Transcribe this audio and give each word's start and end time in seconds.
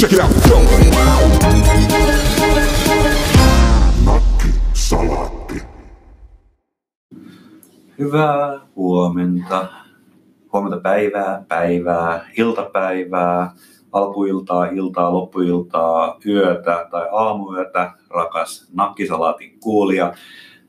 Check 0.00 0.12
it 0.14 0.20
out. 0.20 0.30
Go. 0.48 0.60
Nakki 4.04 4.48
salaatti. 4.72 5.62
Hyvää 7.98 8.60
huomenta. 8.76 9.66
Huomenta 10.52 10.80
päivää, 10.80 11.44
päivää, 11.48 12.26
iltapäivää, 12.36 13.52
alkuiltaa, 13.92 14.64
iltaa, 14.64 15.12
loppuiltaa, 15.12 16.18
yötä 16.26 16.88
tai 16.90 17.08
aamuyötä, 17.12 17.92
rakas 18.10 18.70
nakkisalaatin 18.74 19.60
kuulija. 19.60 20.14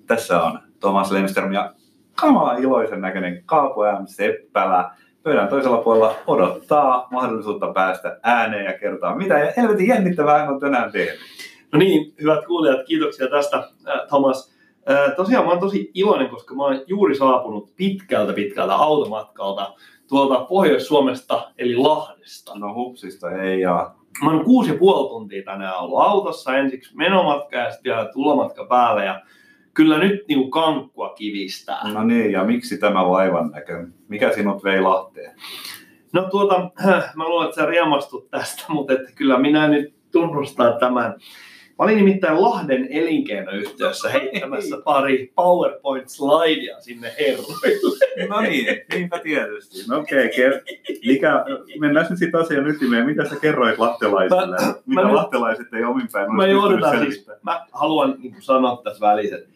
Tässä 0.07 0.43
on 0.43 0.59
Thomas 0.79 1.11
Lemström 1.11 1.53
ja 1.53 1.73
kamala 2.15 2.53
iloisen 2.53 3.01
näköinen 3.01 3.43
Kaapo 3.45 3.81
M. 4.01 4.05
Seppälä. 4.05 4.91
Pöydän 5.23 5.47
toisella 5.47 5.77
puolella 5.77 6.15
odottaa 6.27 7.07
mahdollisuutta 7.11 7.73
päästä 7.73 8.19
ääneen 8.23 8.65
ja 8.65 8.73
kertoa, 8.73 9.15
mitä 9.15 9.39
ja 9.39 9.53
helvetin 9.57 9.87
jännittävää 9.87 10.39
hän 10.39 10.53
on 10.53 10.59
tänään 10.59 10.91
tehnyt. 10.91 11.19
No 11.71 11.79
niin, 11.79 12.13
hyvät 12.21 12.45
kuulijat, 12.45 12.85
kiitoksia 12.85 13.27
tästä, 13.27 13.57
äh, 13.57 14.07
Thomas. 14.07 14.55
Äh, 14.89 15.15
tosiaan 15.15 15.45
mä 15.45 15.51
oon 15.51 15.59
tosi 15.59 15.91
iloinen, 15.93 16.29
koska 16.29 16.55
mä 16.55 16.63
oon 16.63 16.81
juuri 16.87 17.15
saapunut 17.15 17.75
pitkältä 17.75 18.33
pitkältä 18.33 18.75
automatkalta 18.75 19.73
tuolta 20.09 20.45
Pohjois-Suomesta, 20.45 21.51
eli 21.57 21.75
Lahdesta. 21.75 22.59
No 22.59 22.73
hupsista 22.73 23.31
ei 23.31 23.61
ja 23.61 23.91
Mä 24.23 24.31
oon 24.31 24.45
kuusi 24.45 24.71
ja 24.71 24.77
puoli 24.77 25.09
tuntia 25.09 25.43
tänään 25.43 25.79
ollut 25.79 26.01
autossa, 26.01 26.57
ensiksi 26.57 26.95
menomatka 26.95 27.55
ja 27.55 27.71
sitten 27.71 27.93
vielä 27.93 28.09
tulomatka 28.13 28.65
päälle. 28.65 29.05
Ja 29.05 29.21
kyllä 29.73 29.97
nyt 29.97 30.27
niinku 30.27 30.49
kankkua 30.49 31.13
kivistää. 31.17 31.93
No 31.93 32.03
niin, 32.03 32.31
ja 32.31 32.43
miksi 32.43 32.77
tämä 32.77 33.09
vaivan 33.09 33.51
näkö? 33.51 33.87
Mikä 34.07 34.31
sinut 34.31 34.63
vei 34.63 34.81
Lahteen? 34.81 35.31
No 36.13 36.27
tuota, 36.31 36.71
mä 37.15 37.29
luulen, 37.29 37.49
että 37.49 37.61
sä 37.61 37.67
riemastut 37.67 38.29
tästä, 38.31 38.63
mutta 38.73 38.93
että 38.93 39.11
kyllä 39.15 39.39
minä 39.39 39.67
nyt 39.67 39.93
tunnustan 40.11 40.79
tämän. 40.79 41.15
Mä 41.79 41.85
olin 41.85 41.97
nimittäin 41.97 42.41
Lahden 42.41 42.87
elinkeinoyhtiössä 42.91 44.09
heittämässä 44.09 44.77
pari 44.85 45.31
PowerPoint-slidea 45.35 46.81
sinne 46.81 47.11
herroille. 47.19 48.27
No 48.29 48.41
niin, 48.41 48.65
niinpä 48.93 49.19
tietysti. 49.19 49.77
No 49.89 49.99
okei, 49.99 50.25
okay, 50.25 50.61
mikä, 51.05 51.45
mennään 51.79 52.05
nyt 52.09 52.19
sitten 52.19 52.41
asian 52.41 52.67
ytimeen. 52.67 53.05
Mitä 53.05 53.29
sä 53.29 53.35
kerroit 53.41 53.79
lahtelaisille? 53.79 54.57
Mä- 54.57 54.73
Mitä 54.85 55.01
mä 55.39 55.51
nyt- 55.59 55.73
ei 55.73 55.83
omin 55.83 56.07
päin 56.13 56.35
Mä 56.35 56.43
siis, 57.05 57.27
mä 57.43 57.65
haluan 57.71 58.15
niin 58.19 58.35
sanoa 58.39 58.81
tässä 58.83 59.07
välissä, 59.07 59.35
että 59.35 59.49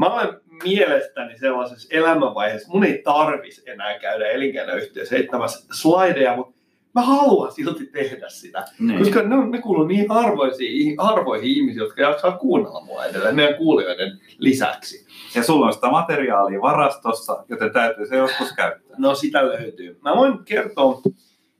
mä 0.00 0.14
olen 0.14 0.40
mielestäni 0.64 1.38
sellaisessa 1.38 1.88
elämänvaiheessa, 1.90 2.72
mun 2.72 2.84
ei 2.84 3.02
tarvis 3.04 3.62
enää 3.66 3.98
käydä 3.98 4.26
elinkeinoyhtiössä 4.26 5.14
heittämässä 5.16 5.74
slideja, 5.74 6.36
mutta 6.36 6.60
mä 6.94 7.02
haluan 7.02 7.52
silti 7.52 7.86
tehdä 7.86 8.28
sitä. 8.28 8.64
Niin. 8.78 8.98
Koska 8.98 9.22
ne, 9.22 9.46
ne 9.46 9.58
kuuluu 9.58 9.84
niin 9.84 10.06
harvoisiin, 10.08 10.94
harvoihin 10.98 11.50
ihmisiin, 11.50 11.80
jotka 11.80 12.02
jaksaa 12.02 12.36
kuunnella 12.36 12.80
mua 12.80 13.04
edelleen 13.04 13.36
meidän 13.36 13.54
kuulijoiden 13.54 14.20
lisäksi. 14.38 15.06
Ja 15.34 15.42
sulla 15.42 15.66
on 15.66 15.72
sitä 15.72 15.90
materiaalia 15.90 16.60
varastossa, 16.60 17.44
joten 17.48 17.72
täytyy 17.72 18.06
se 18.06 18.16
joskus 18.16 18.52
käyttää. 18.52 18.96
No 18.98 19.14
sitä 19.14 19.44
löytyy. 19.46 19.98
Mä 20.02 20.16
voin 20.16 20.44
kertoa, 20.44 21.00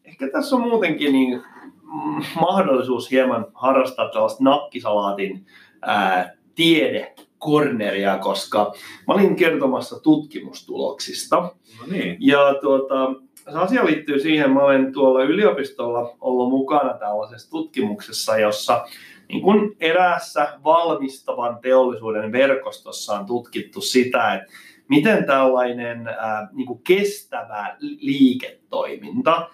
ehkä 0.05 0.29
tässä 0.33 0.57
on 0.57 0.63
muutenkin 0.63 1.13
niin, 1.13 1.43
mahdollisuus 2.41 3.11
hieman 3.11 3.47
harrastaa 3.55 4.09
tällaista 4.09 4.45
nakkisalaatin 4.45 5.47
ää, 5.83 6.33
tiedekorneria, 7.41 8.19
koska 8.19 8.73
mä 9.09 9.15
olin 9.15 9.37
kertomassa 9.37 10.01
tutkimustuloksista. 10.01 11.37
No 11.37 11.87
niin. 11.91 12.17
Ja 12.21 12.55
tuota, 12.61 13.15
se 13.53 13.59
asia 13.59 13.87
liittyy 13.87 14.21
siihen, 14.21 14.51
mä 14.51 14.63
olen 14.63 14.93
tuolla 14.93 15.23
yliopistolla 15.23 16.17
ollut 16.21 16.51
mukana 16.51 16.95
tällaisessa 16.95 17.51
tutkimuksessa, 17.51 18.39
jossa 18.39 18.85
niin 19.29 19.43
kuin 19.43 19.77
eräässä 19.81 20.59
valmistavan 20.65 21.59
teollisuuden 21.63 22.33
verkostossa 22.33 23.19
on 23.19 23.27
tutkittu 23.27 23.81
sitä, 23.81 24.35
että 24.35 24.53
miten 24.89 25.25
tällainen 25.25 26.09
ää, 26.09 26.49
niin 26.53 26.67
kuin 26.67 26.81
kestävä 26.83 27.77
liiketoiminta, 27.81 29.51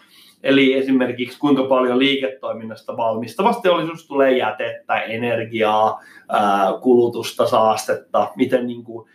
eli 0.47 0.75
esimerkiksi 0.75 1.39
kuinka 1.39 1.65
paljon 1.65 1.99
liiketoiminnasta 1.99 2.97
valmistavasta 2.97 3.63
teollisuus 3.63 4.07
tulee 4.07 4.39
jätettä, 4.39 5.01
energiaa, 5.01 6.01
kulutusta, 6.83 7.47
saastetta, 7.47 8.33
miten 8.37 8.67
niin 8.67 8.85
kuin, 8.85 9.09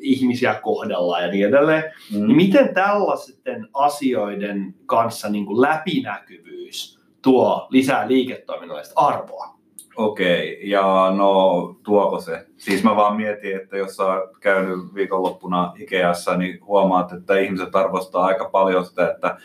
ihmisiä 0.00 0.54
kohdellaan 0.54 1.22
ja 1.22 1.28
niin 1.28 1.48
edelleen. 1.48 1.84
Niin 2.10 2.22
Mm. 2.22 2.36
miten 2.36 2.74
tällaisten 2.74 3.68
asioiden 3.74 4.74
kanssa 4.86 5.28
niin 5.28 5.46
kuin 5.46 5.60
läpinäkyvyys 5.60 6.98
tuo 7.22 7.66
lisää 7.70 8.08
liiketoiminnallista 8.08 9.00
arvoa? 9.00 9.58
Okei, 9.96 10.70
ja 10.70 11.12
no 11.16 11.76
tuoko 11.82 12.20
se? 12.20 12.46
Siis 12.56 12.84
mä 12.84 12.96
vaan 12.96 13.16
mietin, 13.16 13.56
että 13.56 13.76
jos 13.76 13.96
sä 13.96 14.04
oot 14.04 14.38
käynyt 14.40 14.94
viikonloppuna 14.94 15.72
Ikeassa, 15.78 16.36
niin 16.36 16.66
huomaat, 16.66 17.12
että 17.12 17.38
ihmiset 17.38 17.76
arvostaa 17.76 18.24
aika 18.24 18.48
paljon 18.52 18.84
sitä, 18.84 19.10
että 19.10 19.36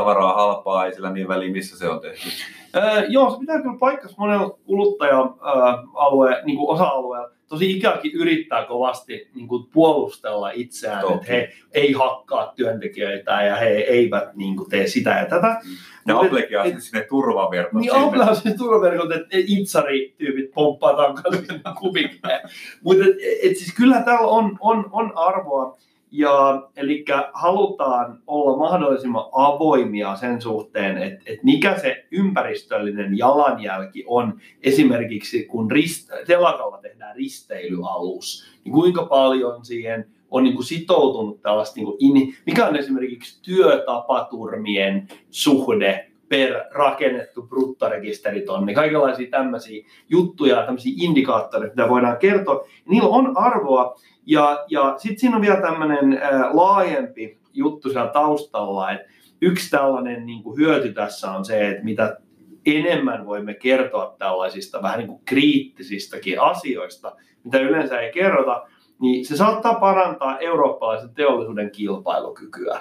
tavaraa 0.00 0.34
halpaa, 0.34 0.86
ei 0.86 0.94
sillä 0.94 1.10
niin 1.10 1.28
väliä, 1.28 1.52
missä 1.52 1.78
se 1.78 1.88
on 1.88 2.00
tehty. 2.00 2.28
Öö, 2.76 3.04
joo, 3.08 3.30
se 3.30 3.36
pitää 3.40 3.62
kyllä 3.62 3.76
paikkansa 3.80 4.14
monella 4.18 4.50
kuluttaja-alue, 4.64 6.42
niin 6.44 6.56
kuin 6.58 6.68
osa-alueella. 6.74 7.30
Tosi 7.48 7.70
ikäkin 7.76 8.12
yrittää 8.14 8.64
kovasti 8.64 9.30
niin 9.34 9.48
kuin 9.48 9.66
puolustella 9.72 10.50
itseään, 10.50 11.00
Toki. 11.00 11.14
että 11.14 11.26
he 11.32 11.52
ei 11.74 11.92
hakkaa 11.92 12.52
työntekijöitä 12.56 13.42
ja 13.42 13.56
he 13.56 13.66
eivät 13.68 14.34
niin 14.36 14.56
kuin, 14.56 14.70
tee 14.70 14.86
sitä 14.86 15.10
ja 15.10 15.26
tätä. 15.26 15.60
Ja 16.06 16.14
et- 16.20 16.26
Applekin 16.26 16.60
on 16.60 16.80
sinne 16.80 17.06
turvaverkot 17.08 17.72
Niin 17.80 17.90
sinne. 17.92 18.06
Apple 18.06 18.24
on 18.24 18.36
se 18.36 18.54
turvaverkot, 18.58 19.12
että 19.12 19.28
itsari-tyypit 19.32 20.50
pomppaa 20.54 20.94
takaisin 20.96 21.60
kubikkeen. 21.80 22.40
Mutta 22.82 23.04
siis 23.42 23.74
kyllä 23.76 24.02
täällä 24.02 24.26
on, 24.28 24.56
on, 24.60 24.88
on 24.92 25.12
arvoa. 25.14 25.76
Ja, 26.10 26.68
eli 26.76 27.04
halutaan 27.32 28.22
olla 28.26 28.56
mahdollisimman 28.56 29.24
avoimia 29.32 30.16
sen 30.16 30.40
suhteen, 30.40 30.98
että, 30.98 31.22
että 31.26 31.44
mikä 31.44 31.78
se 31.78 32.04
ympäristöllinen 32.10 33.18
jalanjälki 33.18 34.04
on 34.06 34.40
esimerkiksi 34.62 35.44
kun 35.44 35.70
rist, 35.70 36.10
telakalla 36.26 36.78
tehdään 36.78 37.16
risteilyalus, 37.16 38.46
niin 38.64 38.72
kuinka 38.72 39.04
paljon 39.04 39.64
siihen 39.64 40.06
on 40.30 40.44
niin 40.44 40.54
kuin 40.54 40.66
sitoutunut 40.66 41.42
tällaista, 41.42 41.76
niin 41.76 41.86
kuin 41.86 41.96
in, 41.98 42.34
mikä 42.46 42.66
on 42.66 42.76
esimerkiksi 42.76 43.42
työtapaturmien 43.42 45.08
suhde 45.30 46.10
per 46.28 46.64
rakennettu 46.70 47.42
bruttorekisteritonni, 47.42 48.74
kaikenlaisia 48.74 49.30
tämmöisiä 49.30 49.84
juttuja, 50.08 50.62
tämmöisiä 50.62 50.92
indikaattoreita, 50.96 51.76
mitä 51.76 51.88
voidaan 51.88 52.16
kertoa. 52.16 52.64
Niillä 52.88 53.08
on 53.08 53.36
arvoa, 53.36 53.94
ja, 54.26 54.64
ja 54.68 54.94
sitten 54.98 55.18
siinä 55.18 55.36
on 55.36 55.42
vielä 55.42 55.60
tämmöinen 55.60 56.20
laajempi 56.52 57.38
juttu 57.52 57.90
siellä 57.90 58.10
taustalla, 58.10 58.90
että 58.90 59.06
yksi 59.40 59.70
tällainen 59.70 60.26
niin 60.26 60.42
kuin 60.42 60.58
hyöty 60.58 60.92
tässä 60.92 61.30
on 61.30 61.44
se, 61.44 61.68
että 61.68 61.84
mitä 61.84 62.18
enemmän 62.66 63.26
voimme 63.26 63.54
kertoa 63.54 64.16
tällaisista 64.18 64.82
vähän 64.82 64.98
niin 64.98 65.08
kuin 65.08 65.22
kriittisistäkin 65.24 66.40
asioista, 66.40 67.16
mitä 67.44 67.58
yleensä 67.58 68.00
ei 68.00 68.12
kerrota, 68.12 68.66
niin 69.00 69.26
se 69.26 69.36
saattaa 69.36 69.74
parantaa 69.74 70.38
eurooppalaisen 70.38 71.14
teollisuuden 71.14 71.70
kilpailukykyä. 71.70 72.80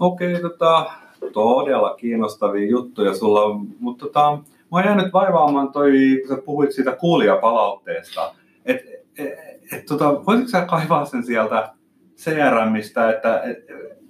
Okei, 0.00 0.40
tota, 0.40 0.90
todella 1.32 1.94
kiinnostavia 1.94 2.68
juttuja 2.70 3.14
sulla 3.14 3.42
on, 3.44 3.66
mutta 3.80 4.06
tota, 4.06 4.30
mä 4.42 4.42
oon 4.70 4.84
jäänyt 4.84 5.12
vaivaamaan 5.12 5.72
toi, 5.72 5.92
kun 6.26 6.36
sä 6.36 6.42
puhuit 6.44 6.72
siitä 6.72 6.92
kuulijapalautteesta. 6.96 8.34
Et, 8.66 8.76
et, 9.18 9.32
et, 9.72 9.86
tota, 9.88 10.26
voisitko 10.26 10.50
sä 10.50 10.60
kaivaa 10.64 11.04
sen 11.04 11.24
sieltä 11.24 11.72
CRMistä, 12.16 13.10
että 13.10 13.40
et, 13.42 13.58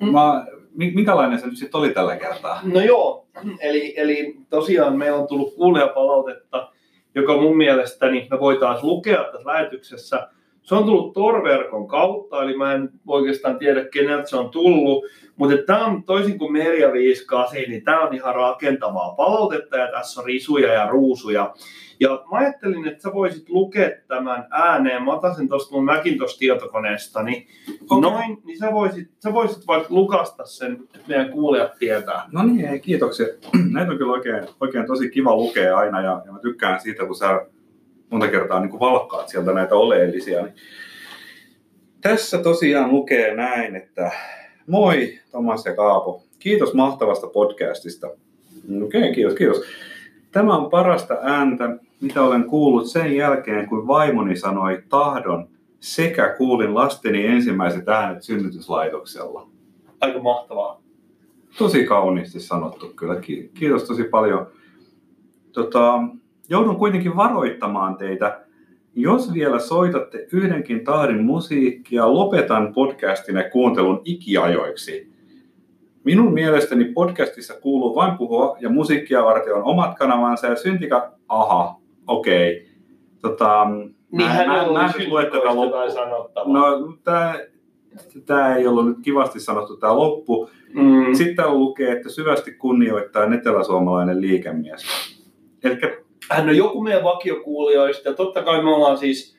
Mm. 0.01 0.09
mä, 0.13 0.47
mi- 0.75 0.91
minkälainen 0.95 1.39
se 1.41 1.47
nyt 1.47 1.57
sitten 1.57 1.79
oli 1.79 1.91
tällä 1.91 2.17
kertaa? 2.17 2.61
No 2.65 2.81
joo, 2.81 3.27
eli, 3.61 3.95
eli 3.97 4.37
tosiaan 4.51 4.97
meillä 4.99 5.19
on 5.19 5.27
tullut 5.27 5.55
kuulijapalautetta, 5.55 6.71
joka 7.15 7.37
mun 7.37 7.57
mielestäni 7.57 8.29
me 8.31 8.41
voitaisiin 8.41 8.87
lukea 8.87 9.25
tässä 9.25 9.49
lähetyksessä. 9.49 10.29
Se 10.69 10.75
on 10.75 10.85
tullut 10.85 11.13
Torverkon 11.13 11.89
kautta, 11.89 12.43
eli 12.43 12.57
mä 12.57 12.75
en 12.75 12.91
oikeastaan 13.07 13.59
tiedä 13.59 13.85
keneltä 13.85 14.27
se 14.27 14.37
on 14.37 14.51
tullut, 14.51 15.05
mutta 15.37 15.57
tämä 15.67 15.87
on 15.87 16.03
toisin 16.03 16.39
kuin 16.39 16.53
Merja 16.53 16.93
58, 16.93 17.59
niin 17.69 17.85
tämä 17.85 18.01
on 18.01 18.15
ihan 18.15 18.35
rakentavaa 18.35 19.15
palautetta 19.15 19.77
ja 19.77 19.93
tässä 19.93 20.21
on 20.21 20.27
risuja 20.27 20.73
ja 20.73 20.87
ruusuja. 20.87 21.55
Ja 22.01 22.09
mä 22.09 22.39
ajattelin, 22.39 22.89
että 22.89 23.03
sä 23.03 23.13
voisit 23.15 23.49
lukea 23.49 23.91
tämän 24.09 24.47
ääneen. 24.51 25.03
Mä 25.03 25.13
otan 25.13 25.35
sen 25.35 25.49
tuosta 25.49 25.75
mun 25.75 25.85
Macintosh-tietokoneestani. 25.85 27.47
Okei. 27.91 28.11
Noin, 28.11 28.39
niin 28.45 28.59
sä 28.59 28.73
voisit, 28.73 29.11
sä 29.23 29.33
voisit 29.33 29.67
vaikka 29.67 29.95
lukasta 29.95 30.47
sen, 30.47 30.73
että 30.95 31.09
meidän 31.09 31.31
kuulijat 31.31 31.79
tietää. 31.79 32.25
No 32.33 32.43
niin, 32.43 32.67
ei, 32.67 32.81
kiitoksia. 32.81 33.27
Näitä 33.73 33.93
on 33.93 33.99
kyllä 33.99 34.13
oikein, 34.13 34.45
oikein 34.61 34.87
tosi 34.87 35.11
kiva 35.11 35.37
lukea 35.37 35.79
aina 35.79 36.01
ja, 36.01 36.23
ja 36.27 36.33
mä 36.33 36.39
tykkään 36.39 36.81
siitä, 36.81 37.07
kun 37.07 37.17
sä 37.17 37.47
monta 38.11 38.29
kertaa 38.29 38.61
niin 38.61 38.71
kuin 38.71 38.81
valkkaat 38.81 39.29
sieltä 39.29 39.53
näitä 39.53 39.75
oleellisia. 39.75 40.43
Niin 40.43 40.55
Tässä 42.01 42.39
tosiaan 42.39 42.93
lukee 42.93 43.35
näin, 43.35 43.77
että 43.77 44.11
moi 44.67 45.19
Tomas 45.33 45.65
ja 45.67 45.77
Kaapo. 45.77 46.23
Kiitos 46.39 46.75
mahtavasta 46.75 47.27
podcastista. 47.27 48.07
Okei, 48.07 49.01
okay, 49.01 49.15
kiitos, 49.15 49.35
kiitos. 49.35 49.63
Tämä 50.33 50.57
on 50.57 50.71
parasta 50.71 51.19
ääntä, 51.23 51.77
mitä 52.01 52.23
olen 52.23 52.45
kuullut 52.45 52.87
sen 52.87 53.17
jälkeen, 53.17 53.69
kun 53.69 53.87
vaimoni 53.87 54.37
sanoi 54.37 54.83
tahdon 54.89 55.49
sekä 55.81 56.35
kuulin 56.39 56.75
lasteni 56.75 57.27
ensimmäiset 57.27 57.89
äänet 57.89 58.23
synnytyslaitoksella. 58.23 59.49
Aika 60.01 60.19
mahtavaa. 60.19 60.83
Tosi 61.59 61.85
kauniisti 61.85 62.41
sanottu 62.41 62.93
kyllä. 62.97 63.17
Ki- 63.21 63.51
Kiitos 63.55 63.85
tosi 63.85 64.05
paljon. 64.05 64.47
Tota, 65.53 65.99
joudun 66.49 66.77
kuitenkin 66.77 67.17
varoittamaan 67.17 67.97
teitä. 67.97 68.41
Jos 68.95 69.35
vielä 69.35 69.59
soitatte 69.59 70.27
yhdenkin 70.33 70.85
tahdin 70.85 71.25
musiikkia, 71.25 72.15
lopetan 72.15 72.75
podcastine 72.75 73.51
kuuntelun 73.51 74.01
ikiajoiksi. 74.05 75.13
Minun 76.05 76.33
mielestäni 76.33 76.85
podcastissa 76.85 77.55
kuuluu 77.61 77.95
vain 77.95 78.19
puhua 78.19 78.57
ja 78.61 78.69
musiikkia 78.69 79.25
varten 79.25 79.55
on 79.55 79.65
omat 79.65 79.99
kanavansa 79.99 80.47
ja 80.47 80.57
syntika... 80.57 81.13
Aha, 81.29 81.81
okei. 82.07 82.57
Okay. 82.57 82.69
Tota, 83.23 83.67
mä- 84.13 84.25
mä- 84.25 84.41
ei 84.41 84.47
mä 84.49 84.63
en 84.99 85.09
lue 85.11 85.25
tätä 85.25 85.55
loppua. 85.57 85.85
No, 86.47 86.93
tämä, 87.05 87.35
tämä 88.27 88.57
ei 88.57 88.67
ollut 88.67 88.87
nyt 88.87 88.99
kivasti 89.03 89.41
sanottu 89.41 89.77
tämä 89.77 89.97
loppu. 89.97 90.51
mm. 90.75 91.15
Sitten 91.15 91.55
lukee, 91.55 91.93
että 91.93 92.09
syvästi 92.09 92.53
kunnioittaa 92.53 93.35
eteläsuomalainen 93.35 94.21
liikemies. 94.21 94.85
Eli 95.65 95.77
hän 96.31 96.49
on 96.49 96.57
joku 96.57 96.83
meidän 96.83 97.05
vakiokuulijoista 97.05 98.09
ja 98.09 98.15
totta 98.15 98.43
kai 98.43 98.63
me 98.63 98.75
ollaan 98.75 98.99
siis 98.99 99.39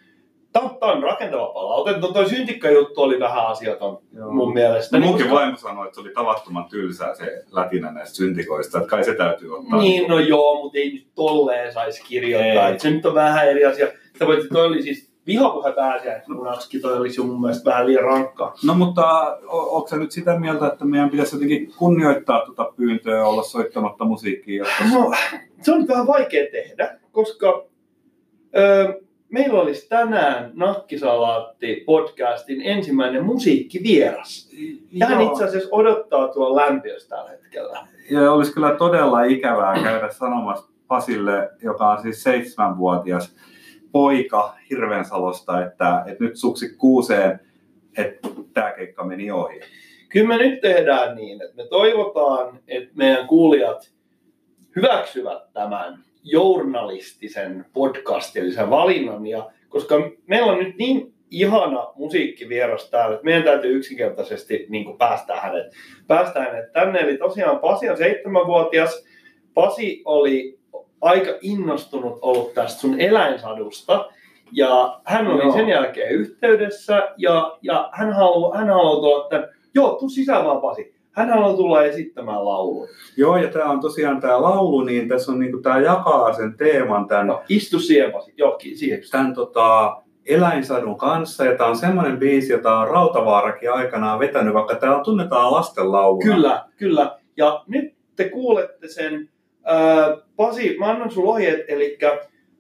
Tämä 0.54 0.70
on, 0.82 1.04
rakentava 1.04 1.48
palaute. 1.48 1.98
No 1.98 2.08
toi 2.08 2.30
syntikkajuttu 2.30 3.02
oli 3.02 3.20
vähän 3.20 3.48
asiaton 3.48 4.02
mun 4.32 4.54
mielestä. 4.54 5.00
Munkin 5.00 5.26
koska- 5.26 5.40
vaimo 5.40 5.58
sanoi, 5.58 5.86
että 5.86 5.96
se 5.96 6.02
oli 6.02 6.12
tavattoman 6.14 6.66
tylsää 6.70 7.16
se 7.16 7.44
lätinä 7.52 7.92
näistä 7.92 8.16
syntikoista, 8.16 8.78
että 8.78 8.90
kai 8.90 9.04
se 9.04 9.16
täytyy 9.16 9.58
ottaa. 9.58 9.80
Niin, 9.80 10.10
no 10.10 10.20
joo, 10.20 10.64
mutta 10.64 10.78
ei 10.78 10.94
nyt 10.94 11.08
tolleen 11.16 11.74
saisi 11.74 12.04
kirjoittaa. 12.08 12.68
Ei. 12.68 12.74
Et 12.74 12.80
se 12.80 12.92
nyt 12.92 13.06
on 13.06 13.14
vähän 13.14 13.50
eri 13.50 13.66
asia. 13.66 13.88
Sitä 14.14 14.28
voit, 14.28 14.50
toi 14.54 14.66
oli 14.66 14.82
siis 14.82 15.09
vihapuhe 15.30 15.72
pääsiäismunaksikin, 15.72 16.82
toi 16.82 16.98
olisi 16.98 17.22
jo 17.22 17.26
mun 17.26 17.42
mielestä 17.42 17.70
vähän 17.70 17.88
liian 17.88 18.04
rankkaa. 18.04 18.54
No 18.66 18.74
mutta 18.74 19.38
o- 19.48 19.76
onko 19.76 19.88
se 19.88 19.98
nyt 19.98 20.12
sitä 20.12 20.40
mieltä, 20.40 20.68
että 20.68 20.86
meidän 20.86 21.10
pitäisi 21.10 21.36
jotenkin 21.36 21.74
kunnioittaa 21.78 22.46
tuota 22.46 22.72
pyyntöä 22.76 23.18
ja 23.18 23.26
olla 23.28 23.44
soittamatta 23.44 24.06
musiikkia? 24.06 24.64
No, 24.94 25.12
se 25.62 25.72
on 25.72 25.88
vähän 25.88 26.08
vaikea 26.08 26.46
tehdä, 26.52 27.00
koska 27.12 27.66
ö, 28.58 29.02
meillä 29.30 29.62
olisi 29.62 29.90
tänään 29.90 30.52
Nakkisalaatti 30.54 31.84
podcastin 31.86 32.62
ensimmäinen 32.62 33.26
musiikkivieras. 33.26 34.50
Ja 34.92 35.06
hän 35.08 35.22
Joo. 35.22 35.32
itse 35.32 35.44
asiassa 35.44 35.70
odottaa 35.72 36.28
tuolla 36.28 36.62
lämpiössä 36.62 37.10
tällä 37.10 37.30
hetkellä. 37.30 37.80
Ja 38.12 38.32
olisi 38.32 38.54
kyllä 38.54 38.76
todella 38.76 39.24
ikävää 39.24 39.84
käydä 39.84 40.10
sanomassa 40.12 40.70
Pasille, 40.88 41.50
joka 41.64 41.90
on 41.92 42.02
siis 42.02 42.24
seitsemänvuotias 42.24 43.36
poika 43.92 44.56
Hirvensalosta, 44.70 45.66
että, 45.66 46.04
että 46.08 46.24
nyt 46.24 46.36
suksi 46.36 46.76
kuuseen, 46.76 47.40
että 47.98 48.30
tämä 48.54 48.72
keikka 48.72 49.04
meni 49.04 49.32
ohi. 49.32 49.60
Kyllä 50.10 50.28
me 50.28 50.38
nyt 50.38 50.62
tehdään 50.62 51.16
niin, 51.16 51.42
että 51.42 51.56
me 51.56 51.68
toivotaan, 51.68 52.60
että 52.68 52.92
meidän 52.96 53.28
kuulijat 53.28 53.92
hyväksyvät 54.76 55.54
tämän 55.54 56.04
journalistisen 56.24 57.66
podcastillisen 57.74 58.70
valinnan. 58.70 59.28
Ja 59.28 59.52
koska 59.70 59.96
meillä 60.28 60.52
on 60.52 60.60
nyt 60.60 60.78
niin 60.78 61.14
ihana 61.32 61.88
musiikkivieras 61.96 62.90
täällä, 62.90 63.14
että 63.14 63.26
meidän 63.26 63.44
täytyy 63.44 63.78
yksinkertaisesti 63.78 64.66
niin 64.70 64.86
kuin 64.86 64.98
päästää 64.98 65.40
hänet, 65.40 65.66
päästää 66.08 66.44
hänet 66.44 66.72
tänne. 66.72 67.00
Eli 67.00 67.18
tosiaan 67.18 67.60
Pasi 67.60 67.90
on 67.90 67.98
seitsemänvuotias. 67.98 69.06
Pasi 69.54 70.02
oli 70.06 70.59
aika 71.02 71.32
innostunut 71.42 72.20
ollut 72.22 72.54
tästä 72.54 72.82
sun 72.82 73.00
eläinsadusta. 73.00 74.06
Ja 74.52 75.00
hän 75.04 75.28
oli 75.28 75.44
Joo. 75.44 75.54
sen 75.54 75.70
jälkeen 75.70 76.12
yhteydessä 76.12 77.10
ja, 77.18 77.58
ja 77.62 77.90
hän 77.94 78.14
haluaa 78.14 78.58
hän 78.58 78.68
haluaa 78.68 78.96
tulla 78.96 79.30
tämän, 79.30 79.50
joo, 79.76 79.92
tuu 80.00 80.10
sisään 80.10 80.46
vaan 80.46 80.62
Pasi. 80.62 80.94
Hän 81.12 81.30
haluaa 81.30 81.54
tulla 81.54 81.84
esittämään 81.84 82.46
laulun. 82.46 82.88
Joo, 83.18 83.38
ja 83.38 83.48
tämä 83.48 83.72
on 83.72 83.80
tosiaan 83.82 84.22
tämä 84.22 84.42
laulu, 84.42 84.82
niin 84.82 85.08
tässä 85.08 85.32
on 85.32 85.40
niinku, 85.40 85.58
tämä 85.58 85.80
jakaa 85.80 86.34
sen 86.34 86.58
teeman 86.58 87.08
tämän, 87.08 87.28
No, 87.28 87.42
istu 87.50 87.80
siihen 87.80 88.12
Pasi, 88.12 88.34
johonkin 88.38 88.78
siihen. 88.78 89.00
tämän 89.12 89.34
tota, 89.34 89.98
eläinsadun 90.26 90.98
kanssa, 90.98 91.46
ja 91.46 91.58
tämä 91.58 91.70
on 91.70 91.78
semmoinen 91.78 92.18
biisi, 92.20 92.52
jota 92.54 92.78
on 92.78 92.88
Rautavaarakin 92.88 93.72
aikanaan 93.74 94.20
vetänyt, 94.20 94.54
vaikka 94.54 94.76
tämä 94.76 95.02
tunnetaan 95.04 95.52
lastenlauluna. 95.52 96.34
Kyllä, 96.34 96.66
kyllä. 96.78 97.18
Ja 97.38 97.64
nyt 97.68 97.94
te 98.16 98.30
kuulette 98.30 98.88
sen. 98.88 99.30
Pasi, 100.36 100.78
mä 100.80 100.86
annan 100.92 101.12
sulle 101.12 101.30
ohjeet, 101.30 101.66
eli 101.68 101.98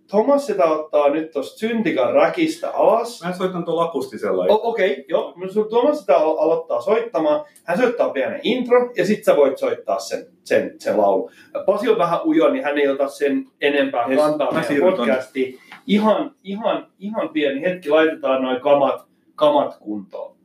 Thomas 0.09 0.45
sitä 0.45 0.63
ottaa 0.65 1.09
nyt 1.09 1.31
tuosta 1.31 1.59
syntikan 1.59 2.13
räkistä 2.13 2.71
alas. 2.71 3.23
Mä 3.25 3.33
soitan 3.33 3.65
tuolla 3.65 3.83
akustisella. 3.83 4.43
O- 4.49 4.69
Okei, 4.69 4.91
okay, 4.91 5.03
joo. 5.07 5.33
Sun- 5.53 5.69
Tuomas 5.69 5.99
sitä 5.99 6.17
al- 6.17 6.37
aloittaa 6.37 6.81
soittamaan. 6.81 7.45
Hän 7.63 7.77
soittaa 7.77 8.09
pienen 8.09 8.39
intro 8.43 8.91
ja 8.97 9.05
sitten 9.05 9.25
sä 9.25 9.35
voit 9.35 9.57
soittaa 9.57 9.99
sen, 9.99 10.25
sen, 10.43 10.75
sen 10.79 10.97
laulu. 10.97 11.31
Pasi 11.65 11.89
on 11.89 11.97
vähän 11.97 12.19
ujo, 12.25 12.49
niin 12.49 12.63
hän 12.63 12.77
ei 12.77 12.87
ota 12.87 13.07
sen 13.07 13.45
enempää 13.61 14.05
Yes, 14.07 14.19
kantaa 14.19 14.51
mä 14.51 14.63
meidän 14.69 14.93
podcastiin. 14.97 15.59
Ihan, 15.87 16.31
ihan, 16.43 16.87
ihan 16.99 17.29
pieni 17.29 17.61
hetki, 17.61 17.89
laitetaan 17.89 18.41
noin 18.41 18.61
kamat, 18.61 19.05
kamat 19.35 19.77
kuntoon. 19.79 20.35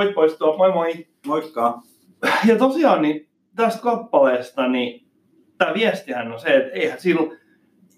Voit 0.00 0.14
poistua, 0.14 0.56
moi 0.56 0.72
moi. 0.72 1.06
Moikka. 1.26 1.82
Ja 2.46 2.56
tosiaan 2.58 3.02
niin 3.02 3.28
tästä 3.56 3.82
kappaleesta, 3.82 4.68
niin 4.68 5.06
tämä 5.58 5.74
viestihän 5.74 6.32
on 6.32 6.40
se, 6.40 6.48
että 6.48 6.72
eihän 6.72 7.00
silloin, 7.00 7.38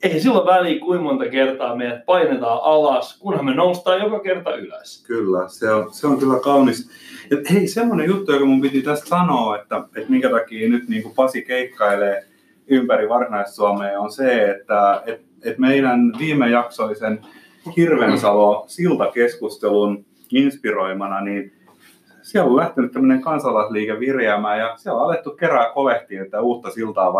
ei 0.02 0.20
silloin 0.20 0.46
väliä 0.46 0.80
kuinka 0.80 1.04
monta 1.04 1.28
kertaa 1.28 1.76
meidät 1.76 2.06
painetaan 2.06 2.60
alas, 2.62 3.18
kunhan 3.18 3.44
me 3.44 3.54
noustaan 3.54 4.00
joka 4.00 4.20
kerta 4.20 4.54
ylös. 4.54 5.04
Kyllä, 5.06 5.48
se 5.48 5.70
on, 5.70 5.94
se 5.94 6.06
on 6.06 6.18
kyllä 6.18 6.40
kaunis. 6.40 6.90
Ja 7.30 7.36
hei, 7.52 7.66
semmoinen 7.66 8.06
juttu, 8.06 8.32
joka 8.32 8.46
mun 8.46 8.60
piti 8.60 8.82
tästä 8.82 9.08
sanoa, 9.08 9.58
että, 9.58 9.76
että 9.96 10.10
minkä 10.10 10.30
takia 10.30 10.68
nyt 10.68 10.88
niin 10.88 11.02
kuin 11.02 11.14
Pasi 11.14 11.42
keikkailee 11.42 12.24
ympäri 12.66 13.08
Varsinais-Suomea, 13.08 14.00
on 14.00 14.12
se, 14.12 14.50
että, 14.50 15.02
että, 15.06 15.26
että 15.44 15.60
meidän 15.60 16.12
viimejaksoisen 16.18 17.20
Hirvensalo 17.76 18.64
siltakeskustelun 18.66 20.04
inspiroimana, 20.32 21.20
niin 21.20 21.52
siellä 22.22 22.50
on 22.50 22.56
lähtenyt 22.56 22.92
tämmöinen 22.92 23.20
kansalaisliike 23.20 24.00
viriämään 24.00 24.58
ja 24.58 24.76
siellä 24.76 25.00
on 25.00 25.06
alettu 25.06 25.30
kerää 25.30 25.72
kolehtia 25.74 26.24
tätä 26.24 26.40
uutta 26.40 26.70
siltaa 26.70 27.12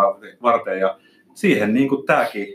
varten- 0.43 0.79
ja 0.79 0.97
siihen 1.33 1.73
niin 1.73 1.89
kuin 1.89 2.05
tämäkin, 2.05 2.47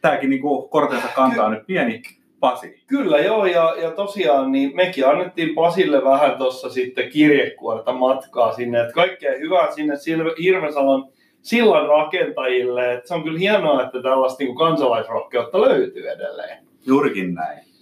tämäkin 0.00 0.30
niin 0.30 0.42
kuin 0.42 0.68
kortensa 0.68 1.08
kantaa 1.14 1.50
nyt 1.50 1.66
pieni 1.66 2.02
Pasi. 2.40 2.82
Kyllä 2.86 3.18
joo, 3.18 3.46
ja, 3.46 3.74
ja 3.82 3.90
tosiaan 3.90 4.52
niin 4.52 4.76
mekin 4.76 5.08
annettiin 5.08 5.54
Pasille 5.54 6.04
vähän 6.04 6.38
tuossa 6.38 6.70
sitten 6.70 7.08
kirjekuorta 7.08 7.92
matkaa 7.92 8.52
sinne, 8.52 8.80
että 8.80 8.92
kaikkea 8.92 9.38
hyvää 9.38 9.70
sinne 9.70 9.94
Hirvesalon 10.42 11.08
sillan 11.42 11.88
rakentajille. 11.88 12.94
Et 12.94 13.06
se 13.06 13.14
on 13.14 13.22
kyllä 13.22 13.38
hienoa, 13.38 13.82
että 13.82 14.02
tällaista 14.02 14.44
niin 14.44 14.54
kuin 14.54 14.68
kansalaisrohkeutta 14.68 15.60
löytyy 15.60 16.08
edelleen. 16.08 16.64
Juurikin 16.86 17.34
näin. 17.34 17.73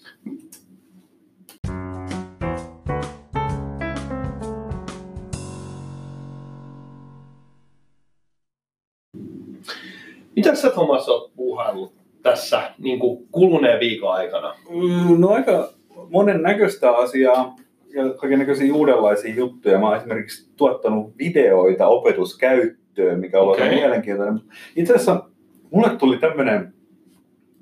Mitä 10.43 10.55
sä 10.55 10.71
Thomas 10.71 11.09
oot 11.09 11.35
puuhaillut 11.37 11.93
tässä 12.23 12.71
niin 12.79 12.99
kuin 12.99 13.29
kuluneen 13.33 13.81
viikon 13.81 14.13
aikana? 14.13 14.55
Mm, 14.71 15.21
No 15.21 15.29
aika 15.29 15.69
monen 16.11 16.43
näköistä 16.43 16.91
asiaa 16.91 17.57
ja 17.95 18.15
kaiken 18.15 18.39
näköisiä 18.39 18.75
uudenlaisia 18.75 19.35
juttuja. 19.35 19.79
Mä 19.79 19.89
oon 19.89 19.97
esimerkiksi 19.97 20.51
tuottanut 20.57 21.19
videoita 21.19 21.87
opetuskäyttöön, 21.87 23.21
mikä 23.21 23.41
on 23.41 23.49
okay. 23.49 23.69
mielenkiintoinen. 23.69 24.41
Itse 24.77 24.95
asiassa 24.95 25.25
mulle 25.71 25.97
tuli 25.97 26.19
tämmöinen 26.19 26.75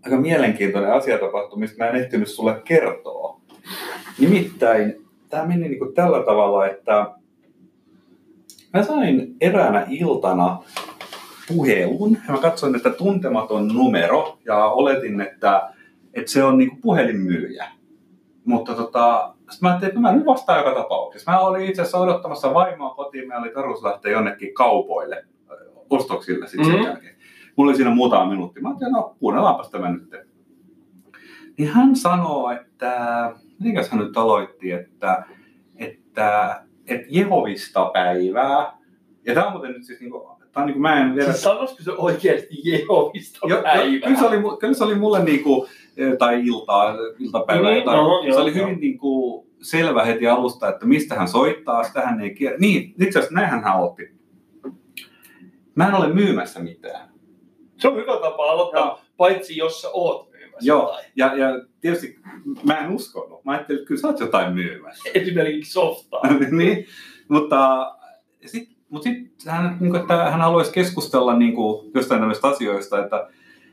aika 0.05 0.17
mielenkiintoinen 0.17 0.93
asia 0.93 1.19
tapahtui, 1.19 1.59
mistä 1.59 1.85
mä 1.85 1.91
en 1.91 1.97
ehtinyt 1.97 2.29
sulle 2.29 2.61
kertoa. 2.65 3.41
Nimittäin 4.19 5.07
tämä 5.29 5.47
meni 5.47 5.69
niin 5.69 5.79
kuin 5.79 5.95
tällä 5.95 6.23
tavalla, 6.23 6.67
että 6.67 7.07
mä 8.75 8.83
sain 8.83 9.37
eräänä 9.41 9.87
iltana 9.89 10.59
puhelun. 11.55 12.13
Ja 12.29 12.33
mä 12.35 12.39
katsoin, 12.39 12.75
että 12.77 12.91
tuntematon 12.91 13.69
numero 13.69 14.39
ja 14.45 14.65
oletin, 14.65 15.21
että, 15.21 15.71
että 16.15 16.33
se 16.33 16.45
on 16.45 16.59
niin 16.59 16.71
kuin 16.71 16.81
puhelinmyyjä. 16.81 17.67
Mutta 18.45 18.75
tota, 18.75 19.35
sitten 19.39 19.59
mä 19.61 19.69
ajattelin, 19.69 19.89
että 19.91 20.01
mä 20.01 20.13
nyt 20.13 20.27
vastaan 20.27 20.59
joka 20.59 20.83
tapauksessa. 20.83 21.33
Mä 21.33 21.41
olin 21.41 21.69
itse 21.69 21.83
asiassa 21.83 21.99
odottamassa 21.99 22.55
vaimoa 22.55 22.95
kotiin, 22.95 23.29
mä 23.29 23.39
olin 23.39 23.55
tarkoitus 23.55 23.85
lähteä 23.85 24.13
jonnekin 24.13 24.55
kaupoille 24.55 25.25
ostoksille 25.91 26.47
sitten 26.47 26.67
sen 26.67 26.75
Mhm. 26.77 26.85
jälkeen. 26.85 27.17
Mulla 27.57 27.71
oli 27.71 27.77
siinä 27.77 27.91
muutama 27.95 28.31
minuutti. 28.31 28.61
Mä 28.61 28.69
ajattelin, 28.69 28.93
no 28.93 29.17
kuunnellaanpas 29.21 29.71
tämä 29.71 29.91
nyt. 29.93 30.15
Niin 31.59 31.69
hän 31.69 31.97
sanoo, 31.97 32.51
että, 32.51 32.93
mitenkäs 33.59 33.91
hän 33.91 34.01
nyt 34.01 34.17
aloitti, 34.17 34.73
että, 34.73 35.25
että, 35.77 36.63
että 36.89 37.07
Jehovista 37.11 37.91
päivää. 37.93 38.73
Ja 39.27 39.35
tämä 39.35 39.47
on 39.47 39.53
muuten 39.53 39.73
nyt 39.73 39.85
siis 39.85 40.01
niinku, 40.01 40.31
tää 40.53 40.63
on 40.63 40.67
niinku, 40.67 40.81
mä 40.81 41.01
en 41.01 41.15
vielä... 41.15 41.33
Siis 41.33 41.43
sanoisiko 41.43 41.83
se 41.83 41.93
oikeasti 41.93 42.57
Jehovista 42.65 43.39
Jo, 43.49 43.63
päivää? 43.63 44.01
kyllä, 44.09 44.19
se 44.19 44.27
oli, 44.27 44.59
kyllä 44.61 44.75
se 44.75 44.85
oli 44.85 44.95
mulle 44.95 45.25
niinku, 45.25 45.69
eh, 45.97 46.19
tai 46.19 46.47
iltaa, 46.47 46.95
iltapäivää, 47.19 47.71
Niin, 47.71 47.85
tai, 47.85 47.97
no, 47.97 48.23
se 48.23 48.29
joo, 48.29 48.43
oli 48.43 48.57
joo. 48.59 48.67
hyvin 48.67 48.81
niinku 48.81 49.47
selvä 49.63 50.05
heti 50.05 50.27
alusta, 50.29 50.69
että 50.69 50.87
mistä 50.87 51.15
hän 51.15 51.29
soittaa, 51.29 51.85
sitä 51.85 52.01
hän 52.01 52.21
ei 52.21 52.35
kier... 52.35 52.55
Niin, 52.59 52.95
itse 53.01 53.19
asiassa 53.19 53.35
näinhän 53.35 53.63
hän 53.65 53.73
aloitti. 53.73 54.03
Mä 55.75 55.89
en 55.89 55.95
ole 55.95 56.15
myymässä 56.15 56.61
mitään. 56.61 57.09
Se 57.77 57.89
on 57.89 57.97
hyvä 57.97 58.13
tapa 58.21 58.43
aloittaa, 58.45 58.87
Joo. 58.87 59.01
paitsi 59.17 59.57
jos 59.57 59.83
sä 59.83 59.89
oot 59.93 60.31
myymässä 60.31 60.67
Joo, 60.67 60.99
ja, 61.17 61.37
ja 61.37 61.49
tietysti 61.81 62.19
mä 62.65 62.79
en 62.79 62.91
uskonut. 62.91 63.45
Mä 63.45 63.53
ajattelin, 63.53 63.79
että 63.79 63.89
kyllä 63.89 64.01
sä 64.01 64.09
oot 64.09 64.21
jotain 64.21 64.55
myymässä. 64.55 65.11
Esimerkiksi 65.15 65.73
softaa. 65.73 66.23
niin, 66.51 66.87
mutta 67.29 67.91
sitten 68.47 68.77
mut 68.91 69.03
sit 69.03 69.33
hän, 69.47 69.77
niin 69.81 69.91
kuin, 69.91 70.01
että 70.01 70.31
hän 70.31 70.41
haluaisi 70.41 70.73
keskustella 70.73 71.37
niin 71.37 71.55
kuin, 71.55 71.91
jostain 71.95 72.21
näistä 72.21 72.49
asioista, 72.49 73.05
että 73.05 73.29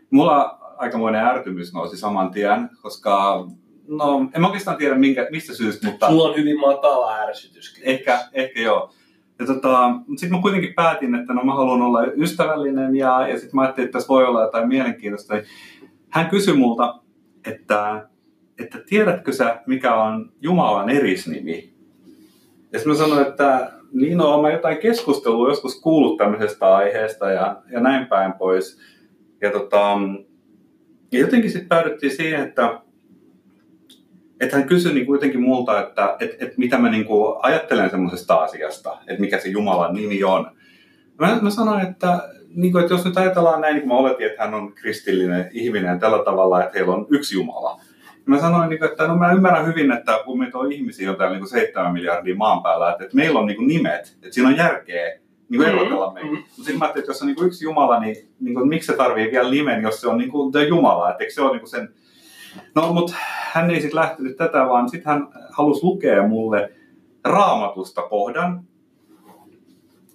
mulla 0.10 0.60
aikamoinen 0.78 1.26
ärtymys 1.26 1.74
nousi 1.74 1.98
saman 1.98 2.32
tien, 2.32 2.70
koska 2.82 3.46
no, 3.88 4.30
en 4.36 4.42
mä 4.42 4.48
oikeastaan 4.48 4.78
tiedä 4.78 4.96
minkä, 4.96 5.28
mistä 5.32 5.54
syystä, 5.54 5.88
mutta 5.88 6.08
Sulla 6.08 6.30
on 6.30 6.36
hyvin 6.36 6.60
matala 6.60 7.16
ärsytys. 7.16 7.82
ehkä, 7.84 8.20
ehkä 8.34 8.62
joo. 8.62 8.94
Ja 9.40 9.46
tota, 9.46 9.90
mutta 9.90 10.20
sitten 10.20 10.38
mä 10.38 10.42
kuitenkin 10.42 10.74
päätin, 10.74 11.16
että 11.16 11.34
no 11.34 11.44
mä 11.44 11.56
haluan 11.56 11.82
olla 11.82 12.06
ystävällinen 12.06 12.96
ja, 12.96 13.28
ja 13.28 13.34
sitten 13.40 13.56
mä 13.56 13.62
ajattelin, 13.62 13.86
että 13.86 13.98
tässä 13.98 14.08
voi 14.08 14.26
olla 14.26 14.42
jotain 14.42 14.68
mielenkiintoista. 14.68 15.34
Hän 16.10 16.30
kysyi 16.30 16.54
multa, 16.54 17.00
että, 17.46 18.08
että 18.60 18.80
tiedätkö 18.90 19.32
sä, 19.32 19.62
mikä 19.66 19.96
on 19.96 20.32
Jumalan 20.42 20.90
erisnimi? 20.90 21.74
Ja 22.72 22.80
sitten 22.80 22.94
mä 22.94 22.98
sanoin, 22.98 23.28
että 23.28 23.72
niin 23.94 24.17
no, 24.17 24.41
mä 24.41 24.51
jotain 24.51 24.77
keskustelua 24.77 25.50
joskus 25.50 25.82
kuullut 25.82 26.17
tämmöisestä 26.17 26.75
aiheesta 26.75 27.32
ja, 27.32 27.62
ja 27.72 27.79
näin 27.79 28.06
päin 28.08 28.34
pois. 28.34 28.79
Ja, 29.41 29.51
tota, 29.51 29.98
jotenkin 31.12 31.51
sitten 31.51 31.70
päädyttiin 31.70 32.15
siihen, 32.15 32.48
että, 32.48 32.82
että 34.39 34.56
hän 34.56 34.67
kysyi 34.67 34.94
niin 34.94 35.06
kuitenkin 35.06 35.41
multa, 35.41 35.82
että 35.82 36.15
et, 36.20 36.36
et 36.39 36.58
mitä 36.58 36.77
mä 36.77 36.89
niin 36.89 37.06
kuin 37.06 37.36
ajattelen 37.41 37.89
semmoisesta 37.89 38.36
asiasta, 38.36 38.98
että 39.08 39.22
mikä 39.22 39.39
se 39.39 39.50
Jumalan 39.50 39.94
nimi 39.94 40.24
on. 40.24 40.51
Mä, 41.20 41.39
mä 41.41 41.50
sanoin, 41.50 41.88
että, 41.88 42.29
niin 42.56 42.72
kuin, 42.72 42.82
että 42.82 42.94
jos 42.94 43.06
nyt 43.06 43.17
ajatellaan 43.17 43.62
näin, 43.62 43.74
niin 43.74 43.82
kuin 43.82 43.94
mä 43.94 44.00
oletin, 44.00 44.27
että 44.27 44.44
hän 44.44 44.53
on 44.53 44.74
kristillinen 44.74 45.50
ihminen 45.51 46.00
tällä 46.00 46.24
tavalla, 46.24 46.63
että 46.63 46.77
heillä 46.77 46.94
on 46.94 47.08
yksi 47.10 47.36
Jumala. 47.36 47.82
Mä 48.27 48.39
sanoin, 48.39 48.69
niin 48.69 48.79
kuin, 48.79 48.91
että 48.91 49.07
no 49.07 49.17
mä 49.17 49.31
ymmärrän 49.31 49.65
hyvin, 49.65 49.91
että 49.91 50.19
kun 50.25 50.39
meitä 50.39 50.57
on 50.57 50.72
ihmisiä 50.72 51.05
jotain 51.05 51.31
niin 51.31 51.39
kuin 51.39 51.50
7 51.50 51.93
miljardia 51.93 52.36
maan 52.36 52.63
päällä, 52.63 52.91
että, 52.91 53.03
että 53.03 53.15
meillä 53.15 53.39
on 53.39 53.46
niin 53.46 53.57
kuin 53.57 53.67
nimet, 53.67 54.17
että 54.24 54.34
siinä 54.34 54.50
on 54.50 54.57
järkeä 54.57 55.19
niin 55.50 55.62
kuin 55.62 55.67
erotella 55.67 56.13
meitä. 56.13 56.29
Mhm. 56.29 56.38
Mutta 56.38 56.55
sitten 56.55 56.77
mä 56.77 56.86
ajattelin, 56.86 57.03
että 57.03 57.12
jos 57.12 57.22
on 57.22 57.27
niin 57.27 57.36
kuin 57.36 57.48
yksi 57.48 57.65
Jumala, 57.65 58.00
niin, 58.00 58.15
niin 58.39 58.55
kuin, 58.55 58.67
miksi 58.67 58.88
se 58.88 58.98
tarvii 58.98 59.31
vielä 59.31 59.50
nimen, 59.50 59.81
jos 59.81 60.01
se 60.01 60.07
on 60.07 60.17
niin 60.17 60.31
kuin 60.31 60.51
the 60.51 60.63
Jumala, 60.63 61.12
että 61.12 61.24
se 61.29 61.41
ole 61.41 61.51
niin 61.51 61.60
kuin 61.60 61.69
sen... 61.69 61.89
No, 62.75 62.93
mutta 62.93 63.13
hän 63.51 63.69
ei 63.69 63.81
sitten 63.81 64.00
lähtenyt 64.00 64.38
tätä, 64.38 64.67
vaan 64.67 64.89
sitten 64.89 65.13
hän 65.13 65.27
halusi 65.50 65.84
lukea 65.84 66.27
mulle 66.27 66.72
raamatusta 67.24 68.01
kohdan. 68.01 68.63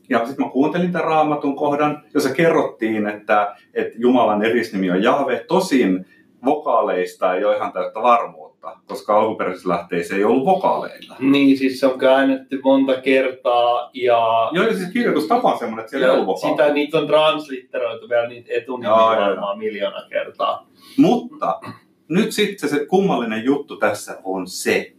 Ja 0.08 0.26
sitten 0.26 0.46
mä 0.46 0.52
kuuntelin 0.52 0.92
tämän 0.92 1.06
raamatun 1.06 1.56
kohdan, 1.56 2.02
jossa 2.14 2.34
kerrottiin, 2.34 3.06
että, 3.06 3.56
että 3.74 3.94
Jumalan 3.98 4.44
erisnimi 4.44 4.90
on 4.90 5.02
Jahve. 5.02 5.44
Tosin 5.48 6.06
vokaaleista 6.44 7.34
ei 7.34 7.44
ole 7.44 7.56
ihan 7.56 7.72
täyttä 7.72 8.02
varmuutta, 8.02 8.76
koska 8.86 9.20
alkuperäisessä 9.20 9.68
lähteissä 9.68 10.16
ei 10.16 10.24
ollut 10.24 10.44
vokaaleilla. 10.46 11.16
Niin, 11.18 11.58
siis 11.58 11.80
se 11.80 11.86
on 11.86 11.98
käännetty 11.98 12.60
monta 12.64 13.00
kertaa 13.00 13.90
ja, 13.94 14.50
Joo, 14.52 14.66
ja 14.66 14.76
siis 14.76 14.92
kirjoitustapa 14.92 15.52
on 15.52 15.58
semmoinen, 15.58 15.80
että 15.80 15.90
siellä 15.90 16.06
ei 16.06 16.12
ollut 16.12 16.26
vokaaleita. 16.26 16.62
sitä, 16.62 16.74
niitä 16.74 16.98
on 16.98 17.06
translitteroitu 17.06 18.08
vielä 18.08 18.28
niitä 18.28 18.48
etunimiä 18.52 18.90
varmaan 18.96 19.58
miljoona 19.58 20.08
kertaa. 20.08 20.66
Mutta 20.96 21.60
nyt 22.08 22.32
sitten 22.32 22.68
se 22.68 22.86
kummallinen 22.86 23.44
juttu 23.44 23.76
tässä 23.76 24.18
on 24.24 24.46
se, 24.46 24.92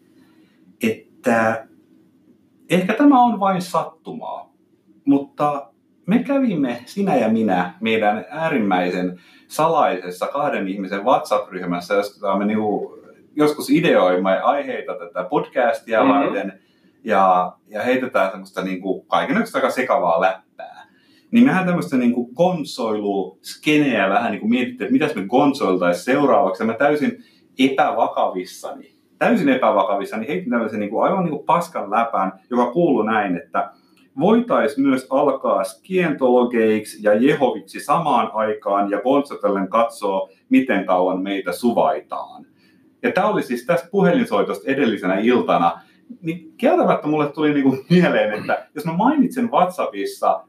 että 0.84 1.68
ehkä 2.70 2.94
tämä 2.94 3.24
on 3.24 3.40
vain 3.40 3.62
sattumaa, 3.62 4.54
mutta 5.06 5.73
me 6.06 6.20
kävimme, 6.20 6.82
sinä 6.86 7.16
ja 7.16 7.30
minä, 7.30 7.74
meidän 7.82 8.26
äärimmäisen 8.30 9.20
salaisessa 9.48 10.28
kahden 10.28 10.68
ihmisen 10.68 11.06
WhatsApp-ryhmässä, 11.06 11.94
jossa 11.94 12.38
me 12.38 12.46
niinku 12.46 13.00
joskus 13.36 13.70
ideoimme 13.70 14.40
aiheita 14.40 14.94
tätä 14.94 15.24
podcastia 15.24 16.04
Mhm. 16.04 16.12
mm-hmm. 16.12 16.26
varten 16.26 16.60
ja, 17.04 17.54
ja 17.68 17.84
heitetään 17.84 18.32
semmoista 18.32 18.62
niinku 18.62 19.02
kaikenlaista 19.02 19.58
aika 19.58 19.70
sekavaa 19.70 20.22
läppää. 20.22 20.88
Niin 21.32 21.46
mehän 21.46 21.66
tämmöistä 21.66 21.98
niinku 21.98 22.26
konsoiluskeneä 22.34 24.10
vähän 24.10 24.32
niinku 24.32 24.48
mietittiin, 24.48 24.82
että 24.82 24.94
mitäs 24.94 25.16
me 25.16 25.28
konsoiltaisiin 25.28 26.06
seuraavaksi. 26.06 26.64
Ja 26.64 26.68
mä 26.68 26.74
täysin 26.74 27.24
epävakavissani, 27.60 28.96
täysin 29.20 29.50
epävakavissani 29.50 30.28
heitin 30.28 30.50
tämmöisen 30.50 30.80
niinku 30.80 31.00
aivan 31.00 31.24
niinku 31.24 31.44
paskan 31.44 31.92
läpän, 31.92 32.32
joka 32.50 32.72
kuuluu 32.72 33.04
näin, 33.04 33.38
että 33.38 33.72
voitaisiin 34.20 34.88
myös 34.88 35.08
alkaa 35.10 35.64
skientologeiksi 35.64 36.98
ja 37.02 37.14
jehoviksi 37.14 37.80
samaan 37.80 38.30
aikaan 38.34 38.92
ja 38.92 39.02
konsoltellen 39.02 39.68
katsoa, 39.68 40.30
miten 40.50 40.86
kauan 40.86 41.22
meitä 41.22 41.52
suvaitaan. 41.52 42.46
Ja 43.04 43.12
tämä 43.12 43.28
oli 43.28 43.44
siis 43.44 43.66
tästä 43.66 43.88
puhelinsoitosta 43.92 44.72
edellisenä 44.72 45.20
iltana, 45.20 45.82
niin 46.22 46.54
kieltämättä 46.58 47.08
mulle 47.08 47.32
tuli 47.32 47.54
niinku 47.54 47.78
mieleen, 47.90 48.34
että 48.34 48.68
jos 48.76 48.86
mä 48.86 48.94
mainitsen 48.94 49.52
WhatsAppissa 49.52 50.44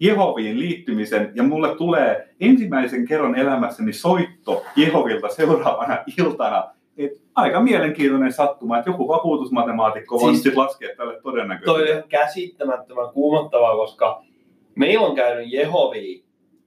Jehoviin 0.00 0.58
liittymisen 0.58 1.32
ja 1.34 1.42
mulle 1.42 1.76
tulee 1.76 2.34
ensimmäisen 2.40 3.06
kerran 3.06 3.34
elämässäni 3.34 3.92
soitto 3.92 4.62
Jehovilta 4.76 5.28
seuraavana 5.28 5.98
iltana, 6.18 6.64
et 7.04 7.12
aika 7.34 7.60
mielenkiintoinen 7.60 8.32
sattuma, 8.32 8.78
että 8.78 8.90
joku 8.90 9.08
vakuutusmatemaatikko 9.08 10.20
voi 10.20 10.30
Siis- 10.30 10.42
siis, 10.42 10.56
laskea 10.56 10.88
tälle 10.96 11.12
Toi 11.12 11.18
on 11.18 11.22
todennäköisesti. 11.22 12.08
käsittämättömän 12.08 13.12
kuumottavaa, 13.12 13.76
koska 13.76 14.22
meillä 14.74 15.06
on 15.06 15.14
käynyt 15.14 15.52
Jehovia 15.52 16.22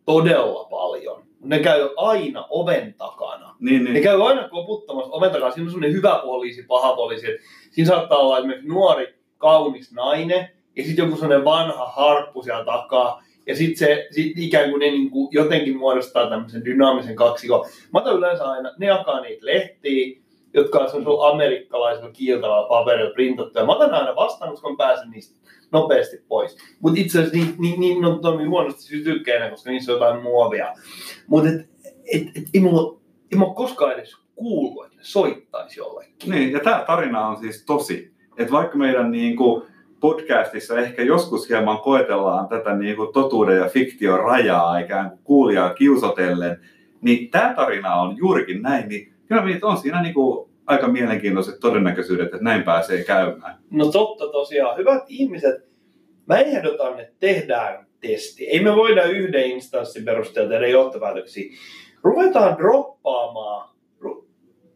todella 0.05 0.63
paljon. 0.63 1.23
Ne 1.43 1.59
käy 1.59 1.89
aina 1.97 2.45
oven 2.49 2.93
takana. 2.97 3.55
Niin, 3.59 3.83
Ne 3.83 3.91
niin. 3.91 4.03
käy 4.03 4.27
aina 4.27 4.49
koputtamassa 4.49 5.11
oven 5.11 5.31
takana. 5.31 5.51
Siinä 5.51 5.65
on 5.67 5.71
semmoinen 5.71 5.97
hyvä 5.97 6.19
poliisi, 6.23 6.63
paha 6.67 6.95
poliisi. 6.95 7.27
Siinä 7.71 7.87
saattaa 7.87 8.17
olla 8.17 8.37
esimerkiksi 8.37 8.69
nuori, 8.69 9.15
kaunis 9.37 9.93
nainen 9.93 10.49
ja 10.75 10.83
sitten 10.83 11.05
joku 11.05 11.17
semmoinen 11.17 11.45
vanha 11.45 11.85
harppu 11.85 12.43
siellä 12.43 12.65
takaa. 12.65 13.21
Ja 13.47 13.55
sitten 13.55 13.77
se 13.77 14.07
sit 14.11 14.37
ikään 14.37 14.69
kuin 14.69 14.79
ne 14.79 14.85
niinku 14.91 15.29
jotenkin 15.31 15.77
muodostaa 15.77 16.29
tämmöisen 16.29 16.65
dynaamisen 16.65 17.15
kaksikon. 17.15 17.65
Mä 17.93 17.99
otan 17.99 18.17
yleensä 18.17 18.43
aina, 18.49 18.71
ne 18.77 18.85
jakaa 18.85 19.21
niitä 19.21 19.45
lehtiä, 19.45 20.21
jotka 20.55 20.79
on 20.79 20.89
semmoisella 20.89 21.29
amerikkalaisella 21.29 22.11
kiiltävällä 22.11 22.67
paperilla 22.69 23.13
printattu. 23.13 23.65
Mä 23.65 23.75
otan 23.75 23.93
aina 23.93 24.15
vastaan, 24.15 24.51
koska 24.51 24.69
mä 24.69 24.75
pääsen 24.77 25.11
niistä 25.11 25.49
nopeasti 25.71 26.17
pois. 26.27 26.57
Mutta 26.79 26.99
itse 26.99 27.19
asiassa 27.19 27.37
niin, 27.37 27.55
niin, 27.59 27.79
niin 27.79 28.05
on 28.05 28.21
toimii 28.21 28.45
huonosti 28.45 28.83
sytykkeinä, 28.83 29.49
koska 29.49 29.69
niissä 29.69 29.91
on 29.91 29.99
jotain 29.99 30.23
muovia. 30.23 30.73
Mutta 31.27 31.49
et, 31.49 31.69
et, 32.13 32.27
et, 32.35 32.43
ei 32.53 32.61
mulla 32.61 32.99
ei 33.31 33.37
mä 33.37 33.45
ole 33.45 33.55
koskaan 33.55 33.93
edes 33.93 34.17
kuullut, 34.35 34.85
että 34.85 34.97
ne 34.97 35.03
soittaisi 35.03 35.79
jollekin. 35.79 36.31
niin. 36.31 36.51
Ja 36.51 36.59
tämä 36.59 36.83
tarina 36.87 37.27
on 37.27 37.37
siis 37.37 37.65
tosi. 37.65 38.11
Että 38.37 38.51
vaikka 38.51 38.77
meidän 38.77 39.11
niin 39.11 39.35
kuin, 39.35 39.63
podcastissa 39.99 40.79
ehkä 40.79 41.03
joskus 41.03 41.49
hieman 41.49 41.79
koetellaan 41.79 42.47
tätä 42.47 42.75
niin 42.75 42.95
kuin, 42.95 43.13
totuuden 43.13 43.57
ja 43.57 43.69
fiktion 43.69 44.19
rajaa 44.19 44.79
ikään 44.79 45.09
kuin 45.09 45.19
kuulijaa 45.23 45.73
kiusotellen, 45.73 46.57
niin 47.01 47.31
tämä 47.31 47.53
tarina 47.55 47.95
on 47.95 48.17
juurikin 48.17 48.61
näin, 48.61 48.89
niin 48.89 49.14
kyllä 49.27 49.41
meitä 49.41 49.67
on 49.67 49.77
siinä 49.77 50.01
niin 50.01 50.13
kuin, 50.13 50.49
aika 50.65 50.87
mielenkiintoiset 50.87 51.59
todennäköisyydet, 51.59 52.25
että 52.25 52.37
näin 52.41 52.63
pääsee 52.63 53.03
käymään. 53.03 53.57
No 53.71 53.91
totta 53.91 54.27
tosiaan. 54.27 54.77
Hyvät 54.77 55.03
ihmiset, 55.07 55.55
mä 56.25 56.37
ehdotan, 56.37 56.99
että 56.99 57.13
tehdään 57.19 57.87
testi. 57.99 58.47
Ei 58.47 58.63
me 58.63 58.75
voida 58.75 59.03
yhden 59.03 59.51
instanssin 59.51 60.05
perusteella 60.05 60.49
tehdä 60.49 60.67
johtopäätöksiä. 60.67 61.53
Ruvetaan 62.03 62.57
droppaamaan, 62.57 63.75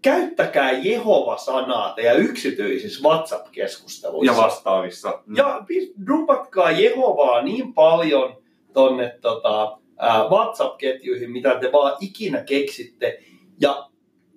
käyttäkää 0.01 0.71
Jehova-sanaa 0.71 1.93
teidän 1.93 2.19
yksityisissä 2.19 3.07
WhatsApp-keskusteluissa. 3.07 4.33
Ja 4.33 4.43
vastaavissa. 4.43 5.23
Mm. 5.25 5.35
Ja 5.35 5.65
dumpatkaa 6.07 6.71
Jehovaa 6.71 7.41
niin 7.41 7.73
paljon 7.73 8.43
tonne 8.73 9.17
tota, 9.21 9.77
ää, 9.97 10.23
WhatsApp-ketjuihin, 10.23 11.31
mitä 11.31 11.59
te 11.59 11.71
vaan 11.71 11.97
ikinä 11.99 12.43
keksitte. 12.43 13.19
Ja 13.61 13.89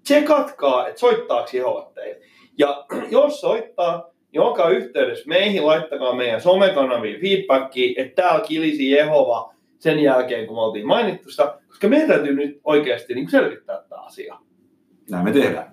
tsekatkaa, 0.03 0.89
että 0.89 1.01
soittaako 1.01 1.51
Jehovat 1.53 1.95
teille. 1.95 2.27
Ja 2.59 2.87
jos 3.11 3.41
soittaa, 3.41 4.11
niin 4.33 4.41
olkaa 4.41 4.71
yhteydessä 4.71 5.29
meihin, 5.29 5.67
laittakaa 5.67 6.17
meidän 6.17 6.41
somekanaviin 6.41 7.21
feedbackia, 7.21 8.03
että 8.03 8.23
täällä 8.23 8.45
kilisi 8.47 8.91
Jehova 8.91 9.55
sen 9.79 9.99
jälkeen, 9.99 10.47
kun 10.47 10.57
me 10.57 10.61
oltiin 10.61 10.87
mainittu 10.87 11.31
sitä, 11.31 11.59
koska 11.69 11.89
meidän 11.89 12.09
täytyy 12.09 12.35
nyt 12.35 12.61
oikeasti 12.65 13.15
niin 13.15 13.31
selvittää 13.31 13.83
tämä 13.89 14.03
asia. 14.03 14.39
Näin 15.11 15.25
me 15.25 15.33
tehdään. 15.33 15.73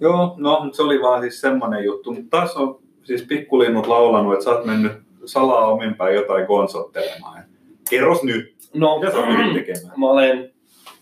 Joo, 0.00 0.34
no 0.38 0.68
se 0.72 0.82
oli 0.82 1.02
vaan 1.02 1.22
siis 1.22 1.40
semmonen 1.40 1.84
juttu. 1.84 2.12
Mutta 2.12 2.38
taas 2.38 2.56
on 2.56 2.83
siis 3.04 3.22
pikkulinnut 3.22 3.86
laulanut, 3.86 4.32
että 4.32 4.44
sä 4.44 4.50
oot 4.50 4.64
mennyt 4.64 4.92
salaa 5.24 5.66
ominpäin 5.66 6.14
jotain 6.14 6.46
konsottelemaan. 6.46 7.44
Kerros 7.90 8.22
nyt, 8.22 8.54
No, 8.74 8.98
mitä 8.98 9.12
sä 9.12 9.18
oot 9.18 9.54
tekemään? 9.54 10.00
mä 10.00 10.06
olen, 10.06 10.52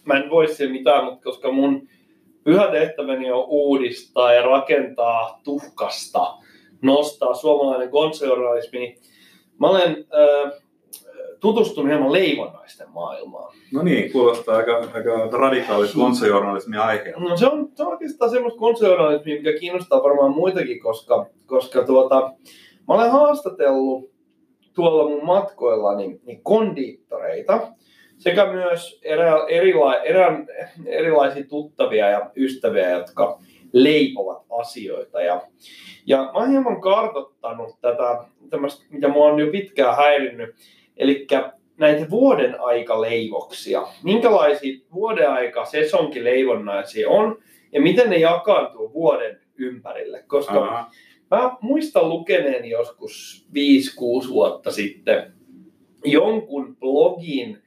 mä 0.04 0.14
en 0.14 0.30
voi 0.30 0.48
siihen 0.48 0.72
mitään, 0.72 1.04
mutta 1.04 1.24
koska 1.24 1.52
mun 1.52 1.88
pyhä 2.44 2.66
tehtäväni 2.70 3.32
on 3.32 3.44
uudistaa 3.48 4.32
ja 4.32 4.42
rakentaa 4.42 5.40
tuhkasta, 5.44 6.34
nostaa 6.82 7.34
suomalainen 7.34 7.90
konservaalismi, 7.90 8.78
niin 8.78 8.98
mä 9.60 9.68
olen 9.68 9.90
äh, 9.90 10.52
tutustunut 11.42 11.90
hieman 11.90 12.12
leivonnaisten 12.12 12.90
maailmaan. 12.90 13.54
No 13.72 13.82
niin, 13.82 14.12
kuulostaa 14.12 14.56
aika, 14.56 14.76
aika 14.76 15.28
radikaalit 15.32 15.92
konsejournalismin 15.94 16.78
aiheelta. 16.78 17.20
No 17.20 17.36
se 17.36 17.46
on, 17.46 17.68
se 17.74 17.82
on 17.82 17.92
oikeastaan 17.92 18.30
semmoista 18.30 18.58
konservaalismia, 18.58 19.36
mikä 19.36 19.58
kiinnostaa 19.60 20.02
varmaan 20.02 20.30
muitakin, 20.30 20.80
koska, 20.80 21.26
koska 21.46 21.84
tuota, 21.84 22.32
mä 22.88 22.94
olen 22.94 23.10
haastatellut 23.10 24.10
tuolla 24.74 25.08
mun 25.08 25.24
matkoillani 25.24 26.20
niin 26.24 26.42
kondiittoreita 26.42 27.68
sekä 28.18 28.52
myös 28.52 29.00
erä, 29.02 29.46
erila, 29.48 29.96
erä, 29.96 30.44
erilaisia 30.86 31.44
tuttavia 31.44 32.10
ja 32.10 32.30
ystäviä, 32.36 32.90
jotka 32.90 33.38
leipovat 33.72 34.42
asioita. 34.60 35.20
Ja, 35.20 35.42
ja 36.06 36.18
mä 36.18 36.30
oon 36.32 36.50
hieman 36.50 36.80
kartoittanut 36.80 37.80
tätä, 37.80 38.24
tämmöistä, 38.50 38.84
mitä 38.90 39.08
mua 39.08 39.26
on 39.26 39.40
jo 39.40 39.46
pitkään 39.52 39.96
häirinnyt, 39.96 40.54
eli 40.96 41.26
näitä 41.76 42.10
vuoden 42.10 42.60
aikaleivoksia. 42.60 43.86
Minkälaisia 44.04 44.78
vuoden 44.94 45.30
aika 45.30 45.64
sesonkileivonnaisia 45.64 47.10
on 47.10 47.38
ja 47.72 47.80
miten 47.80 48.10
ne 48.10 48.16
jakaantuu 48.16 48.92
vuoden 48.92 49.40
ympärille. 49.56 50.24
Koska 50.26 50.64
Aha. 50.64 50.90
Mä 51.30 51.56
muistan 51.60 52.08
lukeneeni 52.08 52.70
joskus 52.70 53.46
5-6 54.24 54.28
vuotta 54.28 54.70
sitten 54.70 55.32
jonkun 56.04 56.76
blogin, 56.76 57.58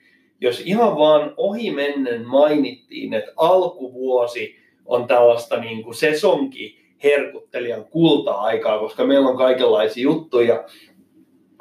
jos 0.42 0.60
ihan 0.60 0.98
vaan 0.98 1.34
ohimennen 1.38 2.28
mainittiin, 2.28 3.14
että 3.14 3.32
alkuvuosi 3.36 4.56
on 4.86 5.08
tällaista 5.08 5.60
niin 5.60 5.84
kuin 5.84 5.96
sesonki 5.96 6.80
herkuttelijan 7.04 7.86
kulta-aikaa, 7.86 8.80
koska 8.80 9.06
meillä 9.06 9.30
on 9.30 9.38
kaikenlaisia 9.38 10.04
juttuja. 10.04 10.64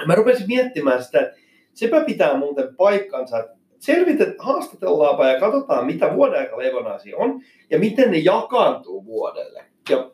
Mä 0.07 0.15
rupesin 0.15 0.47
miettimään 0.47 1.05
sitä, 1.05 1.21
että 1.21 1.37
sepä 1.75 2.01
pitää 2.01 2.37
muuten 2.37 2.77
paikkansa, 2.77 3.49
selvitet, 3.79 4.35
haastatellaanpa 4.39 5.29
ja 5.29 5.41
katsotaan, 5.41 5.87
mitä 5.87 6.15
vuoden 6.15 6.41
aika 6.41 6.59
leivonnaisia 6.59 7.17
on 7.17 7.41
ja 7.71 7.79
miten 7.79 8.11
ne 8.11 8.19
jakaantuu 8.19 9.05
vuodelle. 9.05 9.65
Ja 9.91 10.11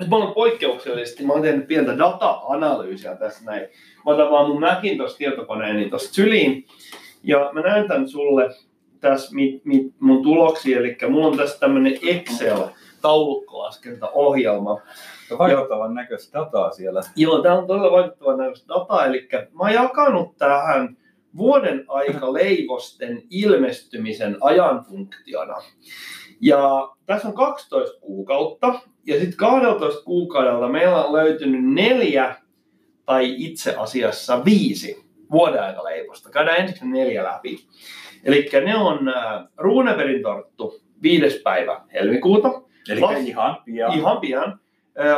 nyt 0.00 0.08
mä 0.08 0.16
olen 0.16 0.34
poikkeuksellisesti, 0.34 1.26
mä 1.26 1.32
olen 1.32 1.42
tehnyt 1.42 1.66
pientä 1.66 1.98
data-analyysiä 1.98 3.16
tässä 3.16 3.44
näin. 3.44 3.62
Mä 4.06 4.12
otan 4.12 4.30
vaan 4.30 4.50
mun 4.50 4.60
Macintosh 4.60 5.16
tietokoneeni 5.18 5.90
tuosta 5.90 6.14
syliin 6.14 6.64
ja 7.22 7.50
mä 7.52 7.60
näytän 7.60 8.08
sulle 8.08 8.50
tässä 9.00 9.34
mit, 9.34 9.64
mit, 9.64 9.94
mun 9.98 10.22
tuloksia, 10.22 10.78
eli 10.78 10.96
mulla 11.08 11.26
on 11.26 11.36
tässä 11.36 11.60
tämmönen 11.60 11.98
Excel 12.08 12.58
taulukkolaskentaohjelma. 13.02 14.80
Vaikuttavan 15.38 15.94
näköistä 15.94 16.38
dataa 16.38 16.70
siellä. 16.70 17.00
Joo, 17.16 17.42
tämä 17.42 17.58
on 17.58 17.66
todella 17.66 17.92
vaikuttava 17.92 18.36
näköistä 18.36 18.74
dataa, 18.74 19.06
eli 19.06 19.28
mä 19.32 19.58
oon 19.58 19.72
jakanut 19.72 20.36
tähän 20.36 20.96
vuoden 21.36 21.84
aika 21.88 22.32
leivosten 22.32 23.22
ilmestymisen 23.30 24.36
ajanfunktiona. 24.40 25.54
Ja 26.40 26.90
tässä 27.06 27.28
on 27.28 27.34
12 27.34 28.00
kuukautta, 28.00 28.80
ja 29.06 29.14
sitten 29.14 29.36
12 29.36 30.04
kuukaudelta 30.04 30.68
meillä 30.68 31.04
on 31.04 31.12
löytynyt 31.12 31.74
neljä, 31.74 32.36
tai 33.04 33.34
itse 33.38 33.74
asiassa 33.74 34.44
viisi 34.44 35.04
vuoden 35.30 35.62
aika 35.62 35.84
leivosta. 35.84 36.30
Käydään 36.30 36.60
ensiksi 36.60 36.86
neljä 36.86 37.24
läpi. 37.24 37.58
Eli 38.24 38.50
ne 38.64 38.76
on 38.76 39.08
äh, 39.08 39.44
Runeberin 39.56 40.22
torttu 40.22 40.80
5. 41.02 41.40
päivä 41.42 41.80
helmikuuta, 41.92 42.62
Eli 42.88 43.00
Las- 43.00 43.16
ihan 43.28 43.56
pian. 43.64 43.92
ihan 43.92 44.20
pian. 44.20 44.58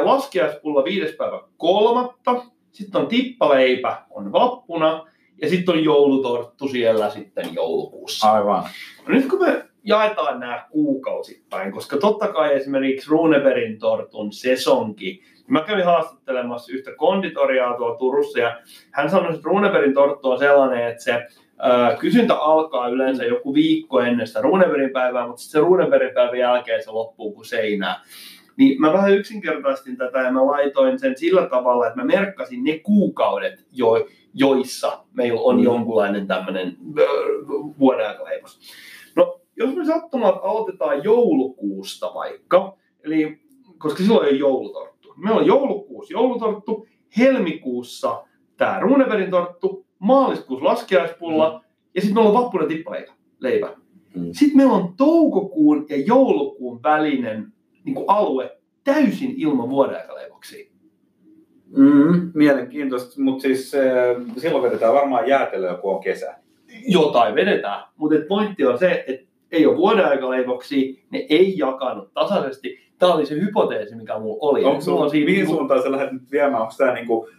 Laskiaispulla 0.02 0.84
5. 0.84 1.16
päivä 1.16 1.40
kolmatta, 1.56 2.44
sitten 2.72 3.00
on 3.00 3.06
tippaleipä 3.06 4.02
on 4.10 4.32
vappuna, 4.32 5.06
ja 5.42 5.48
sitten 5.48 5.74
on 5.74 5.84
joulutorttu 5.84 6.68
siellä 6.68 7.10
sitten 7.10 7.54
joulukuussa. 7.54 8.32
Aivan. 8.32 8.62
No 9.08 9.14
nyt 9.14 9.28
kun 9.28 9.40
me 9.40 9.64
jaetaan 9.84 10.40
nämä 10.40 10.66
kuukausittain, 10.70 11.72
koska 11.72 11.96
totta 11.96 12.28
kai 12.28 12.54
esimerkiksi 12.54 13.10
Runeberin 13.10 13.78
tortun 13.78 14.32
sesonki, 14.32 15.06
niin 15.06 15.46
mä 15.52 15.60
kävin 15.60 15.84
haastattelemassa 15.84 16.72
yhtä 16.72 16.90
konditoriaa 16.96 17.76
tuolla 17.76 17.96
Turussa 17.96 18.38
ja 18.38 18.60
hän 18.90 19.10
sanoi, 19.10 19.28
että 19.34 19.40
Runeberin 19.48 19.94
torttu 19.94 20.30
on 20.30 20.38
sellainen, 20.38 20.88
että 20.88 21.02
se 21.04 21.26
kysyntä 21.98 22.34
alkaa 22.34 22.88
yleensä 22.88 23.24
joku 23.24 23.54
viikko 23.54 24.00
ennen 24.00 24.26
sitä 24.26 24.40
Runeberin 24.40 24.90
päivää, 24.90 25.26
mutta 25.26 25.42
sitten 25.42 25.60
se 25.60 25.66
Runeberin 25.66 26.14
päivän 26.14 26.38
jälkeen 26.38 26.84
se 26.84 26.90
loppuu 26.90 27.32
kuin 27.32 27.44
seinää. 27.44 28.00
Niin 28.56 28.80
mä 28.80 28.92
vähän 28.92 29.14
yksinkertaistin 29.14 29.96
tätä 29.96 30.18
ja 30.18 30.32
mä 30.32 30.46
laitoin 30.46 30.98
sen 30.98 31.18
sillä 31.18 31.46
tavalla, 31.46 31.86
että 31.86 32.00
mä 32.00 32.04
merkkasin 32.04 32.64
ne 32.64 32.78
kuukaudet, 32.78 33.66
jo, 33.72 34.06
joissa 34.34 35.04
meillä 35.12 35.40
on 35.40 35.56
Mm. 35.56 35.62
jonkunlainen 35.62 36.26
tämmöinen 36.26 36.76
vuoden 37.78 38.08
aikaleivos. 38.08 38.60
No, 39.16 39.40
jos 39.56 39.74
me 39.74 39.84
sattumat 39.84 40.34
aloitetaan 40.42 41.04
joulukuusta 41.04 42.14
vaikka, 42.14 42.76
eli 43.04 43.38
koska 43.78 44.02
silloin 44.02 44.28
ei 44.28 44.38
joulutorttu. 44.38 45.14
Meillä 45.16 45.40
on 45.40 45.46
joulukuussa 45.46 46.12
joulutorttu, 46.12 46.86
helmikuussa 47.18 48.24
tämä 48.56 48.80
Runeberin 48.80 49.30
torttu, 49.30 49.83
maaliskuussa 50.04 50.64
laskiaispulla 50.64 51.64
ja 51.94 52.00
sitten 52.00 52.14
meillä 52.14 52.30
on 52.38 52.44
vappuna 52.44 52.66
tippaleipä. 52.66 53.12
Leipä. 53.40 53.76
Mm. 54.14 54.28
Sitten 54.32 54.56
meillä 54.56 54.72
on 54.72 54.94
toukokuun 54.96 55.86
ja 55.88 55.96
joulukuun 55.96 56.82
välinen 56.82 57.52
niin 57.84 57.94
kuin 57.94 58.04
alue 58.08 58.56
täysin 58.84 59.34
ilman 59.36 59.70
vuoden 59.70 59.96
aikaleivoksia. 59.96 60.66
Mm, 61.76 62.30
mielenkiintoista, 62.34 63.22
mutta 63.22 63.42
siis 63.42 63.74
äh, 63.74 63.82
silloin 64.36 64.64
vedetään 64.64 64.94
varmaan 64.94 65.28
jäätelöä, 65.28 65.74
kun 65.74 65.94
on 65.94 66.00
kesä. 66.00 66.34
Jotain 66.86 67.34
vedetään, 67.34 67.84
mutta 67.96 68.16
pointti 68.28 68.66
on 68.66 68.78
se, 68.78 69.04
että 69.06 69.26
ei 69.52 69.66
ole 69.66 69.76
vuoden 69.76 70.06
aikaleivoksia, 70.06 71.02
ne 71.10 71.26
ei 71.28 71.58
jakanut 71.58 72.14
tasaisesti. 72.14 72.78
Tämä 72.98 73.12
oli 73.12 73.26
se 73.26 73.34
hypoteesi, 73.34 73.94
mikä 73.94 74.18
mulla 74.18 74.38
oli. 74.40 74.64
Onko 74.64 74.80
sulla, 74.80 75.04
on 75.04 75.10
siinä 75.10 75.24
mihin 75.24 75.40
niinku- 75.40 75.56
suuntaan 75.56 75.82
sä 75.82 75.92
lähdet 75.92 76.12
nyt 76.12 76.30
viemään? 76.30 76.62
Onko 76.62 76.74
tämä 76.78 76.94
niinku, 76.94 77.14
onks 77.18 77.30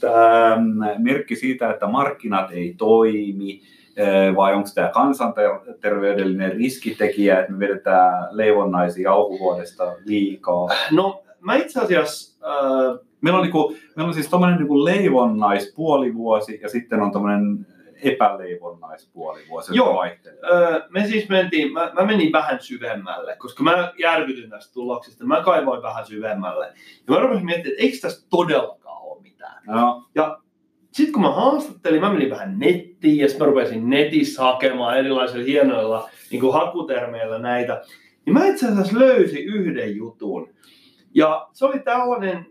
tää 0.00 0.56
mm, 0.56 0.78
merkki 0.98 1.36
siitä, 1.36 1.70
että 1.70 1.86
markkinat 1.86 2.52
ei 2.52 2.74
toimi? 2.78 3.60
äh, 4.00 4.36
Vai 4.36 4.54
onko 4.54 4.68
tämä 4.74 4.88
kansanterveydellinen 4.88 6.52
riskitekijä, 6.52 7.40
että 7.40 7.52
me 7.52 7.58
vedetään 7.58 8.28
leivonnaisia 8.30 9.12
alkuvuodesta 9.12 9.92
liikaa? 10.04 10.68
No, 10.90 11.22
mä 11.40 11.56
itse 11.56 11.80
asiassa, 11.80 12.46
äh, 12.48 12.98
Meillä 13.24 13.38
on, 13.38 13.42
niinku, 13.42 13.76
meillä 13.96 14.08
on 14.08 14.14
siis 14.14 14.28
tämmöinen 14.28 14.58
niinku 14.58 14.84
leivonnaispuolivuosi 14.84 16.60
ja 16.62 16.68
sitten 16.68 17.00
on 17.02 17.12
tämmöinen 17.12 17.66
epäleivonnaispuolivuosi, 18.02 19.76
Joo. 19.76 19.94
vaihtelee. 19.94 20.40
Öö, 20.52 20.80
me 20.88 21.06
siis 21.06 21.28
mentiin, 21.28 21.72
mä, 21.72 21.90
mä 21.94 22.04
menin 22.04 22.32
vähän 22.32 22.60
syvemmälle, 22.60 23.36
koska 23.36 23.62
mä 23.62 23.92
järkytyin 23.98 24.50
tästä 24.50 24.74
tuloksesta. 24.74 25.24
Mä 25.24 25.42
kaivoin 25.42 25.82
vähän 25.82 26.06
syvemmälle. 26.06 26.66
Ja 26.66 27.14
mä 27.14 27.20
rupesin 27.20 27.44
miettimään, 27.44 27.72
että 27.72 27.82
eikö 27.82 27.98
tässä 28.00 28.26
todellakaan 28.30 28.83
mitään. 29.44 29.62
No, 29.66 30.04
Sitten 30.92 31.12
kun 31.12 31.22
mä 31.22 31.30
haastattelin, 31.30 32.00
mä 32.00 32.12
menin 32.12 32.30
vähän 32.30 32.58
nettiin 32.58 33.18
ja 33.18 33.28
sitten 33.28 33.46
mä 33.46 33.50
rupesin 33.50 33.90
netissä 33.90 34.42
hakemaan 34.42 34.98
erilaisilla 34.98 35.44
hienoilla 35.44 36.10
niin 36.30 36.40
kuin 36.40 36.52
hakutermeillä 36.52 37.38
näitä. 37.38 37.82
niin 38.26 38.34
mä 38.34 38.46
itse 38.46 38.66
asiassa 38.66 38.98
löysin 38.98 39.44
yhden 39.44 39.96
jutun. 39.96 40.48
Ja 41.14 41.48
se 41.52 41.64
oli 41.64 41.78
tällainen 41.78 42.36
äh, 42.36 42.44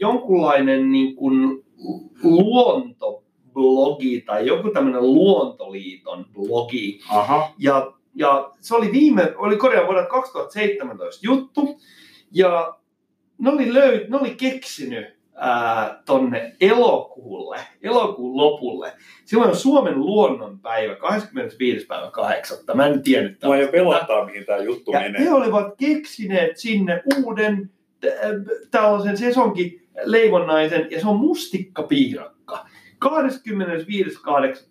jonkunlainen 0.00 0.92
niin 0.92 1.16
kuin 1.16 1.64
luontoblogi 2.22 4.20
tai 4.20 4.46
joku 4.46 4.70
tämmöinen 4.70 5.02
luontoliiton 5.02 6.26
blogi. 6.32 7.00
Aha. 7.10 7.50
Ja, 7.58 7.92
ja 8.14 8.52
se 8.60 8.74
oli 8.74 8.92
viime, 8.92 9.34
oli 9.36 9.56
korjaan 9.56 9.86
vuodelta 9.86 10.10
2017 10.10 11.26
juttu. 11.26 11.80
Ja 12.30 12.78
ne 13.38 13.50
oli, 13.50 13.74
löy, 13.74 14.06
ne 14.08 14.16
oli 14.16 14.34
keksinyt 14.34 15.17
ää, 15.40 16.02
tonne 16.06 16.52
elokuulle, 16.60 17.58
elokuun 17.82 18.36
lopulle. 18.36 18.92
Silloin 19.24 19.50
on 19.50 19.56
Suomen 19.56 19.98
luonnonpäivä, 19.98 20.94
25. 20.94 21.86
päivä 21.86 22.10
8. 22.10 22.58
Mä 22.74 22.86
en 22.86 23.02
tiennyt 23.02 23.38
Mua 23.44 23.56
jo 23.56 23.68
pelottaa, 23.68 24.24
mihin 24.26 24.44
tämä 24.44 24.58
juttu 24.58 24.92
Ja 24.92 25.00
menee. 25.00 25.20
he 25.24 25.32
olivat 25.32 25.74
keksineet 25.78 26.56
sinne 26.56 27.02
uuden 27.16 27.70
tällaisen 28.70 29.16
sesonkin 29.16 29.88
leivonnaisen, 30.04 30.88
ja 30.90 31.00
se 31.00 31.08
on 31.08 31.16
mustikkapiirakka. 31.16 32.66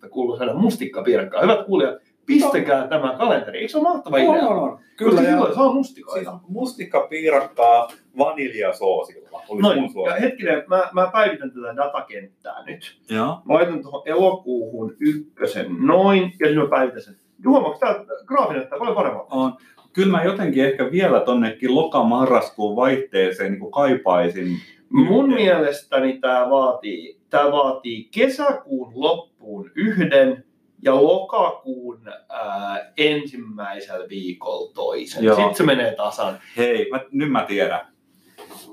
25.8. 0.02 0.08
kuuluu 0.08 0.36
saada 0.36 0.54
mustikkapiirakkaa. 0.54 1.42
Hyvät 1.42 1.66
kuulijat, 1.66 1.94
pistäkää 2.28 2.88
tämä 2.88 3.14
kalenteri. 3.18 3.58
Eikö 3.58 3.70
se 3.72 3.78
ole 3.78 3.88
mahtava 3.88 4.16
idea? 4.18 4.30
On, 4.30 4.38
on, 4.38 4.58
on. 4.58 4.78
Kyllä, 4.96 5.10
Kyllä, 5.10 5.10
Koska 5.10 5.22
ja 5.28 5.30
silloin 5.30 5.54
saa 5.54 5.64
siis 5.64 5.74
mustikoita. 5.74 6.38
mustikkapiirakkaa 6.48 7.88
vaniljasoosilla. 8.18 9.42
Oli 9.48 9.62
Noin, 9.62 9.80
mun 9.80 9.90
suosikki. 9.92 10.22
ja 10.24 10.28
hetkinen, 10.28 10.64
mä, 10.66 10.82
mä 10.92 11.10
päivitän 11.12 11.50
tätä 11.50 11.76
datakenttää 11.76 12.64
nyt. 12.66 12.98
Joo. 13.10 13.26
Mä 13.44 13.54
laitan 13.54 13.82
tuohon 13.82 14.02
elokuuhun 14.06 14.96
ykkösen 15.00 15.66
noin, 15.80 16.22
ja 16.22 16.28
sitten 16.46 16.58
mä 16.58 16.68
päivitän 16.70 17.02
sen. 17.02 17.16
Huomaatko, 17.46 17.78
tämä 17.78 17.94
graafi 18.26 18.54
näyttää 18.54 18.78
paljon 18.78 18.96
paremmalta. 18.96 19.34
On. 19.34 19.52
Kyllä 19.92 20.12
mä 20.18 20.24
jotenkin 20.24 20.64
ehkä 20.64 20.90
vielä 20.92 21.20
tonnekin 21.20 21.74
loka-marraskuun 21.74 22.76
vaihteeseen 22.76 23.52
niin 23.52 23.70
kaipaisin. 23.70 24.48
Mun 24.88 25.28
mielestäni 25.34 26.18
tämä 26.18 26.50
vaatii, 26.50 27.20
tää 27.30 27.52
vaatii 27.52 28.08
kesäkuun 28.14 28.92
loppuun 28.94 29.70
yhden 29.74 30.44
ja 30.82 31.02
lokakuun 31.02 32.00
ää, 32.28 32.92
ensimmäisellä 32.96 34.08
viikolla 34.08 34.72
toisen. 34.74 35.24
Joo. 35.24 35.36
Sitten 35.36 35.54
se 35.54 35.62
menee 35.62 35.94
tasan. 35.94 36.38
Hei, 36.56 36.90
mä, 36.90 37.00
nyt 37.12 37.30
mä 37.30 37.44
tiedän. 37.44 37.80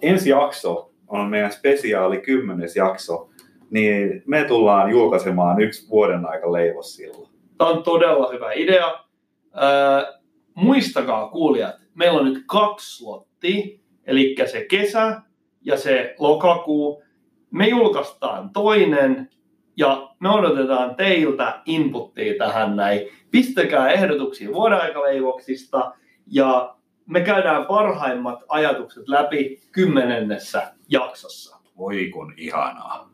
Ensi 0.01 0.29
jakso 0.29 0.91
on 1.07 1.29
meidän 1.29 1.51
spesiaali 1.51 2.21
kymmenes 2.21 2.75
jakso. 2.75 3.29
Niin 3.69 4.23
me 4.25 4.43
tullaan 4.43 4.91
julkaisemaan 4.91 5.61
yksi 5.61 5.89
vuoden 5.89 6.25
aika 6.25 6.51
leivos 6.51 6.95
silloin. 6.95 7.29
Tämä 7.57 7.69
on 7.69 7.83
todella 7.83 8.31
hyvä 8.31 8.53
idea. 8.53 9.05
Ää, 9.53 10.13
muistakaa 10.53 11.29
kuulijat, 11.29 11.75
meillä 11.93 12.19
on 12.19 12.25
nyt 12.25 12.43
kaksi 12.45 12.97
slottia, 12.97 13.79
eli 14.07 14.35
se 14.45 14.65
kesä 14.69 15.21
ja 15.61 15.77
se 15.77 16.15
lokakuu. 16.19 17.03
Me 17.51 17.67
julkaistaan 17.67 18.49
toinen 18.49 19.29
ja 19.77 20.09
me 20.19 20.29
odotetaan 20.29 20.95
teiltä 20.95 21.61
inputtia 21.65 22.33
tähän 22.37 22.75
näin. 22.75 23.01
Pistäkää 23.31 23.89
ehdotuksia 23.89 24.53
vuoden 24.53 24.81
aikaleivoksista 24.81 25.93
ja 26.27 26.75
me 27.05 27.21
käydään 27.21 27.65
parhaimmat 27.65 28.39
ajatukset 28.47 29.07
läpi 29.07 29.61
kymmenennessä 29.71 30.73
jaksossa. 30.89 31.57
Voi 31.77 32.09
kun 32.13 32.33
ihanaa. 32.37 33.09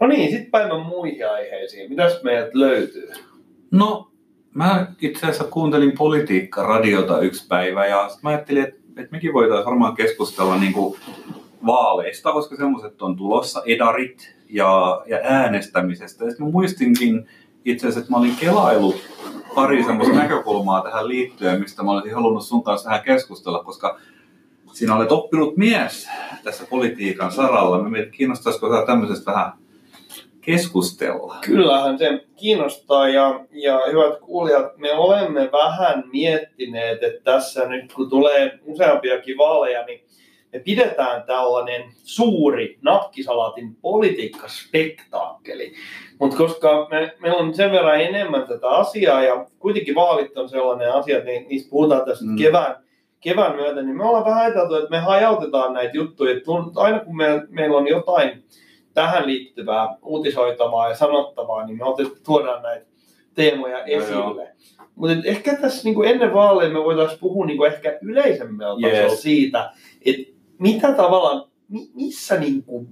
No 0.00 0.06
niin, 0.06 0.30
sitten 0.30 0.50
päivän 0.50 0.86
muihin 0.86 1.30
aiheisiin. 1.30 1.90
Mitäs 1.90 2.22
meiltä 2.22 2.50
löytyy? 2.54 3.12
No, 3.70 4.07
mä 4.58 4.86
itse 5.00 5.26
asiassa 5.26 5.44
kuuntelin 5.44 5.92
politiikka-radiota 5.98 7.20
yksi 7.20 7.46
päivä 7.48 7.86
ja 7.86 8.10
mä 8.22 8.30
ajattelin, 8.30 8.62
että, 8.62 8.80
että 8.96 9.12
mekin 9.12 9.32
voitaisiin 9.32 9.66
varmaan 9.66 9.94
keskustella 9.94 10.56
niin 10.56 10.72
kuin 10.72 10.98
vaaleista, 11.66 12.32
koska 12.32 12.56
semmoiset 12.56 13.02
on 13.02 13.16
tulossa, 13.16 13.62
edarit 13.66 14.34
ja, 14.50 15.02
ja 15.06 15.18
äänestämisestä. 15.22 16.24
Ja 16.24 16.30
sit 16.30 16.40
mä 16.40 16.48
muistinkin 16.48 17.26
itse 17.64 17.86
asiassa, 17.86 18.00
että 18.00 18.12
mä 18.12 18.16
olin 18.16 18.36
kelailut 18.36 18.96
pari 19.54 19.84
semmoista 19.84 20.14
näkökulmaa 20.14 20.82
tähän 20.82 21.08
liittyen, 21.08 21.60
mistä 21.60 21.82
mä 21.82 21.90
olisin 21.90 22.14
halunnut 22.14 22.44
sun 22.44 22.64
kanssa 22.64 22.88
vähän 22.90 23.04
keskustella, 23.04 23.64
koska 23.64 23.98
sinä 24.72 24.96
olet 24.96 25.12
oppinut 25.12 25.56
mies 25.56 26.08
tässä 26.44 26.64
politiikan 26.70 27.32
saralla. 27.32 27.82
Mä 27.82 27.88
mietin, 27.88 28.12
kiinnostaisiko 28.12 28.68
tämä 28.68 28.86
tämmöisestä 28.86 29.32
vähän 29.32 29.52
keskustella. 30.40 31.36
Kyllähän 31.44 31.98
se 31.98 32.24
kiinnostaa 32.36 33.08
ja, 33.08 33.40
ja 33.50 33.80
hyvät 33.92 34.20
kuulijat, 34.20 34.76
me 34.76 34.92
olemme 34.92 35.48
vähän 35.52 36.04
miettineet, 36.12 37.02
että 37.02 37.32
tässä 37.32 37.68
nyt 37.68 37.92
kun 37.92 38.10
tulee 38.10 38.58
useampiakin 38.64 39.38
vaaleja, 39.38 39.84
niin 39.86 40.04
me 40.52 40.58
pidetään 40.58 41.22
tällainen 41.22 41.82
suuri 42.04 42.78
napkisalaatin 42.82 43.76
politiikkaspektaakkeli. 43.76 45.72
Mutta 46.20 46.36
koska 46.36 46.86
me, 46.90 47.14
meillä 47.20 47.38
on 47.38 47.54
sen 47.54 47.72
verran 47.72 48.00
enemmän 48.00 48.46
tätä 48.48 48.68
asiaa 48.68 49.22
ja 49.22 49.46
kuitenkin 49.58 49.94
vaalit 49.94 50.38
on 50.38 50.48
sellainen 50.48 50.92
asia, 50.92 51.18
että 51.18 51.30
ni- 51.30 51.46
niistä 51.48 51.70
puhutaan 51.70 52.04
tässä 52.04 52.24
Mm. 52.24 52.36
kevään, 52.36 52.76
kevään 53.20 53.56
myötä, 53.56 53.82
niin 53.82 53.96
me 53.96 54.04
ollaan 54.04 54.24
vähän 54.24 54.44
ajateltu, 54.44 54.74
että 54.74 54.90
me 54.90 54.98
hajautetaan 54.98 55.72
näitä 55.72 55.96
juttuja. 55.96 56.32
Että 56.32 56.50
aina 56.76 57.00
kun 57.00 57.16
me, 57.16 57.42
meillä 57.48 57.76
on 57.76 57.88
jotain 57.88 58.44
tähän 59.02 59.26
liittyvää 59.26 59.96
uutisoitavaa 60.02 60.88
ja 60.88 60.96
sanottavaa, 60.96 61.66
niin 61.66 61.78
me 61.78 61.84
otet, 61.84 62.08
tuodaan 62.24 62.62
näitä 62.62 62.86
teemoja 63.34 63.84
esille. 63.84 64.48
Mutta 64.94 65.16
ehkä 65.24 65.56
tässä 65.56 65.84
niinku 65.84 66.02
ennen 66.02 66.34
vaaleja 66.34 66.70
me 66.70 66.84
voitaisiin 66.84 67.20
puhua 67.20 67.46
niinku 67.46 67.64
ehkä 67.64 67.98
yleisemmällä 68.02 68.86
Yes. 68.86 68.98
tasolla 68.98 69.16
siitä, 69.16 69.70
että 70.04 70.32
mitä 70.58 70.92
tavallaan, 70.92 71.44
mi, 71.68 71.90
missä 71.94 72.36
niinku, 72.36 72.86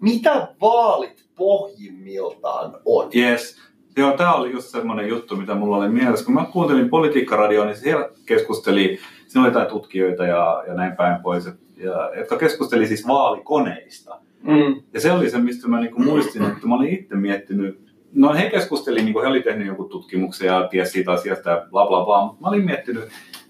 mitä 0.00 0.48
vaalit 0.60 1.24
pohjimmiltaan 1.36 2.80
on. 2.84 3.10
Yes. 3.16 3.56
Joo, 3.96 4.12
tämä 4.12 4.34
oli 4.34 4.52
just 4.52 4.68
semmoinen 4.68 5.08
juttu, 5.08 5.36
mitä 5.36 5.54
mulla 5.54 5.76
oli 5.76 5.88
mielessä. 5.88 6.24
Kun 6.24 6.34
mä 6.34 6.46
kuuntelin 6.52 6.90
politiikkaradioa, 6.90 7.64
niin 7.64 7.76
siellä 7.76 8.08
keskusteli, 8.26 8.98
siinä 9.26 9.40
oli 9.40 9.48
jotain 9.48 9.68
tutkijoita 9.68 10.24
ja, 10.26 10.64
ja 10.66 10.74
näin 10.74 10.96
päin 10.96 11.22
pois, 11.22 11.46
ja, 11.76 12.10
jotka 12.18 12.36
keskusteli 12.36 12.86
siis 12.86 13.08
vaalikoneista. 13.08 14.18
Mm. 14.42 14.82
Ja 14.94 15.00
se 15.00 15.12
oli 15.12 15.30
se, 15.30 15.38
mistä 15.38 15.68
mä 15.68 15.80
niinku 15.80 16.02
muistin, 16.02 16.42
että 16.42 16.66
mä 16.66 16.74
olin 16.74 16.94
itse 16.94 17.14
miettinyt, 17.16 17.80
no 18.12 18.34
he 18.34 18.50
keskusteli, 18.50 19.02
niin 19.02 19.20
he 19.22 19.26
oli 19.26 19.42
tehnyt 19.42 19.66
joku 19.66 19.84
tutkimuksen 19.84 20.46
ja 20.46 20.68
ties 20.70 20.92
siitä 20.92 21.12
asiasta 21.12 21.50
ja 21.50 21.66
bla 21.70 21.86
bla 21.86 22.04
bla, 22.04 22.26
mutta 22.26 22.40
mä 22.40 22.48
olin 22.48 22.64
miettinyt 22.64 23.04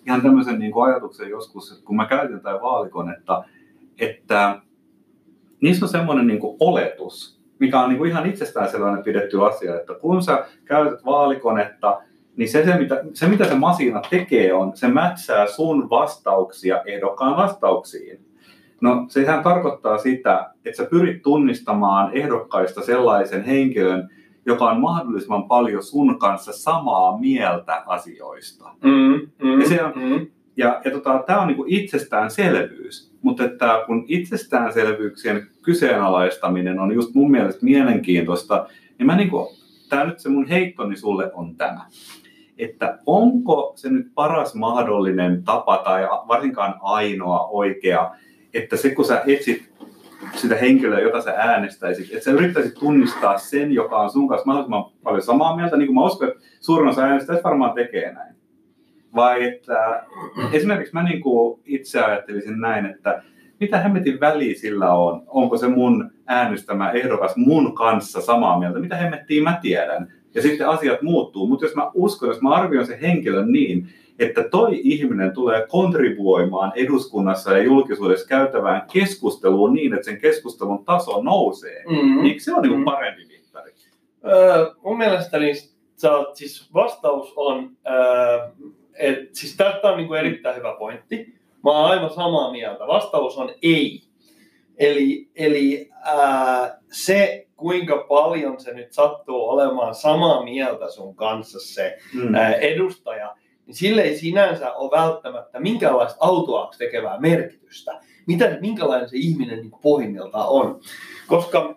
ihan 0.07 0.23
tämmöisen 0.23 0.59
niinku 0.59 0.81
ajatuksen 0.81 1.31
joskus, 1.31 1.73
että 1.73 1.85
kun 1.85 1.97
mä 1.97 2.07
käytin 2.07 2.35
jotain 2.35 2.61
vaalikonetta, 2.61 3.45
että 3.99 4.61
niissä 5.61 5.85
on 5.85 5.89
semmoinen 5.89 6.27
niinku 6.27 6.57
oletus, 6.61 7.41
mikä 7.59 7.81
on 7.81 7.89
niinku 7.89 8.05
ihan 8.05 8.27
itsestäänselvänä 8.27 9.03
pidetty 9.03 9.45
asia, 9.45 9.77
että 9.81 9.95
kun 9.95 10.23
sä 10.23 10.47
käytät 10.65 11.05
vaalikonetta, 11.05 12.03
niin 12.37 12.49
se, 12.49 12.65
se, 12.65 12.79
mitä, 12.79 13.05
se 13.13 13.27
mitä 13.27 13.45
se 13.45 13.55
masina 13.55 14.03
tekee 14.11 14.55
on, 14.55 14.77
se 14.77 14.89
mätsää 14.89 15.47
sun 15.47 15.91
vastauksia 15.91 16.83
ehdokkaan 16.87 17.37
vastauksiin. 17.37 18.30
No 18.81 19.05
sehän 19.09 19.43
tarkoittaa 19.43 19.99
sitä, 19.99 20.51
että 20.65 20.77
sä 20.77 20.89
pyrit 20.91 21.23
tunnistamaan 21.23 22.13
ehdokkaista 22.17 22.83
sellaisen 22.83 23.45
henkilön, 23.45 24.09
joka 24.47 24.65
on 24.71 24.81
mahdollisimman 24.81 25.45
paljon 25.45 25.83
sun 25.83 26.19
kanssa 26.19 26.53
samaa 26.53 27.19
mieltä 27.19 27.83
asioista. 27.87 28.65
Mm, 28.85 29.21
mm, 29.43 29.61
Ja 29.61 29.69
se 29.69 29.83
on- 29.85 29.93
mm. 29.97 30.27
Ja, 30.57 30.81
ja 30.85 30.91
tota, 30.91 31.23
tämä 31.27 31.41
on 31.41 31.49
niinku 31.49 31.65
itsestäänselvyys, 31.69 33.13
mutta 33.23 33.45
että 33.45 33.83
kun 33.87 34.05
itsestäänselvyyksien 34.09 35.47
kyseenalaistaminen 35.63 36.81
on 36.81 36.93
just 36.95 37.15
mun 37.15 37.31
mielestä 37.31 37.65
mielenkiintoista, 37.65 38.67
niin 38.99 39.07
mä 39.07 39.17
niinku, 39.17 39.49
tää 39.89 40.05
nyt 40.07 40.19
se 40.19 40.29
mun 40.29 40.47
heittoni 40.47 40.97
sulle 40.97 41.31
on 41.35 41.57
tämä. 41.57 41.81
Että 42.59 42.99
onko 43.07 43.73
se 43.77 43.91
nyt 43.91 44.07
paras 44.15 44.55
mahdollinen 44.55 45.43
tapa 45.45 45.77
tai 45.85 46.03
varsinkaan 46.29 46.75
ainoa 46.81 47.47
oikea, 47.47 48.11
että 48.55 48.77
se 48.77 48.95
kun 48.95 49.05
sä 49.05 49.23
etsit 49.27 49.71
sitä 50.35 50.55
henkilöä, 50.55 51.01
jota 51.01 51.21
sä 51.21 51.35
äänestäisit, 51.37 52.13
että 52.13 52.25
sä 52.25 52.31
yrittäisit 52.31 52.75
tunnistaa 52.75 53.39
sen, 53.39 53.73
joka 53.73 53.99
on 53.99 54.11
sun 54.11 54.29
kanssa 54.29 54.47
mahdollisimman 54.47 54.85
paljon 55.03 55.23
samaa 55.23 55.57
mieltä, 55.57 55.77
niin 55.77 55.87
kuin 55.87 55.95
mä 55.95 56.05
uskon, 56.05 56.29
että 56.29 56.41
suurin 56.61 56.89
osa 56.89 57.03
äänestäjistä 57.03 57.49
varmaan 57.49 57.75
tekee 57.75 58.13
näin. 58.13 58.35
Vai 59.15 59.45
että 59.45 60.03
esimerkiksi 60.53 60.95
mä 60.95 61.03
niin 61.03 61.21
kuin 61.21 61.61
itse 61.65 62.01
ajattelisin 62.01 62.61
näin, 62.61 62.87
että 62.87 63.23
mitä 63.61 63.81
hemmetin 63.81 64.21
väliä 64.21 64.55
sillä 64.55 64.93
on? 64.93 65.23
Onko 65.27 65.57
se 65.57 65.69
mun 65.69 66.11
äänestämä 66.27 66.91
ehdokas 66.91 67.37
mun 67.37 67.75
kanssa 67.75 68.21
samaa 68.21 68.59
mieltä? 68.59 68.79
Mitä 68.79 68.97
hemmettiä 68.97 69.43
mä 69.43 69.59
tiedän? 69.63 70.13
Ja 70.35 70.43
sitten 70.43 70.69
asiat 70.69 71.03
muuttuu. 71.03 71.47
Mutta 71.47 71.65
jos 71.65 71.75
mä 71.75 71.91
uskon, 71.95 72.29
jos 72.29 72.41
mä 72.43 72.51
arvioin 72.51 72.87
sen 72.87 73.01
henkilön 73.01 73.53
niin, 73.53 73.89
että 74.19 74.45
toi 74.49 74.81
ihminen 74.85 75.33
tulee 75.33 75.67
kontribuoimaan 75.69 76.73
eduskunnassa 76.77 77.53
ja 77.53 77.63
julkisuudessa 77.63 78.29
käytävään 78.29 78.83
keskusteluun 78.93 79.75
niin, 79.75 79.95
että 79.95 80.05
sen 80.05 80.21
keskustelun 80.21 80.85
taso 80.85 81.23
nousee, 81.23 81.85
Mm. 81.89 82.23
niin 82.23 82.41
se 82.41 82.55
on 82.55 82.63
niin 82.63 82.73
kuin 82.73 82.85
parempi 82.85 83.27
mittari. 83.27 83.73
Öö, 84.27 84.67
mun 84.85 84.99
mielestäni 84.99 85.53
oot, 86.11 86.37
siis 86.37 86.75
vastaus 86.75 87.33
on, 87.37 87.71
öö, 87.91 88.49
et, 88.99 89.35
siis 89.35 89.57
tästä 89.57 89.89
on 89.89 89.97
niinku 89.97 90.15
erittäin 90.15 90.57
hyvä 90.57 90.77
pointti. 90.79 91.35
Mä 91.65 91.71
oon 91.71 91.91
aivan 91.91 92.11
samaa 92.11 92.53
mieltä. 92.53 92.87
Vastaus 92.87 93.39
on 93.39 93.51
ei. 93.63 94.03
Eli, 94.79 95.29
eli 95.37 95.89
ää, 96.03 96.79
se, 96.91 97.47
kuinka 97.61 98.05
paljon 98.09 98.61
se 98.61 98.75
nyt 98.75 98.93
sattuu 98.93 99.49
olemaan 99.49 99.95
samaa 99.95 100.45
mieltä 100.45 100.91
sun 100.91 101.17
kanssa 101.17 101.59
se 101.61 101.99
Mm. 102.15 102.35
ää, 102.35 102.55
edustaja, 102.55 103.37
niin 103.67 103.75
sille 103.75 104.03
ei 104.03 104.17
sinänsä 104.17 104.73
ole 104.75 104.91
välttämättä 104.91 105.61
minkäänlaista 105.61 106.19
autuaaksi 106.21 106.79
tekevää 106.79 107.21
merkitystä. 107.21 108.01
Mitä, 108.27 108.59
minkälainen 108.61 109.09
se 109.09 109.17
ihminen 109.17 109.59
niin 109.59 109.73
pohjimmiltaan 109.83 110.49
on. 110.49 110.81
Koska 111.27 111.77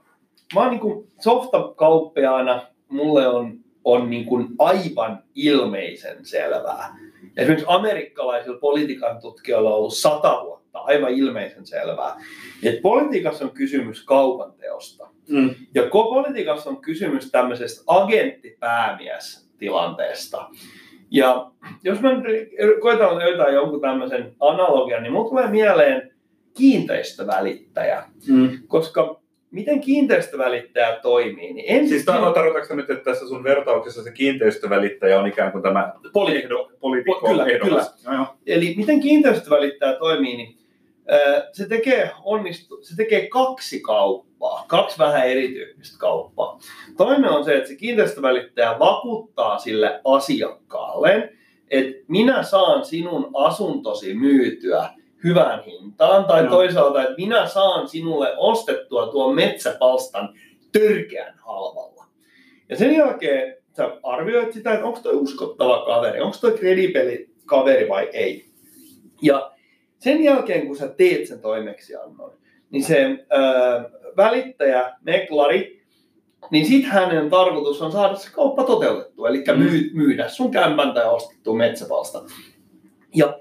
mä 0.56 0.62
oon 0.62 0.72
niin 0.72 1.08
softakauppiaana, 1.22 2.67
mulle 2.89 3.28
on, 3.28 3.54
on 3.84 4.10
niin 4.10 4.26
kuin 4.26 4.48
aivan 4.60 5.24
ilmeisen 5.36 6.26
selvää. 6.26 6.96
Esimerkiksi 7.38 7.65
amerikkalaisilla 7.69 8.60
politiikan 8.60 9.22
tutkijoilla 9.22 9.69
on 9.69 9.76
ollut 9.76 9.93
sata 9.93 10.41
vuotta 10.46 10.62
aivan 10.79 11.12
ilmeisen 11.12 11.65
selvää, 11.65 12.15
että 12.63 12.81
politiikassa 12.81 13.45
on 13.45 13.51
kysymys 13.51 14.05
kaupanteosta. 14.05 15.07
Mm. 15.29 15.55
Ja 15.75 15.83
politiikassa 15.91 16.69
on 16.69 16.81
kysymys 16.81 17.31
tämmöisestä 17.31 17.83
agenttipäämies-tilanteesta. 17.88 20.49
Ja 21.12 21.51
jos 21.83 22.01
mä 22.01 22.13
nyt 22.13 22.49
koitan 22.81 23.19
löytää 23.19 23.49
jonkun 23.49 23.81
tämmöisen 23.81 24.36
analogian, 24.39 25.03
niin 25.03 25.13
mulle 25.13 25.29
tulee 25.29 25.47
mieleen 25.47 26.13
kiinteistövälittäjä. 26.57 28.03
Mm. 28.27 28.49
Koska 28.67 29.21
miten 29.51 29.81
kiinteistövälittäjä 29.81 30.99
toimii, 31.01 31.53
niin 31.53 31.65
ensin... 31.67 31.89
Siis 31.89 32.05
tar- 32.17 32.33
tarkoitatko 32.33 32.75
nyt, 32.75 32.89
että 32.89 33.03
tässä 33.03 33.27
sun 33.27 33.43
vertauksessa 33.43 34.03
se 34.03 34.12
kiinteistövälittäjä 34.12 35.19
on 35.19 35.27
ikään 35.27 35.51
kuin 35.51 35.62
tämä 35.62 35.93
Poliitikko. 36.13 36.71
poliitikko 36.79 37.27
Kyllä, 37.27 37.45
ehdokas? 37.45 38.05
Joo, 38.05 38.15
joo. 38.15 38.25
Eli 38.45 38.73
miten 38.77 38.99
kiinteistövälittäjä 38.99 39.93
toimii, 39.93 40.38
niin 40.38 40.57
se 41.51 41.67
tekee, 41.67 42.11
onnistu, 42.23 42.79
se 42.81 42.95
tekee 42.95 43.27
kaksi 43.27 43.79
kauppaa, 43.79 44.65
kaksi 44.67 44.99
vähän 44.99 45.27
erityyppistä 45.27 45.97
kauppaa. 45.99 46.59
Toinen 46.97 47.29
on 47.29 47.45
se, 47.45 47.57
että 47.57 47.69
se 47.69 47.75
kiinteistövälittäjä 47.75 48.79
vakuuttaa 48.79 49.59
sille 49.59 50.01
asiakkaalle, 50.03 51.33
että 51.69 52.05
minä 52.07 52.43
saan 52.43 52.85
sinun 52.85 53.31
asuntosi 53.33 54.13
myytyä 54.13 54.89
hyvään 55.23 55.63
hintaan, 55.63 56.25
tai 56.25 56.41
Joo. 56.41 56.49
toisaalta, 56.49 57.01
että 57.01 57.15
minä 57.17 57.47
saan 57.47 57.87
sinulle 57.87 58.33
ostettua 58.37 59.07
tuon 59.07 59.35
metsäpalstan 59.35 60.33
törkeän 60.71 61.39
halvalla. 61.45 62.05
Ja 62.69 62.75
sen 62.75 62.95
jälkeen 62.95 63.57
sä 63.77 63.97
arvioit 64.03 64.53
sitä, 64.53 64.73
että 64.73 64.85
onko 64.85 64.99
toi 64.99 65.15
uskottava 65.15 65.85
kaveri, 65.85 66.21
onko 66.21 66.37
toi 66.41 66.57
kredipeli 66.57 67.29
kaveri 67.45 67.89
vai 67.89 68.09
ei. 68.13 68.45
Ja 69.21 69.51
sen 70.03 70.23
jälkeen, 70.23 70.67
kun 70.67 70.75
sä 70.77 70.87
teet 70.87 71.27
sen 71.27 71.39
toimeksiannon, 71.39 72.33
niin 72.69 72.83
se 72.83 73.25
ää, 73.29 73.89
välittäjä, 74.17 74.93
meklari, 75.01 75.83
niin 76.51 76.65
sit 76.65 76.85
hänen 76.85 77.29
tarkoitus 77.29 77.81
on 77.81 77.91
saada 77.91 78.15
se 78.15 78.29
kauppa 78.31 78.63
toteutettua, 78.63 79.29
eli 79.29 79.43
Mm. 79.47 79.59
myy, 79.59 79.91
myydä 79.93 80.27
sun 80.29 80.51
kämpän 80.51 80.93
tai 80.93 81.09
ostettua 81.09 81.55
metsäpalsta. 81.55 82.23
Ja 83.15 83.39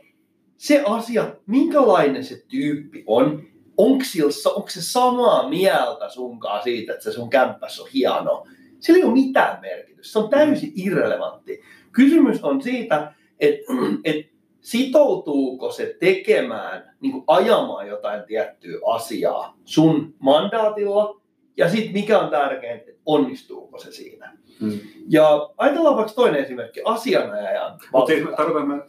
se 0.57 0.83
asia, 0.87 1.35
minkälainen 1.47 2.25
se 2.25 2.43
tyyppi 2.49 3.05
on, 3.07 3.43
onko, 3.77 4.05
sillä, 4.05 4.53
onko 4.55 4.69
se 4.69 4.83
samaa 4.83 5.49
mieltä 5.49 6.09
sunkaan 6.09 6.63
siitä, 6.63 6.93
että 6.93 7.05
se 7.05 7.13
sun 7.13 7.31
kämppäs 7.31 7.81
on 7.81 7.89
hieno, 7.95 8.47
sillä 8.81 8.99
ei 8.99 9.05
ole 9.05 9.13
mitään 9.13 9.61
merkitystä. 9.61 10.13
Se 10.13 10.19
on 10.19 10.31
täysin 10.31 10.73
irrelevantti. 10.77 11.61
Kysymys 11.93 12.45
on 12.45 12.63
siitä, 12.63 13.13
että 13.41 13.73
et 14.05 14.32
sitoutuuko 14.63 15.71
se 15.71 15.97
tekemään, 16.01 16.95
niin 17.01 17.13
kuin 17.13 17.25
ajamaan 17.27 17.89
jotain 17.89 18.23
tiettyä 18.23 18.81
asiaa 18.87 19.57
sun 19.65 20.15
mandaatilla, 20.19 21.21
ja 21.57 21.69
sitten 21.69 21.93
mikä 21.93 22.19
on 22.19 22.31
tärkeintä, 22.31 22.85
että 22.89 23.03
onnistuuko 23.07 23.79
se 23.79 23.93
siinä. 23.93 24.33
Mm. 24.61 24.79
Ja 25.09 25.51
ajatellaan 25.57 25.97
vaikka 25.97 26.13
toinen 26.13 26.45
esimerkki, 26.45 26.81
asianajajan 26.85 27.79
Mutta 27.93 28.07
siis 28.07 28.29
tarkoitan, 28.37 28.69
mä, 28.69 28.83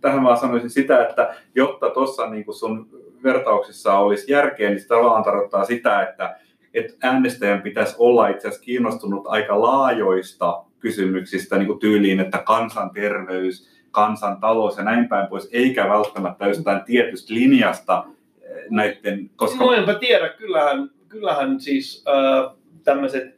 tähän 0.00 0.22
vaan 0.22 0.38
sanoisin 0.38 0.70
sitä, 0.70 1.06
että 1.06 1.34
jotta 1.54 1.90
tuossa 1.90 2.30
niin 2.30 2.54
sun 2.54 2.90
vertauksissa 3.22 3.98
olisi 3.98 4.32
järkeä, 4.32 4.70
niin 4.70 4.80
se 4.80 4.86
tavallaan 4.86 5.24
tarkoittaa 5.24 5.64
sitä, 5.64 6.02
että, 6.02 6.36
että 6.74 6.94
äänestäjän 7.02 7.62
pitäisi 7.62 7.94
olla 7.98 8.28
itse 8.28 8.48
asiassa 8.48 8.64
kiinnostunut 8.64 9.26
aika 9.26 9.60
laajoista 9.60 10.64
kysymyksistä 10.78 11.58
niin 11.58 11.66
kuin 11.66 11.78
tyyliin, 11.78 12.20
että 12.20 12.38
kansanterveys, 12.38 13.75
kansantalous 13.96 14.76
ja 14.76 14.84
näin 14.84 15.08
päin 15.08 15.26
pois, 15.26 15.48
eikä 15.52 15.88
välttämättä 15.88 16.46
jostain 16.46 16.84
tietystä 16.84 17.34
linjasta 17.34 18.04
eh, 18.42 18.64
näiden, 18.70 19.30
koska 19.36 19.64
No 19.64 19.72
enpä 19.72 19.94
tiedä, 19.94 20.28
kyllähän, 20.28 20.90
kyllähän 21.08 21.60
siis 21.60 22.04
äh, 22.08 22.56
tämmöiset 22.84 23.36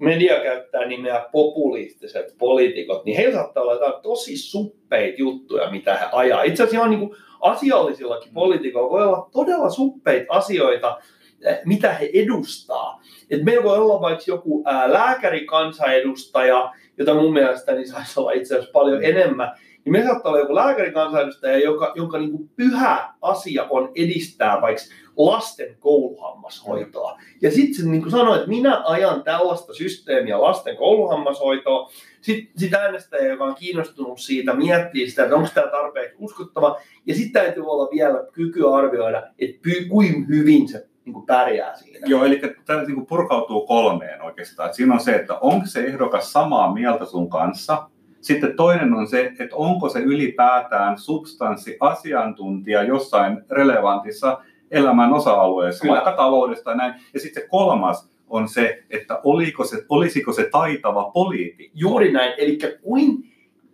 media 0.00 0.40
käyttää 0.40 0.86
nimeä 0.86 1.26
populistiset 1.32 2.34
poliitikot, 2.38 3.04
niin 3.04 3.16
heillä 3.16 3.34
saattaa 3.34 3.62
olla 3.62 3.72
jotain 3.72 4.02
tosi 4.02 4.36
suppeita 4.36 5.18
juttuja, 5.18 5.70
mitä 5.70 5.94
he 5.94 6.06
ajaa. 6.12 6.42
Itse 6.42 6.62
asiassa 6.62 6.76
ihan 6.76 6.90
niin 6.90 7.00
kuin 7.00 7.16
asiallisillakin 7.40 8.32
poliitikoilla 8.34 8.90
voi 8.90 9.04
olla 9.04 9.28
todella 9.32 9.70
suppeita 9.70 10.32
asioita, 10.32 10.98
eh, 11.44 11.58
mitä 11.64 11.92
he 11.92 12.10
edustaa. 12.14 13.02
Et 13.30 13.42
meillä 13.42 13.64
voi 13.64 13.78
olla 13.78 14.00
vaikka 14.00 14.24
joku 14.26 14.62
ää, 14.66 14.92
lääkärikansanedustaja, 14.92 16.72
jota 16.98 17.14
mun 17.14 17.32
mielestäni 17.32 17.86
saisi 17.86 18.20
olla 18.20 18.32
itse 18.32 18.54
asiassa 18.54 18.72
paljon 18.72 19.04
enemmän, 19.04 19.52
niin 19.84 19.92
meillä 19.92 20.10
saattaa 20.10 20.32
olla 20.32 20.40
joku 20.40 20.54
lääkärikansanedustaja, 20.54 21.58
joka, 21.58 21.92
jonka 21.96 22.18
niin 22.18 22.30
kuin 22.30 22.50
pyhä 22.56 23.14
asia 23.22 23.66
on 23.70 23.92
edistää 23.94 24.60
vaikka 24.60 24.82
lasten 25.16 25.76
kouluhammashoitoa. 25.80 27.18
Ja 27.42 27.50
sitten 27.50 27.74
se 27.74 27.90
niin 27.90 28.02
kuin 28.02 28.10
sanoo, 28.10 28.34
että 28.34 28.48
minä 28.48 28.82
ajan 28.84 29.22
tällaista 29.22 29.74
systeemiä 29.74 30.40
lasten 30.40 30.76
kouluhammashoitoa. 30.76 31.90
Sitten 32.20 32.60
sit 32.60 32.74
äänestäjä, 32.74 33.26
joka 33.26 33.44
on 33.44 33.54
kiinnostunut 33.54 34.20
siitä, 34.20 34.54
miettii 34.54 35.10
sitä, 35.10 35.22
että 35.22 35.36
onko 35.36 35.48
tämä 35.54 35.66
tarpeeksi 35.66 36.16
uskottava. 36.18 36.80
Ja 37.06 37.14
sitten 37.14 37.42
täytyy 37.42 37.62
olla 37.66 37.88
vielä 37.90 38.26
kyky 38.32 38.74
arvioida, 38.74 39.22
että 39.38 39.58
py, 39.62 39.84
kuin 39.88 40.28
hyvin 40.28 40.68
se 40.68 40.86
niin 41.04 41.12
kuin 41.12 41.26
pärjää 41.26 41.76
siinä. 41.76 42.06
Joo, 42.06 42.24
eli 42.24 42.40
tämä 42.64 42.82
niin 42.82 43.06
purkautuu 43.06 43.66
kolmeen 43.66 44.22
oikeastaan. 44.22 44.68
Et 44.68 44.74
siinä 44.74 44.94
on 44.94 45.00
se, 45.00 45.14
että 45.14 45.38
onko 45.38 45.66
se 45.66 45.84
ehdokas 45.84 46.32
samaa 46.32 46.74
mieltä 46.74 47.04
sun 47.04 47.30
kanssa. 47.30 47.88
Sitten 48.22 48.56
toinen 48.56 48.94
on 48.94 49.06
se, 49.06 49.32
että 49.38 49.56
onko 49.56 49.88
se 49.88 49.98
ylipäätään 49.98 50.98
substanssi 50.98 51.76
asiantuntija 51.80 52.82
jossain 52.82 53.44
relevantissa 53.50 54.40
elämän 54.70 55.12
osa-alueessa, 55.12 55.82
Kyllä. 55.82 55.94
vaikka 55.94 56.12
taloudesta 56.12 56.70
ja 56.70 56.76
näin. 56.76 56.94
Ja 57.14 57.20
sitten 57.20 57.42
se 57.42 57.48
kolmas 57.48 58.10
on 58.28 58.48
se, 58.48 58.82
että 58.90 59.20
oliko 59.24 59.64
se, 59.64 59.84
olisiko 59.88 60.32
se 60.32 60.48
taitava 60.52 61.10
poliitikko. 61.14 61.72
Juuri 61.74 62.12
näin. 62.12 62.34
Eli 62.38 62.58
kuin 62.82 63.24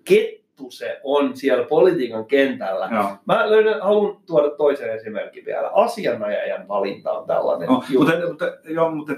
kettu 0.04 0.70
se 0.70 1.00
on 1.04 1.36
siellä 1.36 1.64
politiikan 1.64 2.26
kentällä. 2.26 2.88
Joo. 2.92 3.10
Mä 3.26 3.50
löydän, 3.50 3.80
haluan 3.80 4.16
tuoda 4.26 4.50
toisen 4.50 4.96
esimerkin 4.96 5.44
vielä. 5.44 5.68
Asianajajan 5.68 6.68
valinta 6.68 7.12
on 7.12 7.26
tällainen. 7.26 7.68
No, 7.68 7.84
juttu. 7.90 8.12
mutta, 8.12 8.28
mutta, 8.28 8.70
joo, 8.70 8.90
mutta 8.90 9.12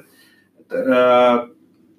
ää, 0.95 1.47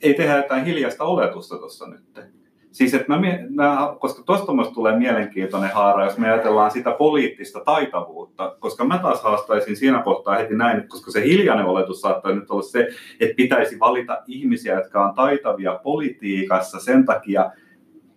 ei 0.02 0.14
tehdä 0.14 0.38
jotain 0.38 0.66
hiljaista 0.66 1.04
oletusta 1.04 1.58
tuossa 1.58 1.88
nyt. 1.88 2.41
Siis, 2.72 2.94
että 2.94 3.08
mä, 3.08 3.22
mä, 3.50 3.96
koska 4.00 4.24
tuosta 4.24 4.72
tulee 4.74 4.98
mielenkiintoinen 4.98 5.74
haara, 5.74 6.06
jos 6.06 6.18
me 6.18 6.32
ajatellaan 6.32 6.72
sitä 6.72 6.92
poliittista 6.92 7.60
taitavuutta, 7.66 8.56
koska 8.60 8.86
mä 8.86 8.98
taas 8.98 9.24
haastaisin 9.24 9.78
siinä 9.78 10.02
kohtaa 10.02 10.36
heti 10.36 10.56
näin, 10.56 10.88
koska 10.88 11.12
se 11.12 11.24
hiljainen 11.24 11.66
oletus 11.66 12.02
saattaa 12.02 12.32
nyt 12.32 12.52
olla 12.52 12.62
se, 12.62 12.88
että 13.20 13.36
pitäisi 13.36 13.80
valita 13.80 14.24
ihmisiä, 14.28 14.76
jotka 14.76 15.06
on 15.06 15.16
taitavia 15.16 15.80
politiikassa 15.84 16.80
sen 16.80 17.06
takia, 17.06 17.52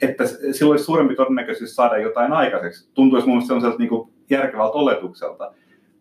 että 0.02 0.24
sillä 0.26 0.70
olisi 0.70 0.84
suurempi 0.84 1.14
todennäköisyys 1.14 1.76
saada 1.76 1.98
jotain 1.98 2.32
aikaiseksi. 2.32 2.90
Tuntuisi 2.94 3.28
mun 3.28 3.42
sellaiselta 3.42 3.78
niin 3.78 3.90
järkevältä 4.30 4.72
oletukselta. 4.72 5.52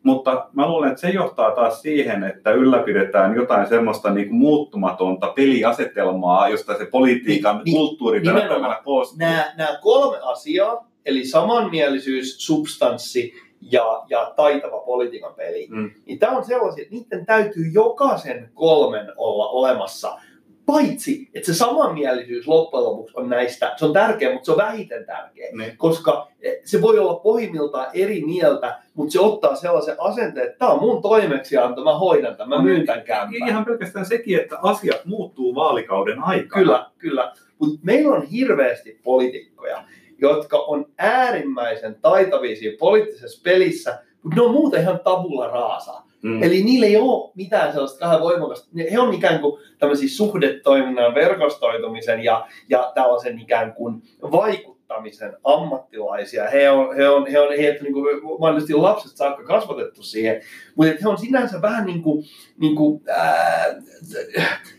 Mutta 0.04 0.50
mä 0.54 0.68
luulen, 0.70 0.90
että 0.90 1.02
se 1.02 1.10
johtaa 1.10 1.52
taas 1.52 1.82
siihen, 1.82 2.24
että 2.24 2.52
ylläpidetään 2.52 3.36
jotain 3.36 3.68
semmoista 3.68 4.10
niin 4.14 4.28
kuin 4.28 4.38
muuttumatonta 4.40 5.28
peliasetelmaa, 5.36 6.50
josta 6.50 6.78
se 6.78 6.86
politiikan 6.86 7.56
Niin, 7.56 7.64
niin, 7.66 7.76
kulttuuri 7.78 8.22
tänä 8.22 8.34
nimenomaan. 8.34 8.62
päivänä 8.62 8.82
koostuu. 8.84 9.18
nämä, 9.20 9.54
nämä 9.58 9.78
kolme 9.82 10.18
asiaa, 10.22 10.88
eli 11.06 11.26
samanmielisyys, 11.26 12.46
substanssi 12.46 13.34
ja, 13.72 14.04
ja 14.10 14.34
taitava 14.36 14.78
politiikan 14.80 15.34
peli, 15.34 15.68
Mm. 15.72 15.92
niin 16.06 16.20
tämä 16.20 16.38
on 16.38 16.46
sellaisia, 16.46 16.82
että 16.82 16.96
niiden 16.96 17.26
täytyy 17.26 17.64
jokaisen 17.74 18.50
kolmen 18.54 19.14
olla 19.18 19.48
olemassa 19.48 20.20
Paitsi, 20.66 21.30
että 21.34 21.46
se 21.46 21.58
samanmielisyys 21.58 22.48
loppujen 22.48 22.84
lopuksi 22.84 23.14
on 23.18 23.30
näistä, 23.30 23.74
se 23.78 23.86
on 23.86 23.94
tärkeä, 23.94 24.34
mutta 24.34 24.46
se 24.46 24.52
on 24.52 24.58
vähiten 24.58 25.06
tärkeä. 25.06 25.50
Niin. 25.58 25.78
Koska 25.78 26.28
se 26.66 26.82
voi 26.82 27.00
olla 27.00 27.16
pohjimmiltaan 27.16 27.88
eri 27.94 28.26
mieltä, 28.26 28.80
mutta 28.94 29.12
se 29.12 29.20
ottaa 29.20 29.56
sellaisen 29.56 29.96
asenteen, 29.98 30.46
että 30.46 30.60
tämä 30.60 30.72
on 30.72 30.80
mun 30.80 31.02
toimeksianto, 31.02 31.84
mä 31.84 31.98
hoidan 31.98 32.36
tämän, 32.36 32.50
mä 32.50 32.64
myyn 32.64 32.86
tämän. 32.86 33.04
Ihan 33.48 33.66
pelkästään 33.66 34.06
sekin, 34.06 34.40
että 34.40 34.58
asiat 34.62 35.06
muuttuu 35.06 35.56
vaalikauden 35.56 36.24
aikana. 36.24 36.64
Kyllä, 36.64 36.92
kyllä. 36.98 37.34
Mutta 37.60 37.80
meillä 37.84 38.16
on 38.16 38.24
hirveästi 38.24 39.00
poliitikkoja, 39.04 39.84
jotka 40.18 40.58
on 40.58 40.86
äärimmäisen 40.98 41.96
taitavia 42.02 42.56
siinä 42.56 42.78
poliittisessa 42.80 43.42
pelissä, 43.44 44.00
mutta 44.24 44.36
ne 44.36 44.42
on 44.42 44.52
muuten 44.52 44.82
ihan 44.82 45.00
tabula 45.04 45.48
raasa. 45.48 46.02
Mm. 46.24 46.44
Eli 46.44 46.64
niillä 46.64 46.86
ei 46.86 46.98
ole 46.98 47.32
mitään 47.36 47.72
sellaista 47.74 48.00
kahden 48.00 48.22
voimakasta. 48.22 48.70
He 48.92 49.00
on 49.00 49.14
ikään 49.14 49.40
kuin 49.40 49.62
tämmöisiä 49.78 50.10
suhdetoiminnan, 50.10 51.16
verkostoitumisen 51.16 52.24
ja, 52.24 52.48
ja 52.70 52.92
tällaisen 52.96 53.40
ikään 53.40 53.74
kuin 53.74 54.02
vaikuttamisen 54.32 55.38
ammattilaisia. 55.44 56.48
He 56.48 56.70
on, 56.70 56.96
he 56.96 57.10
on, 57.10 57.28
he 57.28 57.40
on 57.40 57.58
heitä 57.58 57.84
niin 57.84 57.94
kuin 57.94 58.06
mahdollisesti 58.40 58.74
lapsesta 58.74 59.18
saakka 59.18 59.44
kasvatettu 59.44 60.04
siihen, 60.04 60.42
mutta 60.76 60.94
he 61.04 61.10
on 61.10 61.18
sinänsä 61.18 61.62
vähän 61.62 61.86
niin 61.86 62.02
kuin, 62.02 62.26
niin 62.58 62.76
kuin 62.76 63.02
ää, 63.10 63.66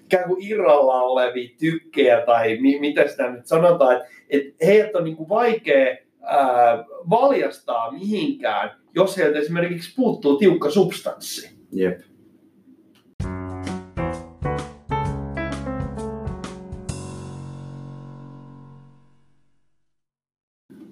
ikään 0.05 0.29
kuin 0.29 0.43
irralla 0.43 1.03
olevia 1.03 1.49
tykkejä 1.59 2.21
tai 2.21 2.59
mi, 2.61 2.81
miten 2.81 3.09
sitä 3.09 3.31
nyt 3.31 3.47
sanotaan, 3.47 3.97
että, 3.97 4.09
että 4.31 4.67
heidät 4.67 4.97
on 4.97 5.05
niin 5.05 5.17
kuin 5.17 5.29
vaikea 5.29 5.97
ää, 6.25 6.85
valjastaa 7.11 7.91
mihinkään, 7.91 8.71
jos 8.95 9.17
heiltä 9.17 9.39
esimerkiksi 9.39 9.95
puuttuu 9.97 10.39
tiukka 10.39 10.71
substanssi. 10.71 11.57
Jep. 11.73 12.01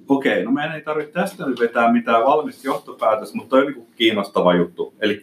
Okei, 0.08 0.44
no 0.44 0.50
meidän 0.50 0.74
ei 0.74 0.82
tarvitse 0.82 1.12
tästä 1.12 1.46
nyt 1.46 1.60
vetää 1.60 1.92
mitään 1.92 2.24
valmista 2.24 2.66
johtopäätöstä, 2.66 3.36
mutta 3.36 3.50
toi 3.50 3.66
on 3.66 3.72
niin 3.72 3.86
kiinnostava 3.96 4.54
juttu. 4.54 4.94
Eli 5.00 5.22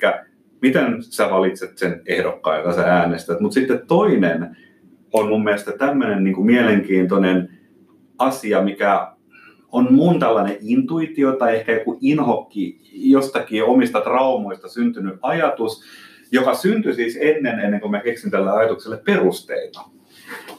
miten 0.62 1.04
sä 1.04 1.30
valitset 1.30 1.78
sen 1.78 2.02
ehdokkaan, 2.06 2.58
jota 2.58 2.74
sä 2.74 2.82
äänestät. 2.82 3.40
Mutta 3.40 3.54
sitten 3.54 3.88
toinen 3.88 4.58
on 5.14 5.28
mun 5.28 5.44
mielestä 5.44 5.72
tämmöinen 5.72 6.24
niin 6.24 6.46
mielenkiintoinen 6.46 7.60
asia, 8.18 8.62
mikä 8.62 9.12
on 9.72 9.94
mun 9.94 10.20
tällainen 10.20 10.58
intuitio 10.62 11.32
tai 11.32 11.56
ehkä 11.56 11.72
joku 11.72 11.98
inhokki 12.02 12.80
jostakin 12.94 13.64
omista 13.64 14.02
traumoista 14.02 14.68
syntynyt 14.68 15.20
ajatus, 15.22 15.84
joka 16.32 16.56
syntyi 16.56 16.94
siis 16.94 17.18
ennen, 17.22 17.60
ennen 17.60 17.82
kuin 17.82 17.92
mä 17.92 18.00
keksin 18.00 18.32
tälle 18.32 18.52
ajatukselle 18.52 18.98
perusteita. 18.98 19.82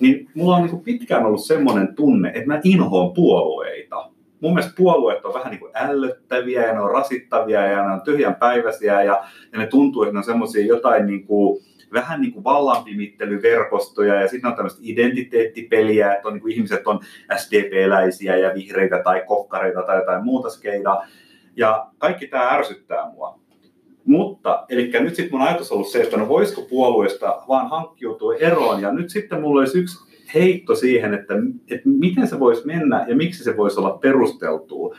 Niin 0.00 0.30
mulla 0.34 0.56
on 0.56 0.66
niin 0.66 0.80
pitkään 0.80 1.26
ollut 1.26 1.44
semmoinen 1.44 1.94
tunne, 1.94 2.28
että 2.28 2.46
mä 2.46 2.60
inhoon 2.64 3.14
puolueita. 3.14 4.10
Mun 4.40 4.54
mielestä 4.54 4.76
puolueet 4.76 5.24
on 5.24 5.34
vähän 5.34 5.50
niin 5.50 5.60
kuin 5.60 5.72
ällöttäviä 5.74 6.66
ja 6.66 6.72
ne 6.72 6.80
on 6.80 6.90
rasittavia 6.90 7.66
ja 7.66 7.84
ne 7.84 7.92
on 7.92 8.00
tyhjänpäiväisiä 8.00 9.02
ja, 9.02 9.24
ja 9.52 9.58
ne 9.58 9.66
tuntuu, 9.66 10.02
että 10.02 10.12
ne 10.12 10.18
on 10.18 10.24
semmoisia 10.24 10.66
jotain 10.66 11.06
niin 11.06 11.26
kuin, 11.26 11.62
vähän 11.92 12.20
niin 12.20 12.32
kuin 12.32 12.44
vallanpimittelyverkostoja 12.44 14.14
ja 14.14 14.28
sitten 14.28 14.50
on 14.50 14.56
tämmöistä 14.56 14.80
identiteettipeliä, 14.82 16.14
että 16.14 16.28
on 16.28 16.34
niin 16.34 16.42
kuin 16.42 16.52
ihmiset 16.52 16.86
on 16.86 17.00
SDP-läisiä 17.36 18.36
ja 18.36 18.54
vihreitä 18.54 19.02
tai 19.04 19.22
kokkareita 19.26 19.82
tai 19.82 19.96
jotain 19.96 20.24
muuta 20.24 20.50
skeidaa. 20.50 21.06
Ja 21.56 21.86
kaikki 21.98 22.26
tämä 22.26 22.48
ärsyttää 22.48 23.10
mua. 23.10 23.40
Mutta, 24.04 24.64
eli 24.68 24.90
nyt 25.00 25.14
sitten 25.14 25.38
mun 25.38 25.48
ajatus 25.48 25.72
on 25.72 25.76
ollut 25.76 25.90
se, 25.90 26.02
että 26.02 26.16
no 26.16 26.28
voisiko 26.28 26.62
puolueesta 26.62 27.42
vaan 27.48 27.70
hankkiutua 27.70 28.34
eroon. 28.34 28.82
Ja 28.82 28.92
nyt 28.92 29.10
sitten 29.10 29.40
mulla 29.40 29.60
olisi 29.60 29.78
yksi 29.78 30.09
heitto 30.34 30.74
siihen, 30.74 31.14
että, 31.14 31.34
että 31.70 31.88
miten 31.88 32.28
se 32.28 32.40
voisi 32.40 32.66
mennä 32.66 33.06
ja 33.08 33.16
miksi 33.16 33.44
se 33.44 33.56
voisi 33.56 33.80
olla 33.80 33.98
perusteltua. 33.98 34.96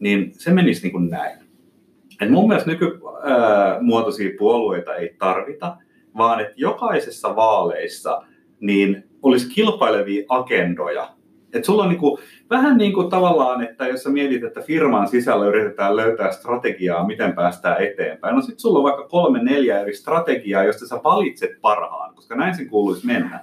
Niin 0.00 0.32
se 0.32 0.52
menisi 0.52 0.82
niin 0.82 0.92
kuin 0.92 1.10
näin. 1.10 1.38
Et 2.20 2.30
mun 2.30 2.48
mielestä 2.48 2.70
nykymuotoisia 2.70 4.30
puolueita 4.38 4.94
ei 4.94 5.14
tarvita, 5.18 5.76
vaan 6.16 6.40
että 6.40 6.54
jokaisessa 6.56 7.36
vaaleissa 7.36 8.22
niin 8.60 9.04
olisi 9.22 9.48
kilpailevia 9.54 10.24
agendoja. 10.28 11.14
Et 11.52 11.64
sulla 11.64 11.82
on 11.82 11.88
niinku, 11.88 12.18
vähän 12.50 12.78
niin 12.78 12.92
kuin 12.92 13.10
tavallaan, 13.10 13.62
että 13.62 13.86
jos 13.86 14.02
sä 14.02 14.10
mietit, 14.10 14.44
että 14.44 14.60
firman 14.60 15.08
sisällä 15.08 15.46
yritetään 15.46 15.96
löytää 15.96 16.32
strategiaa, 16.32 17.06
miten 17.06 17.32
päästään 17.32 17.82
eteenpäin, 17.82 18.34
no 18.34 18.40
sitten 18.40 18.60
sulla 18.60 18.78
on 18.78 18.84
vaikka 18.84 19.08
kolme, 19.08 19.42
neljä 19.42 19.80
eri 19.80 19.94
strategiaa, 19.94 20.64
josta 20.64 20.86
sä 20.86 21.00
valitset 21.04 21.50
parhaan, 21.60 22.14
koska 22.14 22.34
näin 22.34 22.54
sen 22.54 22.68
kuuluisi 22.68 23.06
mennä. 23.06 23.40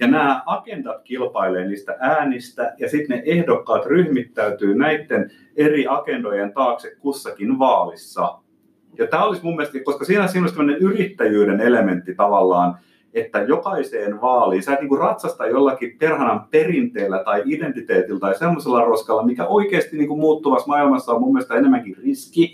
Ja 0.00 0.06
nämä 0.06 0.42
agendat 0.46 1.02
kilpailee 1.04 1.68
niistä 1.68 1.96
äänistä, 2.00 2.74
ja 2.78 2.88
sitten 2.88 3.16
ne 3.16 3.22
ehdokkaat 3.26 3.86
ryhmittäytyy 3.86 4.74
näiden 4.74 5.30
eri 5.56 5.86
agendojen 5.88 6.52
taakse 6.52 6.96
kussakin 7.00 7.58
vaalissa. 7.58 8.38
Ja 8.98 9.06
tämä 9.06 9.24
olisi 9.24 9.44
mun 9.44 9.56
mielestä, 9.56 9.78
koska 9.84 10.04
siinä, 10.04 10.26
siinä 10.26 10.44
olisi 10.44 10.56
tämmöinen 10.56 10.82
yrittäjyyden 10.82 11.60
elementti 11.60 12.14
tavallaan, 12.14 12.78
että 13.14 13.38
jokaiseen 13.38 14.20
vaaliin, 14.20 14.62
sä 14.62 14.72
et 14.72 14.80
niinku 14.80 14.96
ratsasta 14.96 15.46
jollakin 15.46 15.96
perhanan 15.98 16.46
perinteellä 16.50 17.24
tai 17.24 17.42
identiteetillä 17.46 18.20
tai 18.20 18.34
semmoisella 18.38 18.84
roskalla, 18.84 19.26
mikä 19.26 19.46
oikeasti 19.46 19.96
niinku 19.96 20.16
muuttuvassa 20.16 20.68
maailmassa 20.68 21.12
on 21.12 21.20
mun 21.20 21.32
mielestä 21.32 21.54
enemmänkin 21.54 21.96
riski. 21.96 22.52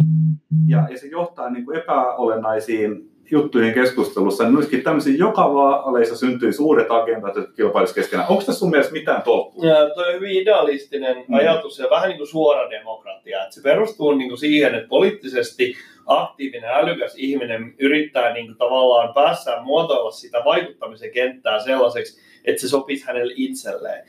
Ja, 0.66 0.87
ja 0.90 0.99
se 0.99 1.07
johtaa 1.07 1.51
niinku 1.51 1.71
epäolennaisiin 1.73 3.15
juttuihin 3.30 3.74
keskustelussa, 3.74 4.44
niin 4.44 4.56
olisikin 4.56 4.82
tämmöisiä 4.82 5.14
joka 5.18 5.54
vaaleissa 5.54 6.16
syntyisi 6.16 6.62
uudet 6.62 6.90
agendat, 6.90 7.36
jotka 7.36 7.52
kilpailisivat 7.52 7.94
keskenään. 7.94 8.28
Onko 8.28 8.42
tässä 8.42 8.58
sun 8.58 8.70
mielestä 8.70 8.92
mitään 8.92 9.22
tolkkua? 9.22 9.66
Ja 9.66 9.90
toi 9.94 10.08
on 10.08 10.14
hyvin 10.14 10.42
idealistinen 10.42 11.16
Mm. 11.16 11.34
ajatus 11.34 11.78
ja 11.78 11.86
vähän 11.90 12.08
niin 12.08 12.16
kuin 12.18 12.28
suora 12.28 12.70
demokratia. 12.70 13.42
Että 13.42 13.54
se 13.54 13.62
perustuu 13.62 14.14
niin 14.14 14.28
kuin 14.28 14.38
siihen, 14.38 14.74
että 14.74 14.88
poliittisesti 14.88 15.74
aktiivinen, 16.06 16.70
älykäs 16.70 17.14
ihminen 17.16 17.74
yrittää 17.78 18.32
niin 18.32 18.46
kuin 18.46 18.58
tavallaan 18.58 19.14
päässään 19.14 19.64
muotoilla 19.64 20.10
sitä 20.10 20.42
vaikuttamisen 20.44 21.10
kenttää 21.10 21.60
sellaiseksi, 21.60 22.20
että 22.44 22.60
se 22.60 22.68
sopisi 22.68 23.06
hänelle 23.06 23.32
itselleen. 23.36 24.04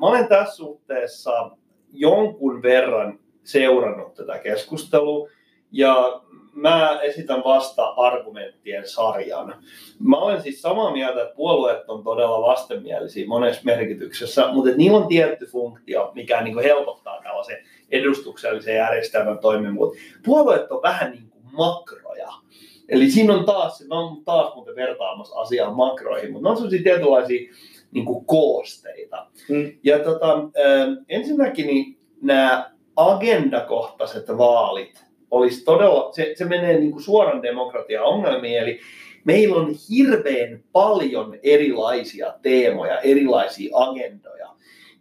Mä 0.00 0.06
olen 0.06 0.28
tässä 0.28 0.56
suhteessa 0.56 1.50
jonkun 1.92 2.62
verran 2.62 3.18
seurannut 3.44 4.14
tätä 4.14 4.38
keskustelua 4.38 5.28
ja 5.72 6.20
mä 6.52 7.00
esitän 7.02 7.42
vasta 7.44 7.86
argumenttien 7.86 8.88
sarjan. 8.88 9.54
Mä 9.98 10.16
olen 10.16 10.42
siis 10.42 10.62
samaa 10.62 10.92
mieltä, 10.92 11.22
että 11.22 11.36
puolueet 11.36 11.88
on 11.88 12.04
todella 12.04 12.42
vastenmielisiä 12.42 13.26
monessa 13.26 13.62
merkityksessä, 13.64 14.52
mutta 14.52 14.70
niillä 14.76 14.98
on 14.98 15.08
tietty 15.08 15.46
funktio, 15.46 16.12
mikä 16.14 16.42
niin 16.42 16.54
kuin 16.54 16.64
helpottaa 16.64 17.20
tällaisen 17.22 17.58
edustuksellisen 17.90 18.76
järjestelmän 18.76 19.38
toimivuutta. 19.38 19.98
Puolueet 20.24 20.72
on 20.72 20.82
vähän 20.82 21.10
niin 21.10 21.30
kuin 21.30 21.42
makroja. 21.52 22.28
Eli 22.88 23.10
siinä 23.10 23.34
on 23.34 23.44
taas, 23.44 23.84
mä 23.88 24.00
oon 24.00 24.24
taas 24.24 24.54
muuten 24.54 24.76
vertaamassa 24.76 25.40
asiaa 25.40 25.74
makroihin, 25.74 26.32
mutta 26.32 26.48
ne 26.48 26.50
on 26.50 26.56
sellaisia 26.56 26.82
tietynlaisia 26.82 27.52
niin 27.92 28.04
kuin 28.04 28.24
koosteita. 28.24 29.26
Mm. 29.48 29.72
Ja 29.84 29.98
tota, 29.98 30.38
ensinnäkin 31.08 31.66
niin 31.66 31.98
nämä 32.22 32.70
agendakohtaiset 32.96 34.28
vaalit 34.38 35.09
olisi 35.30 35.64
todella, 35.64 36.12
se, 36.12 36.32
se 36.36 36.44
menee 36.44 36.78
niin 36.78 36.92
kuin 36.92 37.02
suoran 37.02 37.42
demokratian 37.42 38.04
ongelmiin, 38.04 38.58
eli 38.58 38.80
meillä 39.24 39.56
on 39.56 39.74
hirveän 39.90 40.62
paljon 40.72 41.38
erilaisia 41.42 42.34
teemoja, 42.42 43.00
erilaisia 43.00 43.76
agendoja. 43.76 44.48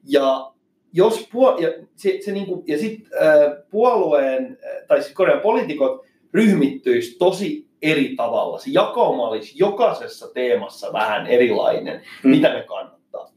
Ja 0.08 0.52
jos 0.94 1.30
puol- 1.34 1.62
ja 1.62 1.70
se, 1.96 2.20
se 2.26 2.32
niin 2.32 2.46
kuin, 2.46 2.63
ja 2.68 2.78
sit, 2.78 3.08
äh, 3.22 3.63
puolueen, 3.70 4.58
äh, 4.65 4.88
tai 4.88 5.02
siis 5.02 5.15
korjaan 5.15 5.42
poliitikot 5.42 6.06
ryhmittyisi 6.34 7.18
tosi 7.18 7.68
eri 7.82 8.15
tavalla. 8.15 8.60
Se 8.60 8.70
jakauma 8.74 9.30
olisi 9.30 9.54
jokaisessa 9.58 10.28
teemassa 10.34 10.94
vähän 10.94 11.28
erilainen, 11.28 12.02
mm. 12.24 12.30
mitä 12.30 12.54
ne 12.54 12.63
kannattaa. 12.63 13.34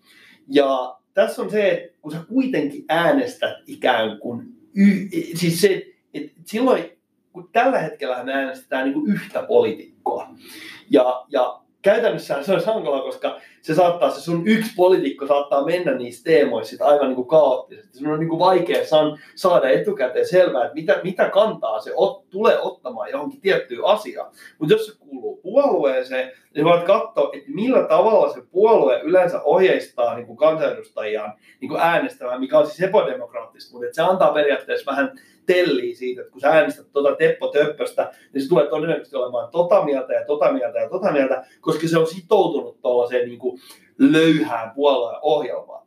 Ja 0.48 0.96
tässä 1.14 1.42
on 1.42 1.50
se, 1.50 1.68
että 1.68 1.98
kun 2.02 2.12
sä 2.12 2.18
kuitenkin 2.28 2.84
äänestät 2.88 3.56
ikään 3.66 4.18
kuin, 4.18 4.42
y- 4.74 5.08
siis 5.34 5.60
se, 5.60 5.86
että 6.14 6.32
silloin, 6.44 6.98
kun 7.32 7.48
tällä 7.52 7.78
hetkellä 7.78 8.24
me 8.24 8.32
äänestetään 8.34 8.84
niin 8.84 8.94
kuin 8.94 9.12
yhtä 9.12 9.42
poliitikkoa. 9.42 10.28
Ja, 10.90 11.24
ja 11.28 11.62
käytännössä 11.82 12.42
se 12.42 12.52
on 12.52 12.64
hankala, 12.66 13.02
koska 13.02 13.40
se 13.62 13.74
saattaa, 13.74 14.10
se 14.10 14.20
sun 14.20 14.46
yksi 14.46 14.72
poliitikko 14.76 15.26
saattaa 15.26 15.64
mennä 15.64 15.94
niissä 15.94 16.24
teemoissa 16.24 16.84
aivan 16.84 17.06
niin 17.06 17.16
kuin 17.16 17.28
kaoottisesti. 17.28 17.98
Sun 17.98 18.12
on 18.12 18.18
niin 18.18 18.28
kuin 18.28 18.38
vaikea 18.38 18.82
saada 19.34 19.68
etukäteen 19.68 20.28
selvää, 20.28 20.64
että 20.64 20.74
mitä, 20.74 21.00
mitä 21.04 21.28
kantaa 21.28 21.80
se 21.80 21.92
ot, 21.96 22.30
tulee 22.30 22.60
ottamaan 22.60 23.10
johonkin 23.10 23.40
tiettyyn 23.40 23.84
asiaan. 23.84 24.32
Mutta 24.58 24.74
jos 24.74 24.86
se 24.86 24.98
kuuluu 24.98 25.36
puolueeseen, 25.36 26.32
niin 26.54 26.64
voit 26.64 26.82
katsoa, 26.82 27.30
että 27.32 27.50
millä 27.50 27.82
tavalla 27.88 28.32
se 28.32 28.42
puolue 28.50 29.00
yleensä 29.00 29.42
ohjeistaa 29.42 30.14
niin 30.14 30.26
kuin 30.26 30.36
kansanedustajiaan 30.36 31.32
niin 31.60 31.68
kuin 31.68 31.80
äänestämään, 31.80 32.40
mikä 32.40 32.58
on 32.58 32.66
siis 32.66 32.82
epodemokraattista, 32.82 33.72
mutta 33.72 33.86
se 33.92 34.02
antaa 34.02 34.32
periaatteessa 34.32 34.90
vähän 34.90 35.12
telliä 35.46 35.94
siitä, 35.94 36.20
että 36.20 36.32
kun 36.32 36.40
sä 36.40 36.48
äänestät 36.48 36.92
tuota 36.92 37.16
Teppo 37.16 37.48
Töppöstä, 37.48 38.12
niin 38.32 38.42
se 38.42 38.48
tulee 38.48 38.66
todennäköisesti 38.66 39.16
olemaan 39.16 39.48
tota 39.50 39.84
mieltä 39.84 40.12
ja 40.12 40.26
tota 40.26 40.52
mieltä 40.52 40.78
ja 40.78 40.88
tota 40.88 41.12
mieltä, 41.12 41.44
koska 41.60 41.88
se 41.88 41.98
on 41.98 42.06
sitoutunut 42.06 42.80
tuollaiseen 42.80 43.28
niin 43.28 43.40
löyhään 43.98 44.70
puolueen 44.74 45.18
ohjelmaan. 45.22 45.86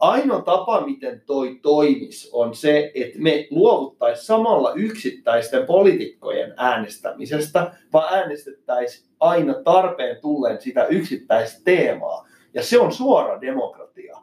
Ainoa 0.00 0.42
tapa, 0.42 0.86
miten 0.86 1.22
toi 1.26 1.58
toimis, 1.62 2.30
on 2.32 2.54
se, 2.54 2.92
että 2.94 3.18
me 3.18 3.46
luovuttaisiin 3.50 4.26
samalla 4.26 4.72
yksittäisten 4.74 5.66
poliitikkojen 5.66 6.54
äänestämisestä, 6.56 7.72
vaan 7.92 8.14
äänestettäisiin 8.14 9.08
aina 9.20 9.54
tarpeen 9.54 10.20
tulleen 10.20 10.60
sitä 10.60 10.86
yksittäistä 10.86 11.60
teemaa. 11.64 12.28
Ja 12.54 12.62
se 12.62 12.80
on 12.80 12.92
suora 12.92 13.40
demokratia. 13.40 14.16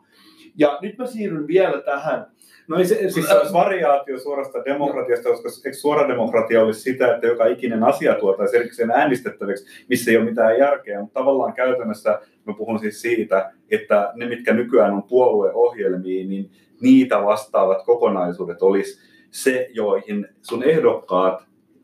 Ja 0.57 0.79
nyt 0.81 0.97
mä 0.97 1.05
siirryn 1.05 1.47
vielä 1.47 1.81
tähän 1.81 2.32
No 2.67 2.77
ei 2.77 2.85
se, 2.85 3.09
siis 3.09 3.27
se 3.27 3.37
olisi 3.37 3.53
variaatio 3.53 4.19
suorasta 4.19 4.65
demokratiasta, 4.65 5.29
koska 5.29 5.49
eikö 5.65 5.77
suora 5.77 6.07
demokratia 6.07 6.63
olisi 6.63 6.81
sitä, 6.81 7.15
että 7.15 7.27
joka 7.27 7.45
ikinen 7.45 7.83
asia 7.83 8.15
tuotaisiin 8.15 8.59
erikseen 8.59 8.91
äänestettäväksi, 8.91 9.65
missä 9.89 10.11
ei 10.11 10.17
ole 10.17 10.25
mitään 10.25 10.57
järkeä, 10.57 10.99
mutta 11.01 11.19
tavallaan 11.19 11.53
käytännössä 11.53 12.19
mä 12.45 12.53
puhun 12.53 12.79
siis 12.79 13.01
siitä, 13.01 13.51
että 13.71 14.11
ne, 14.15 14.25
mitkä 14.25 14.53
nykyään 14.53 14.93
on 14.93 15.03
puolueohjelmia, 15.03 16.27
niin 16.27 16.51
niitä 16.81 17.23
vastaavat 17.23 17.85
kokonaisuudet 17.85 18.61
olisi 18.61 18.99
se, 19.31 19.69
joihin 19.73 20.27
sun 20.41 20.63
ehdokkaat 20.63 21.43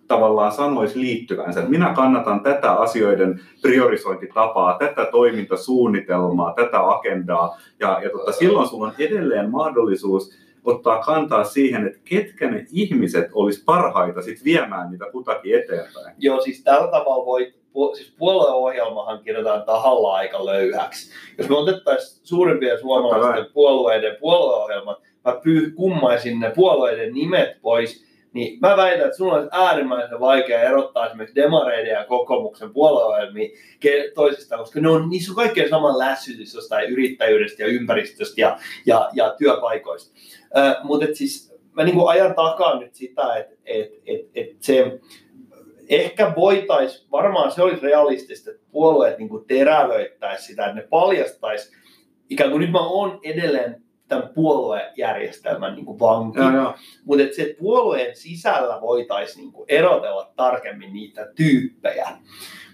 tavallaan 0.10 0.52
sanoisi 0.52 1.00
liittyvänsä. 1.02 1.60
että 1.60 1.72
Minä 1.72 1.94
kannatan 1.96 2.44
tätä 2.44 2.72
asioiden 2.72 3.40
priorisointitapaa, 3.62 4.78
tätä 4.78 5.06
toimintasuunnitelmaa, 5.12 6.54
tätä 6.54 6.90
agendaa. 6.90 7.58
Ja, 7.80 8.00
ja 8.04 8.10
tota, 8.10 8.32
silloin 8.32 8.68
sulla 8.68 8.88
on 8.88 8.94
edelleen 9.00 9.52
mahdollisuus 9.52 10.32
ottaa 10.66 11.02
kantaa 11.02 11.44
siihen, 11.44 11.88
että 11.88 12.00
ketkä 12.06 12.52
ne 12.52 12.66
ihmiset 12.72 13.30
olisi 13.34 13.64
parhaita 13.64 14.22
sit 14.22 14.44
viemään 14.44 14.92
niitä 14.92 15.06
kutakin 15.12 15.56
eteenpäin. 15.56 16.16
Joo, 16.18 16.42
siis 16.42 16.64
tällä 16.64 16.92
tavalla 16.92 17.26
voi, 17.26 17.54
siis 17.96 18.14
puolueohjelmahan 18.18 19.24
kirjoitetaan 19.24 19.64
tahalla 19.64 20.16
aika 20.16 20.46
löyhäksi. 20.46 21.12
Jos 21.38 21.50
me 21.50 21.58
otettaisiin 21.58 22.22
suurimpien 22.24 22.80
suomalaisten 22.80 23.54
puolueiden 23.54 24.18
puolueohjelmat, 24.20 25.00
mä 25.26 25.40
pyy, 25.44 25.72
kummaisin 25.72 26.40
ne 26.40 26.52
puolueiden 26.56 27.14
nimet 27.14 27.62
pois, 27.62 28.09
niin 28.34 28.60
mä 28.60 28.78
väitän, 28.78 29.06
että 29.06 29.18
sulla 29.18 29.34
olisi 29.34 29.50
äärimmäisen 29.52 30.20
vaikea 30.20 30.62
erottaa 30.62 31.08
esimerkiksi 31.08 31.36
demareiden 31.36 31.94
ja 31.94 32.06
kokoomuksen 32.06 32.74
puolueohjelmia 32.74 33.50
toisistaan, 34.16 34.60
koska 34.60 34.80
ne 34.80 34.90
on, 34.90 35.10
niissä 35.10 35.32
on 35.32 35.36
kaikkein 35.36 35.70
saman 35.70 36.00
lässytys 36.00 36.54
jostain 36.54 36.90
yrittäjyydestä 36.90 37.64
ja 37.64 37.68
ympäristöstä 37.68 38.42
ja, 38.42 38.58
ja, 38.86 39.10
ja 39.14 39.36
työpaikoista. 39.38 40.14
Äh, 40.58 40.76
Mutta 40.84 41.06
siis 41.14 41.56
mä 41.72 41.84
niin 41.84 42.08
ajan 42.08 42.36
takaa 42.36 42.80
nyt 42.80 42.96
sitä, 42.96 43.36
että 43.36 43.56
et, 43.66 43.92
et, 44.06 44.22
et 44.36 44.50
se 44.60 45.00
ehkä 45.90 46.34
voitaisiin, 46.36 47.08
varmaan 47.12 47.52
se 47.52 47.62
olisi 47.62 47.82
realistista, 47.82 48.52
että 48.52 48.64
puolueet 48.72 49.18
niin 49.18 49.30
terävöittäisi 49.48 50.46
sitä, 50.46 50.66
että 50.66 50.82
ne 50.82 50.88
paljastaisi, 50.90 51.78
ikään 52.30 52.52
kuin 52.52 52.62
nyt 52.62 52.72
mä 52.72 52.88
oon 52.88 53.20
edelleen 53.24 53.84
tämän 54.10 54.30
puoluejärjestelmän 54.30 55.76
niin 55.76 55.86
kuin 55.86 56.00
vanki, 56.00 56.40
mutta 57.06 57.24
että 57.24 57.36
se 57.36 57.44
että 57.44 57.60
puolueen 57.60 58.16
sisällä 58.16 58.82
voitaisiin 58.82 59.44
niin 59.44 59.66
erotella 59.68 60.32
tarkemmin 60.36 60.94
niitä 60.94 61.28
tyyppejä. 61.36 62.10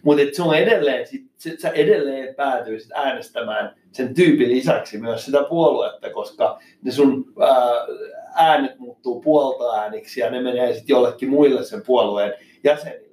Mutta 0.04 0.24
se 0.34 0.44
on 0.44 0.56
edelleen, 0.56 1.08
sit, 1.08 1.26
sit 1.38 1.60
sä 1.60 1.70
edelleen 1.70 2.36
päätyisit 2.36 2.92
äänestämään 2.92 3.76
sen 3.92 4.14
tyypin 4.14 4.50
lisäksi 4.50 4.98
myös 4.98 5.26
sitä 5.26 5.44
puoluetta, 5.44 6.10
koska 6.10 6.60
ne 6.84 6.92
sun 6.92 7.34
ää, 7.40 7.72
äänet 8.36 8.80
muuttuu 8.80 9.22
puolta 9.22 9.82
ääniksi 9.82 10.20
ja 10.20 10.30
ne 10.30 10.42
menee 10.42 10.74
sitten 10.74 10.94
jollekin 10.94 11.30
muille 11.30 11.64
sen 11.64 11.82
puolueen 11.86 12.34
jäsenille. 12.64 13.05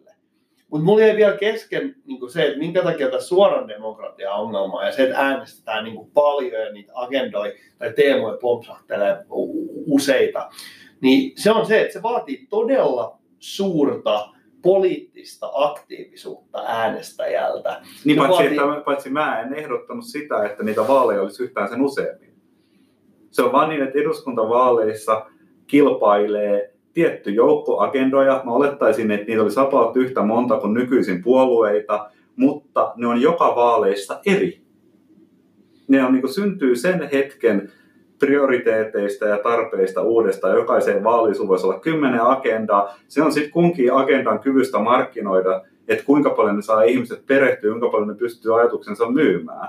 Mutta 0.73 0.85
mulla 0.85 1.01
jäi 1.01 1.17
vielä 1.17 1.37
kesken 1.37 1.95
niin 2.05 2.31
se, 2.31 2.47
että 2.47 2.59
minkä 2.59 2.83
takia 2.83 3.11
tässä 3.11 3.29
suoran 3.29 3.69
demokratia 3.69 4.35
ongelma 4.35 4.85
ja 4.85 4.93
se, 4.93 5.03
että 5.03 5.19
äänestetään 5.19 5.85
niin 5.85 6.11
paljon 6.15 6.63
ja 6.63 6.73
niitä 6.73 6.93
agendoja 6.95 7.53
tai 7.79 7.93
teemoja 7.93 8.39
pompsahtelee 8.41 9.17
useita, 9.87 10.51
niin 11.01 11.33
se 11.37 11.51
on 11.51 11.67
se, 11.67 11.81
että 11.81 11.93
se 11.93 12.03
vaatii 12.03 12.47
todella 12.51 13.19
suurta 13.39 14.29
poliittista 14.63 15.51
aktiivisuutta 15.55 16.65
äänestäjältä. 16.67 17.83
Niin 18.05 18.19
paitsi, 18.19 18.43
vaatii- 18.43 18.59
että, 18.59 18.85
paitsi 18.85 19.11
mä 19.11 19.41
en 19.41 19.55
ehdottanut 19.55 20.05
sitä, 20.05 20.45
että 20.45 20.63
niitä 20.63 20.89
vaaleja 20.89 21.23
olisi 21.23 21.43
yhtään 21.43 21.69
sen 21.69 21.83
useammin. 21.83 22.35
Se 23.31 23.43
on 23.43 23.53
vaan 23.53 23.69
niin, 23.69 23.83
että 23.83 23.99
eduskuntavaaleissa 23.99 25.27
kilpailee 25.67 26.72
tietty 26.95 27.31
joukko 27.31 27.79
agendoja. 27.81 28.43
Mä 28.45 28.51
olettaisin, 28.53 29.11
että 29.11 29.27
niitä 29.27 29.43
olisi 29.43 29.61
about 29.61 29.97
yhtä 29.97 30.23
monta 30.23 30.59
kuin 30.59 30.75
nykyisin 30.75 31.23
puolueita, 31.23 32.11
mutta 32.37 32.93
ne 32.97 33.07
on 33.07 33.23
joka 33.23 33.55
vaaleissa 33.57 34.21
eri. 34.27 34.63
Ne 35.89 36.05
on, 36.05 36.13
niin 36.13 36.23
kuin, 36.23 36.35
syntyy 36.35 36.77
sen 36.77 37.09
hetken 37.13 37.73
prioriteeteista 38.19 39.25
ja 39.25 39.39
tarpeista 39.39 40.03
uudestaan. 40.03 40.57
Jokaiseen 40.57 41.05
vaaliin 41.05 41.49
voisi 41.49 41.67
olla 41.67 41.81
kymmenen 41.81 42.23
agendaa. 42.23 42.97
Se 43.09 43.23
on 43.23 43.33
sitten 43.33 43.53
kunkin 43.53 43.93
agendan 43.93 44.41
kyvystä 44.41 44.79
markkinoida, 44.79 45.63
että 45.89 46.05
kuinka 46.05 46.31
paljon 46.31 46.57
ne 46.57 46.63
saa 46.63 46.83
ihmiset 46.83 47.27
perehtyä, 47.27 47.71
kuinka 47.71 47.89
paljon 47.89 48.09
ne 48.09 48.15
pystyy 48.15 48.61
ajatuksensa 48.61 49.11
myymään. 49.11 49.69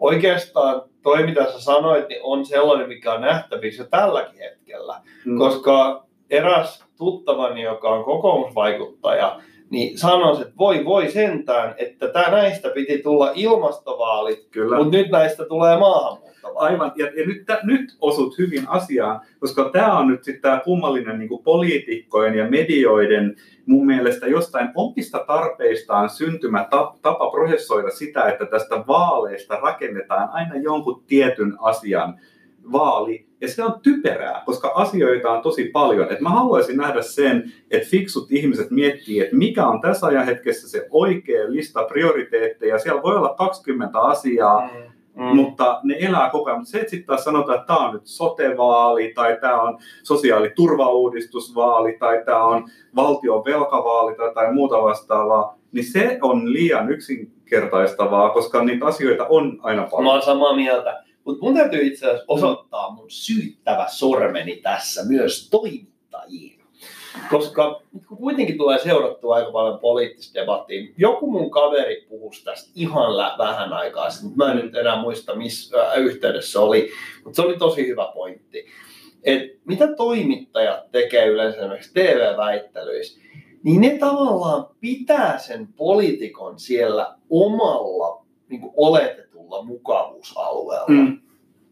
Oikeastaan 0.00 0.82
toi, 1.02 1.26
mitä 1.26 1.44
sä 1.44 1.60
sanoit, 1.60 2.08
niin 2.08 2.20
on 2.22 2.46
sellainen, 2.46 2.88
mikä 2.88 3.12
on 3.12 3.20
nähtävissä 3.20 3.84
tälläkin 3.84 4.38
hetkellä. 4.38 5.00
Mm. 5.24 5.38
koska 5.38 6.03
eräs 6.30 6.84
tuttavani, 6.98 7.62
joka 7.62 7.88
on 7.88 8.04
kokoomusvaikuttaja, 8.04 9.40
niin 9.70 9.98
sanoi, 9.98 10.42
että 10.42 10.54
voi 10.58 10.84
voi 10.84 11.10
sentään, 11.10 11.74
että 11.78 12.08
tää 12.08 12.30
näistä 12.30 12.68
piti 12.68 12.98
tulla 12.98 13.30
ilmastovaalit, 13.34 14.48
Kyllä. 14.50 14.76
mutta 14.76 14.96
nyt 14.96 15.10
näistä 15.10 15.44
tulee 15.44 15.78
maahanmuuttovaalit. 15.78 16.34
Aivan, 16.56 16.92
ja, 16.96 17.06
ja 17.06 17.26
nyt, 17.26 17.46
tä- 17.46 17.60
nyt 17.62 17.96
osut 18.00 18.38
hyvin 18.38 18.68
asiaan, 18.68 19.20
koska 19.40 19.70
tämä 19.72 19.98
on 19.98 20.08
nyt 20.08 20.24
sitten 20.24 20.42
tämä 20.42 20.60
kummallinen 20.64 21.18
niin 21.18 21.42
poliitikkojen 21.44 22.34
ja 22.34 22.50
medioiden 22.50 23.36
mun 23.66 23.86
mielestä 23.86 24.26
jostain 24.26 24.68
omista 24.74 25.24
tarpeistaan 25.26 26.10
syntymä 26.10 26.66
ta- 26.70 26.94
tapa 27.02 27.30
prosessoida 27.30 27.90
sitä, 27.90 28.24
että 28.28 28.46
tästä 28.46 28.84
vaaleista 28.86 29.56
rakennetaan 29.56 30.28
aina 30.32 30.56
jonkun 30.56 31.02
tietyn 31.06 31.56
asian 31.60 32.18
vaali, 32.72 33.26
ja 33.40 33.48
se 33.48 33.64
on 33.64 33.80
typerää, 33.82 34.42
koska 34.46 34.72
asioita 34.74 35.30
on 35.30 35.42
tosi 35.42 35.64
paljon. 35.64 36.12
Et 36.12 36.20
mä 36.20 36.28
haluaisin 36.30 36.76
nähdä 36.76 37.02
sen, 37.02 37.52
että 37.70 37.88
fiksut 37.90 38.32
ihmiset 38.32 38.70
miettii, 38.70 39.20
että 39.20 39.36
mikä 39.36 39.66
on 39.66 39.80
tässä 39.80 40.06
ajan 40.06 40.24
hetkessä 40.26 40.68
se 40.68 40.86
oikea 40.90 41.44
lista 41.52 41.84
prioriteetteja. 41.84 42.78
Siellä 42.78 43.02
voi 43.02 43.16
olla 43.16 43.34
20 43.38 44.00
asiaa, 44.00 44.70
Mm. 45.16 45.22
mm. 45.24 45.36
mutta 45.36 45.80
ne 45.82 45.96
elää 46.00 46.30
koko 46.30 46.50
ajan. 46.50 46.58
Mutta 46.58 46.70
se, 46.70 46.78
että 46.78 46.90
sitten 46.90 47.06
taas 47.06 47.24
sanotaan, 47.24 47.58
että 47.58 47.66
tämä 47.74 47.86
on 47.88 47.94
nyt 47.94 48.06
sotevaali, 48.06 49.12
tai 49.14 49.38
tämä 49.40 49.62
on 49.62 49.78
sosiaaliturvauudistusvaali, 50.02 51.96
tai 51.98 52.22
tämä 52.24 52.44
on 52.44 52.64
valtion 52.96 53.44
velkavaali 53.44 54.14
tai, 54.14 54.34
tai 54.34 54.52
muuta 54.52 54.82
vastaavaa, 54.82 55.58
niin 55.72 55.84
se 55.84 56.18
on 56.22 56.52
liian 56.52 56.90
yksinkertaistavaa, 56.90 58.30
koska 58.30 58.64
niitä 58.64 58.86
asioita 58.86 59.26
on 59.28 59.58
aina 59.62 59.82
Mä 59.82 59.88
paljon. 59.90 60.12
oon 60.12 60.22
samaa 60.22 60.56
mieltä. 60.56 61.03
Mutta 61.24 61.44
mun 61.44 61.54
täytyy 61.54 61.86
itse 61.86 62.06
asiassa 62.06 62.24
osoittaa 62.28 62.90
mun 62.90 63.10
syyttävä 63.10 63.86
sormeni 63.88 64.56
tässä 64.56 65.04
myös 65.04 65.50
toimittajiin. 65.50 66.64
Koska 67.30 67.82
kun 68.08 68.16
kuitenkin 68.16 68.58
tulee 68.58 68.78
seurattua 68.78 69.34
aika 69.34 69.52
paljon 69.52 69.78
poliittista 69.78 70.40
debattia, 70.40 70.92
joku 70.96 71.30
mun 71.30 71.50
kaveri 71.50 72.06
puhuisi 72.08 72.44
tästä 72.44 72.70
ihan 72.74 73.16
lä- 73.16 73.34
vähän 73.38 73.72
aikaa 73.72 74.10
sitten, 74.10 74.28
mutta 74.28 74.44
mä 74.44 74.52
en 74.52 74.56
nyt 74.56 74.74
enää 74.74 75.00
muista 75.00 75.34
missä 75.34 75.82
äh, 75.82 75.98
yhteydessä 75.98 76.60
oli, 76.60 76.90
mutta 77.24 77.36
se 77.36 77.42
oli 77.42 77.58
tosi 77.58 77.86
hyvä 77.86 78.10
pointti. 78.14 78.66
Et 79.24 79.42
mitä 79.64 79.94
toimittajat 79.96 80.90
tekee 80.92 81.26
yleensä 81.26 81.58
esimerkiksi 81.58 81.94
TV-väittelyissä, 81.94 83.20
niin 83.62 83.80
ne 83.80 83.98
tavallaan 83.98 84.66
pitää 84.80 85.38
sen 85.38 85.68
poliitikon 85.76 86.58
siellä 86.58 87.14
omalla 87.30 88.24
niin 88.48 88.60
kuin 88.60 88.72
oletetulla 89.44 89.64
mukavuusalueella. 89.64 90.86
Mm. 90.88 91.20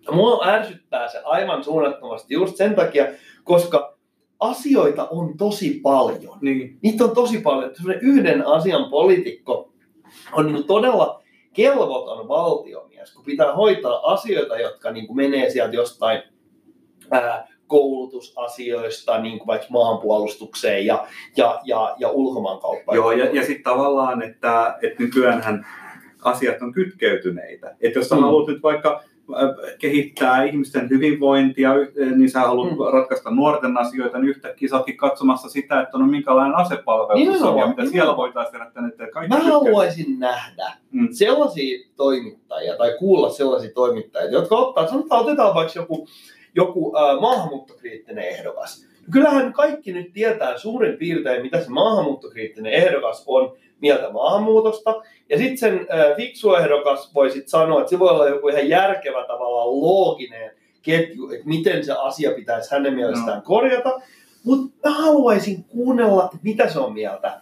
Ja 0.07 0.13
Mua 0.13 0.47
ärsyttää 0.47 1.09
se 1.09 1.21
aivan 1.25 1.65
suunnattomasti 1.65 2.35
just 2.35 2.57
sen 2.57 2.75
takia, 2.75 3.07
koska 3.45 3.97
asioita 4.41 5.09
on 5.11 5.37
tosi 5.37 5.81
paljon. 5.83 6.39
Niin. 6.41 6.79
Niitä 6.83 7.05
on 7.05 7.15
tosi 7.15 7.41
paljon. 7.41 7.71
Sellainen 7.75 8.03
yhden 8.03 8.47
asian 8.47 8.91
poliitikko 8.91 9.73
on 10.33 10.53
niin 10.53 10.65
todella 10.65 11.23
kelvoton 11.53 12.29
valtiomies, 12.29 13.15
kun 13.15 13.25
pitää 13.25 13.55
hoitaa 13.55 14.13
asioita, 14.13 14.59
jotka 14.59 14.91
niin 14.91 15.07
kuin 15.07 15.17
menee 15.17 15.51
sieltä 15.51 15.77
jostain 15.77 16.23
ää, 17.11 17.49
koulutusasioista, 17.67 19.19
niin 19.19 19.39
kuin 19.39 19.47
vaikka 19.47 19.67
maanpuolustukseen 19.71 20.87
ja, 20.87 21.07
ja, 21.37 21.61
ja, 21.65 21.95
ja 21.99 22.09
ulkomaankauppaan. 22.09 22.97
Joo, 22.97 23.13
ja, 23.13 23.25
ja 23.25 23.47
sitten 23.47 23.65
tavallaan, 23.65 24.23
että, 24.23 24.79
että 24.83 25.03
nykyäänhän 25.03 25.67
asiat 26.25 26.63
on 26.63 26.73
kytkeytyneitä. 26.73 27.77
Että 27.81 27.99
jos 27.99 28.09
sä 28.09 28.15
Mm. 28.15 28.21
haluat 28.23 28.47
nyt 28.49 28.63
vaikka 28.63 29.03
äh, 29.37 29.49
kehittää 29.79 30.45
ihmisten 30.45 30.91
hyvinvointia, 30.91 31.75
y- 31.75 31.93
niin 32.17 32.31
sä 32.31 32.41
haluat 32.41 32.71
Mm. 32.73 32.79
ratkaista 32.93 33.31
nuorten 33.31 33.77
asioita, 33.77 34.19
niin 34.19 34.29
yhtäkkiä 34.29 34.69
sä 34.69 34.85
katsomassa 34.97 35.49
sitä, 35.49 35.81
että 35.81 35.99
no 35.99 36.07
minkälainen 36.07 36.57
asepalvelus 36.57 37.43
on 37.43 37.59
ja 37.59 37.67
mitä 37.67 37.85
siellä 37.87 38.17
voitaisiin 38.17 38.53
tehdä 38.53 38.71
tänne, 38.75 38.89
että 38.89 39.07
kaikki 39.13 39.29
Mä 39.29 39.37
tykkää. 39.37 39.53
haluaisin 39.53 40.19
nähdä 40.21 40.73
Mm. 40.93 41.09
sellaisia 41.11 41.89
toimittajia 41.97 42.77
tai 42.77 42.95
kuulla 42.99 43.31
sellaisia 43.31 43.71
toimittajia, 43.75 44.31
jotka 44.31 44.57
ottaa, 44.57 44.87
sanotaan, 44.87 45.23
otetaan 45.23 45.55
vaikka 45.55 45.73
joku, 45.79 46.09
joku 46.57 46.97
äh, 46.97 47.21
maahanmuuttokriittinen 47.21 48.25
ehdokas. 48.25 48.87
Kyllähän 49.13 49.53
kaikki 49.53 49.93
nyt 49.93 50.13
tietää 50.13 50.59
suurin 50.59 50.97
piirtein, 50.97 51.43
mitä 51.43 51.61
se 51.61 51.71
maahanmuuttokriittinen 51.71 52.73
ehdokas 52.73 53.25
on 53.27 53.57
mieltä 53.83 54.11
maahanmuutosta. 54.11 55.03
Ja 55.29 55.39
sitten 55.39 55.59
sen 55.59 55.75
äh, 55.75 56.17
fiksu 56.17 56.55
ehdokas 56.55 57.15
voi 57.15 57.31
sitten 57.31 57.49
sanoa, 57.49 57.81
että 57.81 57.91
se 57.91 57.99
voi 57.99 58.09
olla 58.09 58.29
joku 58.29 58.49
ihan 58.49 58.69
järkevä 58.69 59.25
tavallaan 59.27 59.81
looginen 59.81 60.51
ketju, 60.83 61.31
että 61.31 61.49
miten 61.49 61.85
se 61.85 61.93
asia 61.93 62.31
pitäisi 62.31 62.71
hänen 62.71 62.95
mielestään 62.95 63.39
no. 63.39 63.43
korjata. 63.45 64.01
Mutta 64.45 64.89
mä 64.89 64.95
haluaisin 64.95 65.65
kuunnella, 65.65 66.25
että 66.25 66.39
mitä 66.43 66.69
se 66.69 66.79
on 66.79 66.93
mieltä 66.93 67.41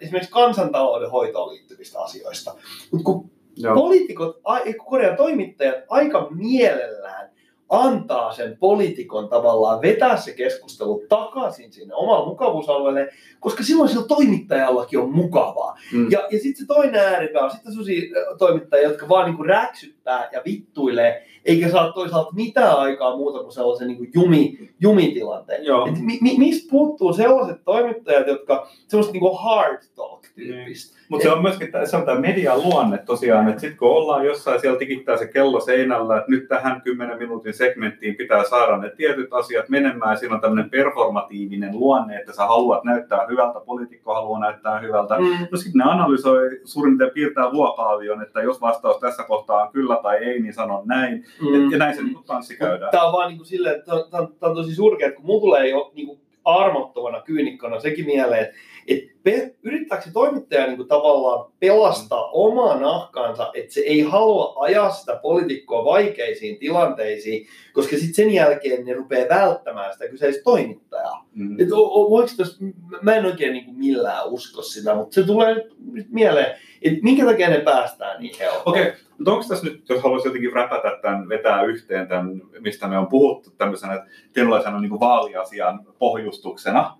esimerkiksi 0.00 0.32
kansantalouden 0.32 1.10
hoitoon 1.10 1.48
liittyvistä 1.48 2.00
asioista. 2.00 2.54
Mutta 2.90 3.04
kun 3.04 3.30
Joo. 3.56 3.74
poliitikot, 3.74 4.40
korjaan 4.86 5.16
toimittajat 5.16 5.84
aika 5.88 6.28
mielellään 6.30 7.30
antaa 7.68 8.32
sen 8.32 8.56
poliitikon 8.56 9.28
tavallaan 9.28 9.82
vetää 9.82 10.16
se 10.16 10.32
keskustelu 10.32 11.02
takaisin 11.08 11.72
sinne 11.72 11.94
omalle 11.94 12.28
mukavuusalueelle, 12.28 13.08
koska 13.40 13.62
silloin 13.62 13.88
sillä 13.88 14.06
toimittajallakin 14.06 14.98
on 14.98 15.10
mukavaa. 15.10 15.78
Mm. 15.92 16.10
Ja, 16.10 16.18
ja 16.30 16.38
sitten 16.38 16.56
se 16.56 16.66
toinen 16.66 17.00
ääripää 17.00 17.42
on 17.42 17.50
sitten 17.50 17.72
sellaisia 17.72 18.02
toimittajia, 18.38 18.88
jotka 18.88 19.08
vaan 19.08 19.26
niinku 19.26 19.42
räksyttää 19.42 20.28
ja 20.32 20.42
vittuilee, 20.44 21.26
eikä 21.44 21.70
saa 21.70 21.92
toisaalta 21.92 22.32
mitään 22.34 22.78
aikaa 22.78 23.16
muuta 23.16 23.38
kuin 23.42 23.52
sellaisen 23.52 23.88
niinku 23.88 24.06
jumi, 24.14 24.70
jumitilanteen. 24.80 25.64
Joo. 25.64 25.86
Et 25.86 25.98
mi, 26.00 26.18
mi, 26.20 26.34
mistä 26.38 26.70
puuttuu 26.70 27.12
sellaiset 27.12 27.64
toimittajat, 27.64 28.26
jotka 28.26 28.68
semmoista 28.88 29.12
niinku 29.12 29.34
hard 29.34 29.82
talk 29.96 30.26
tyyppistä. 30.34 30.97
Mutta 31.08 31.22
se 31.22 31.32
on 31.32 31.42
myöskin 31.42 31.68
se 31.84 31.96
on 31.96 32.02
tämä 32.02 32.20
median 32.20 32.62
luonne 32.62 32.98
tosiaan, 32.98 33.48
että 33.48 33.60
sitten 33.60 33.78
kun 33.78 33.88
ollaan 33.88 34.26
jossain, 34.26 34.60
siellä 34.60 34.78
tikittää 34.78 35.16
se 35.16 35.26
kello 35.26 35.60
seinällä, 35.60 36.18
että 36.18 36.30
nyt 36.30 36.48
tähän 36.48 36.82
10 36.82 37.18
minuutin 37.18 37.54
segmenttiin 37.54 38.16
pitää 38.16 38.44
saada 38.44 38.76
ne 38.76 38.90
tietyt 38.90 39.32
asiat 39.32 39.68
menemään, 39.68 40.18
siinä 40.18 40.34
on 40.34 40.40
tämmöinen 40.40 40.70
performatiivinen 40.70 41.78
luonne, 41.78 42.16
että 42.16 42.32
sä 42.32 42.46
haluat 42.46 42.84
näyttää 42.84 43.26
hyvältä, 43.30 43.60
poliitikko 43.60 44.14
haluaa 44.14 44.40
näyttää 44.40 44.80
hyvältä. 44.80 45.18
Mm. 45.18 45.46
No 45.50 45.58
sitten 45.58 45.78
ne 45.78 45.84
analysoi 45.84 46.60
suurin 46.64 46.98
piirtein 46.98 47.14
piirtää 47.14 47.52
vuokaavion, 47.52 48.22
että 48.22 48.42
jos 48.42 48.60
vastaus 48.60 49.00
tässä 49.00 49.22
kohtaa 49.22 49.62
on 49.62 49.72
kyllä 49.72 49.96
tai 50.02 50.16
ei, 50.16 50.40
niin 50.40 50.54
sanon 50.54 50.82
näin. 50.86 51.24
Mm. 51.40 51.70
Ja 51.70 51.78
näin 51.78 51.96
se 51.96 52.02
niin 52.02 52.24
tanssi 52.26 52.56
käydään. 52.56 52.90
Tämä 52.90 53.06
on 53.06 53.12
vaan 53.12 53.28
niin 53.28 53.38
kuin 53.38 53.46
silleen, 53.46 53.76
että 53.76 53.92
tämä 54.10 54.22
on, 54.22 54.34
on, 54.40 54.54
tosi 54.54 54.74
surkea, 54.74 55.08
että 55.08 55.16
kun 55.16 55.26
mulla 55.26 55.40
tulee 55.40 55.68
jo 55.68 55.92
niin 55.94 56.06
kuin 56.06 56.20
armottomana 56.44 57.20
kyynikkona 57.20 57.80
sekin 57.80 58.06
mieleen, 58.06 58.42
että 58.44 58.56
et 58.88 59.02
pe- 59.22 59.54
yrittääkö 59.62 60.04
se 60.04 60.12
toimittaja 60.12 60.66
niin 60.66 60.76
kuin 60.76 60.88
tavallaan 60.88 61.52
pelastaa 61.60 62.30
omaa 62.30 62.80
nahkaansa, 62.80 63.50
että 63.54 63.74
se 63.74 63.80
ei 63.80 64.00
halua 64.00 64.54
ajaa 64.58 64.90
sitä 64.90 65.18
poliitikkoa 65.22 65.84
vaikeisiin 65.84 66.58
tilanteisiin, 66.58 67.46
koska 67.72 67.96
sitten 67.96 68.14
sen 68.14 68.30
jälkeen 68.30 68.84
ne 68.84 68.94
rupeaa 68.94 69.28
välttämään 69.28 69.92
sitä 69.92 70.08
kyseistä 70.08 70.42
toimittajaa. 70.42 71.26
Mm. 71.34 71.60
Et 71.60 71.72
o, 71.72 72.14
o, 72.14 72.22
tos, 72.36 72.58
mä 73.02 73.14
en 73.14 73.26
oikein 73.26 73.52
niin 73.52 73.64
kuin 73.64 73.78
millään 73.78 74.28
usko 74.28 74.62
sitä, 74.62 74.94
mutta 74.94 75.14
se 75.14 75.22
tulee 75.22 75.54
nyt 75.92 76.06
mieleen, 76.10 76.56
että 76.82 76.98
minkä 77.02 77.24
takia 77.24 77.48
ne 77.48 77.60
päästään 77.60 78.20
niin 78.20 78.34
helposti. 78.38 78.70
Okei, 78.70 78.92
mutta 79.18 79.32
onko 79.32 79.44
tässä 79.48 79.66
nyt, 79.66 79.88
jos 79.88 80.02
haluaisi 80.02 80.28
jotenkin 80.28 80.52
räpätä 80.52 80.98
tämän, 81.02 81.28
vetää 81.28 81.62
yhteen 81.62 82.08
tämän, 82.08 82.42
mistä 82.60 82.88
me 82.88 82.98
on 82.98 83.06
puhuttu 83.06 83.50
tämmöisenä 83.50 84.06
tietynlaisena 84.32 84.80
niin 84.80 84.90
kuin 84.90 85.00
vaaliasian 85.00 85.86
pohjustuksena, 85.98 86.98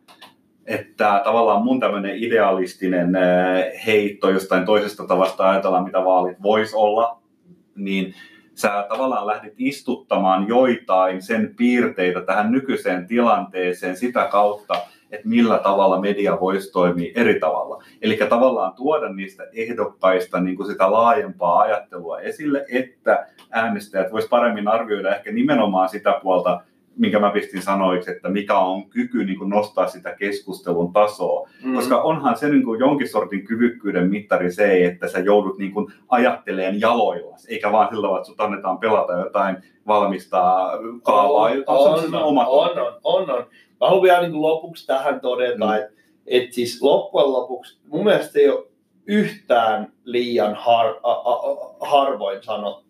että 0.69 1.21
tavallaan 1.25 1.65
mun 1.65 1.81
tämmöinen 1.81 2.17
idealistinen 2.17 3.17
äh, 3.17 3.25
heitto 3.87 4.31
jostain 4.31 4.67
toisesta 4.67 5.07
tavasta 5.07 5.51
ajatella, 5.51 5.85
mitä 5.85 6.05
vaalit 6.05 6.43
voisi 6.43 6.77
olla, 6.77 7.21
niin 7.75 8.15
sä 8.55 8.87
tavallaan 8.89 9.27
lähdit 9.27 9.55
istuttamaan 9.59 10.49
joitain 10.49 11.23
sen 11.23 11.55
piirteitä 11.57 12.21
tähän 12.21 12.53
nykyiseen 12.53 13.07
tilanteeseen 13.07 13.97
sitä 13.97 14.29
kautta, 14.31 14.75
että 15.11 15.29
millä 15.29 15.59
tavalla 15.59 16.01
media 16.01 16.41
voisi 16.41 16.73
toimia 16.73 17.13
eri 17.15 17.41
tavalla. 17.41 17.85
Eli 18.03 18.17
tavallaan 18.29 18.73
tuoda 18.73 19.13
niistä 19.13 19.45
ehdokkaista 19.53 20.41
niin 20.41 20.57
kuin 20.57 20.67
sitä 20.67 20.93
laajempaa 20.93 21.59
ajattelua 21.59 22.21
esille, 22.21 22.65
että 22.73 23.27
äänestäjät 23.51 24.13
vois 24.13 24.29
paremmin 24.29 24.69
arvioida 24.69 25.17
ehkä 25.17 25.33
nimenomaan 25.33 25.89
sitä 25.89 26.21
puolta, 26.23 26.61
minkä 26.99 27.19
mä 27.19 27.31
pistin 27.31 27.63
sanoiksi, 27.63 28.11
että 28.11 28.29
mikä 28.29 28.59
on 28.59 28.89
kyky 28.91 29.25
niin 29.25 29.39
kuin 29.39 29.51
nostaa 29.51 29.87
sitä 29.87 30.15
keskustelun 30.15 30.93
tasoa. 30.93 31.49
Mm. 31.65 31.75
Koska 31.75 32.03
onhan 32.03 32.39
se 32.39 32.49
niin 32.49 32.65
kuin 32.65 32.81
jonkin 32.81 33.09
sortin 33.09 33.45
kyvykkyyden 33.45 34.11
mittari 34.11 34.53
se, 34.53 34.85
että 34.85 35.09
sä 35.09 35.19
joudut 35.19 35.59
niin 35.59 35.73
kuin 35.73 35.93
ajatteleen 36.09 36.81
jaloilla, 36.81 37.37
eikä 37.49 37.73
vaan 37.73 37.89
sillä 37.89 38.03
tavalla, 38.03 38.19
että 38.19 38.27
sut 38.27 38.41
annetaan 38.41 38.79
pelata 38.79 39.13
jotain 39.13 39.57
valmistaa 39.87 40.71
kaavaa. 41.03 41.43
on, 41.43 41.57
jota 41.57 41.73
on 41.73 41.93
on, 41.93 42.01
se 42.01 42.17
on, 42.17 42.39
on, 42.39 42.39
on, 43.05 43.31
on. 43.31 43.47
Mä 43.81 43.87
haluan 43.87 44.03
vielä 44.03 44.21
niin 44.21 44.43
lopuksi 44.43 44.87
tähän 44.87 45.21
todeta, 45.21 45.67
Mm. 45.67 45.73
että 45.75 45.93
et 46.27 46.53
siis 46.53 46.83
loppujen 46.83 47.33
lopuksi 47.33 47.79
mun 47.87 48.05
mielestä 48.05 48.39
ei 48.39 48.49
ole 48.49 48.67
yhtään 49.07 49.93
liian 50.05 50.55
har, 50.55 50.87
a, 51.03 51.13
a, 51.13 51.33
a, 51.33 51.57
harvoin 51.81 52.43
sanottu, 52.43 52.85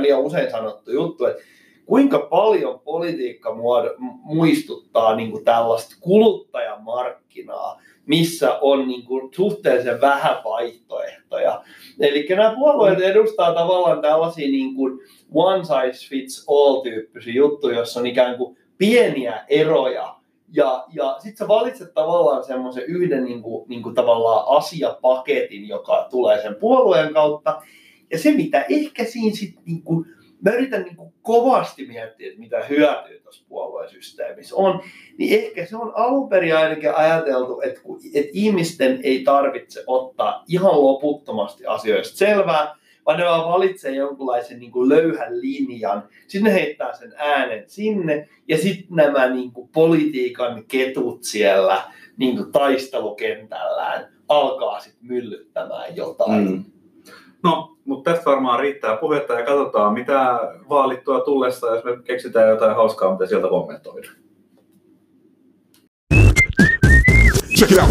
liian 0.00 0.20
usein 0.20 0.50
sanottu 0.50 0.90
juttu, 0.90 1.24
että 1.24 1.42
kuinka 1.90 2.18
paljon 2.18 2.80
politiikka 2.80 3.56
muistuttaa 4.22 5.16
niin 5.16 5.30
kuin 5.30 5.44
tällaista 5.44 5.96
kuluttajamarkkinaa, 6.00 7.80
missä 8.06 8.58
on 8.60 8.88
niin 8.88 9.06
kuin 9.06 9.34
suhteellisen 9.34 10.00
vähän 10.00 10.36
vaihtoehtoja. 10.44 11.62
Eli 12.00 12.26
nämä 12.28 12.54
puolueet 12.54 13.00
edustaa 13.00 13.54
tavallaan 13.54 14.00
tällaisia 14.00 14.48
niin 14.48 14.74
kuin 14.74 14.98
one 15.34 15.64
size 15.64 16.08
fits 16.08 16.44
all 16.48 16.80
tyyppisiä 16.80 17.34
juttuja, 17.34 17.78
jossa 17.78 18.00
on 18.00 18.06
ikään 18.06 18.36
kuin 18.36 18.56
pieniä 18.78 19.44
eroja. 19.48 20.16
Ja, 20.52 20.84
ja 20.92 21.16
sitten 21.18 21.38
sä 21.38 21.48
valitset 21.48 21.94
tavallaan 21.94 22.44
semmoisen 22.44 22.84
yhden 22.84 23.24
niin 23.24 23.42
kuin, 23.42 23.68
niin 23.68 23.82
kuin 23.82 23.94
tavallaan 23.94 24.56
asiapaketin, 24.56 25.68
joka 25.68 26.06
tulee 26.10 26.42
sen 26.42 26.54
puolueen 26.54 27.14
kautta. 27.14 27.62
Ja 28.10 28.18
se, 28.18 28.32
mitä 28.32 28.64
ehkä 28.68 29.04
siinä 29.04 29.36
sitten, 29.36 29.64
niin 29.66 29.82
kuin, 29.82 30.06
mä 30.44 30.52
yritän 30.52 30.82
niin 30.82 30.96
kuin 30.96 31.12
kovasti 31.22 31.86
miettiä, 31.86 32.28
että 32.28 32.40
mitä 32.40 32.64
hyötyä 32.64 33.20
tuossa 33.22 33.44
puoluesysteemissä 33.48 34.56
on, 34.56 34.80
niin 35.18 35.44
ehkä 35.44 35.66
se 35.66 35.76
on 35.76 35.92
alun 35.94 36.28
perin 36.28 36.56
ainakin 36.56 36.94
ajateltu, 36.94 37.60
että, 37.60 37.80
kun, 37.80 38.00
että 38.14 38.30
ihmisten 38.32 39.00
ei 39.02 39.22
tarvitse 39.22 39.84
ottaa 39.86 40.44
ihan 40.48 40.82
loputtomasti 40.82 41.66
asioista 41.66 42.16
selvää, 42.16 42.76
vaan 43.06 43.18
ne 43.18 43.24
vaan 43.24 43.52
valitsee 43.52 43.94
jonkunlaisen 43.94 44.60
niin 44.60 44.72
kuin 44.72 44.88
löyhän 44.88 45.40
linjan. 45.40 46.08
Sitten 46.26 46.52
ne 46.52 46.60
heittää 46.60 46.96
sen 46.96 47.12
äänen 47.16 47.64
sinne, 47.66 48.28
ja 48.48 48.58
sitten 48.58 48.96
nämä 48.96 49.28
niin 49.28 49.52
kuin 49.52 49.68
politiikan 49.68 50.64
ketut 50.68 51.24
siellä 51.24 51.82
niin 52.16 52.36
kuin 52.36 52.52
taistelukentällään 52.52 54.12
alkaa 54.28 54.80
sitten 54.80 55.06
myllyttämään 55.06 55.96
jotain. 55.96 56.50
Mm. 56.50 56.64
No, 57.44 57.76
mutta 57.90 58.10
tästä 58.10 58.30
varmaan 58.30 58.60
riittää 58.60 58.96
puhetta 58.96 59.34
ja 59.34 59.46
katsotaan, 59.46 59.92
mitä 59.92 60.40
vaalittua 60.68 61.20
tullessa, 61.20 61.74
jos 61.74 61.84
me 61.84 61.98
keksitään 62.04 62.48
jotain 62.48 62.76
hauskaa, 62.76 63.12
mitä 63.12 63.26
sieltä 63.26 63.48
kommentoida. 63.48 64.08
Check 67.58 67.72
it 67.72 67.78
out. 67.78 67.90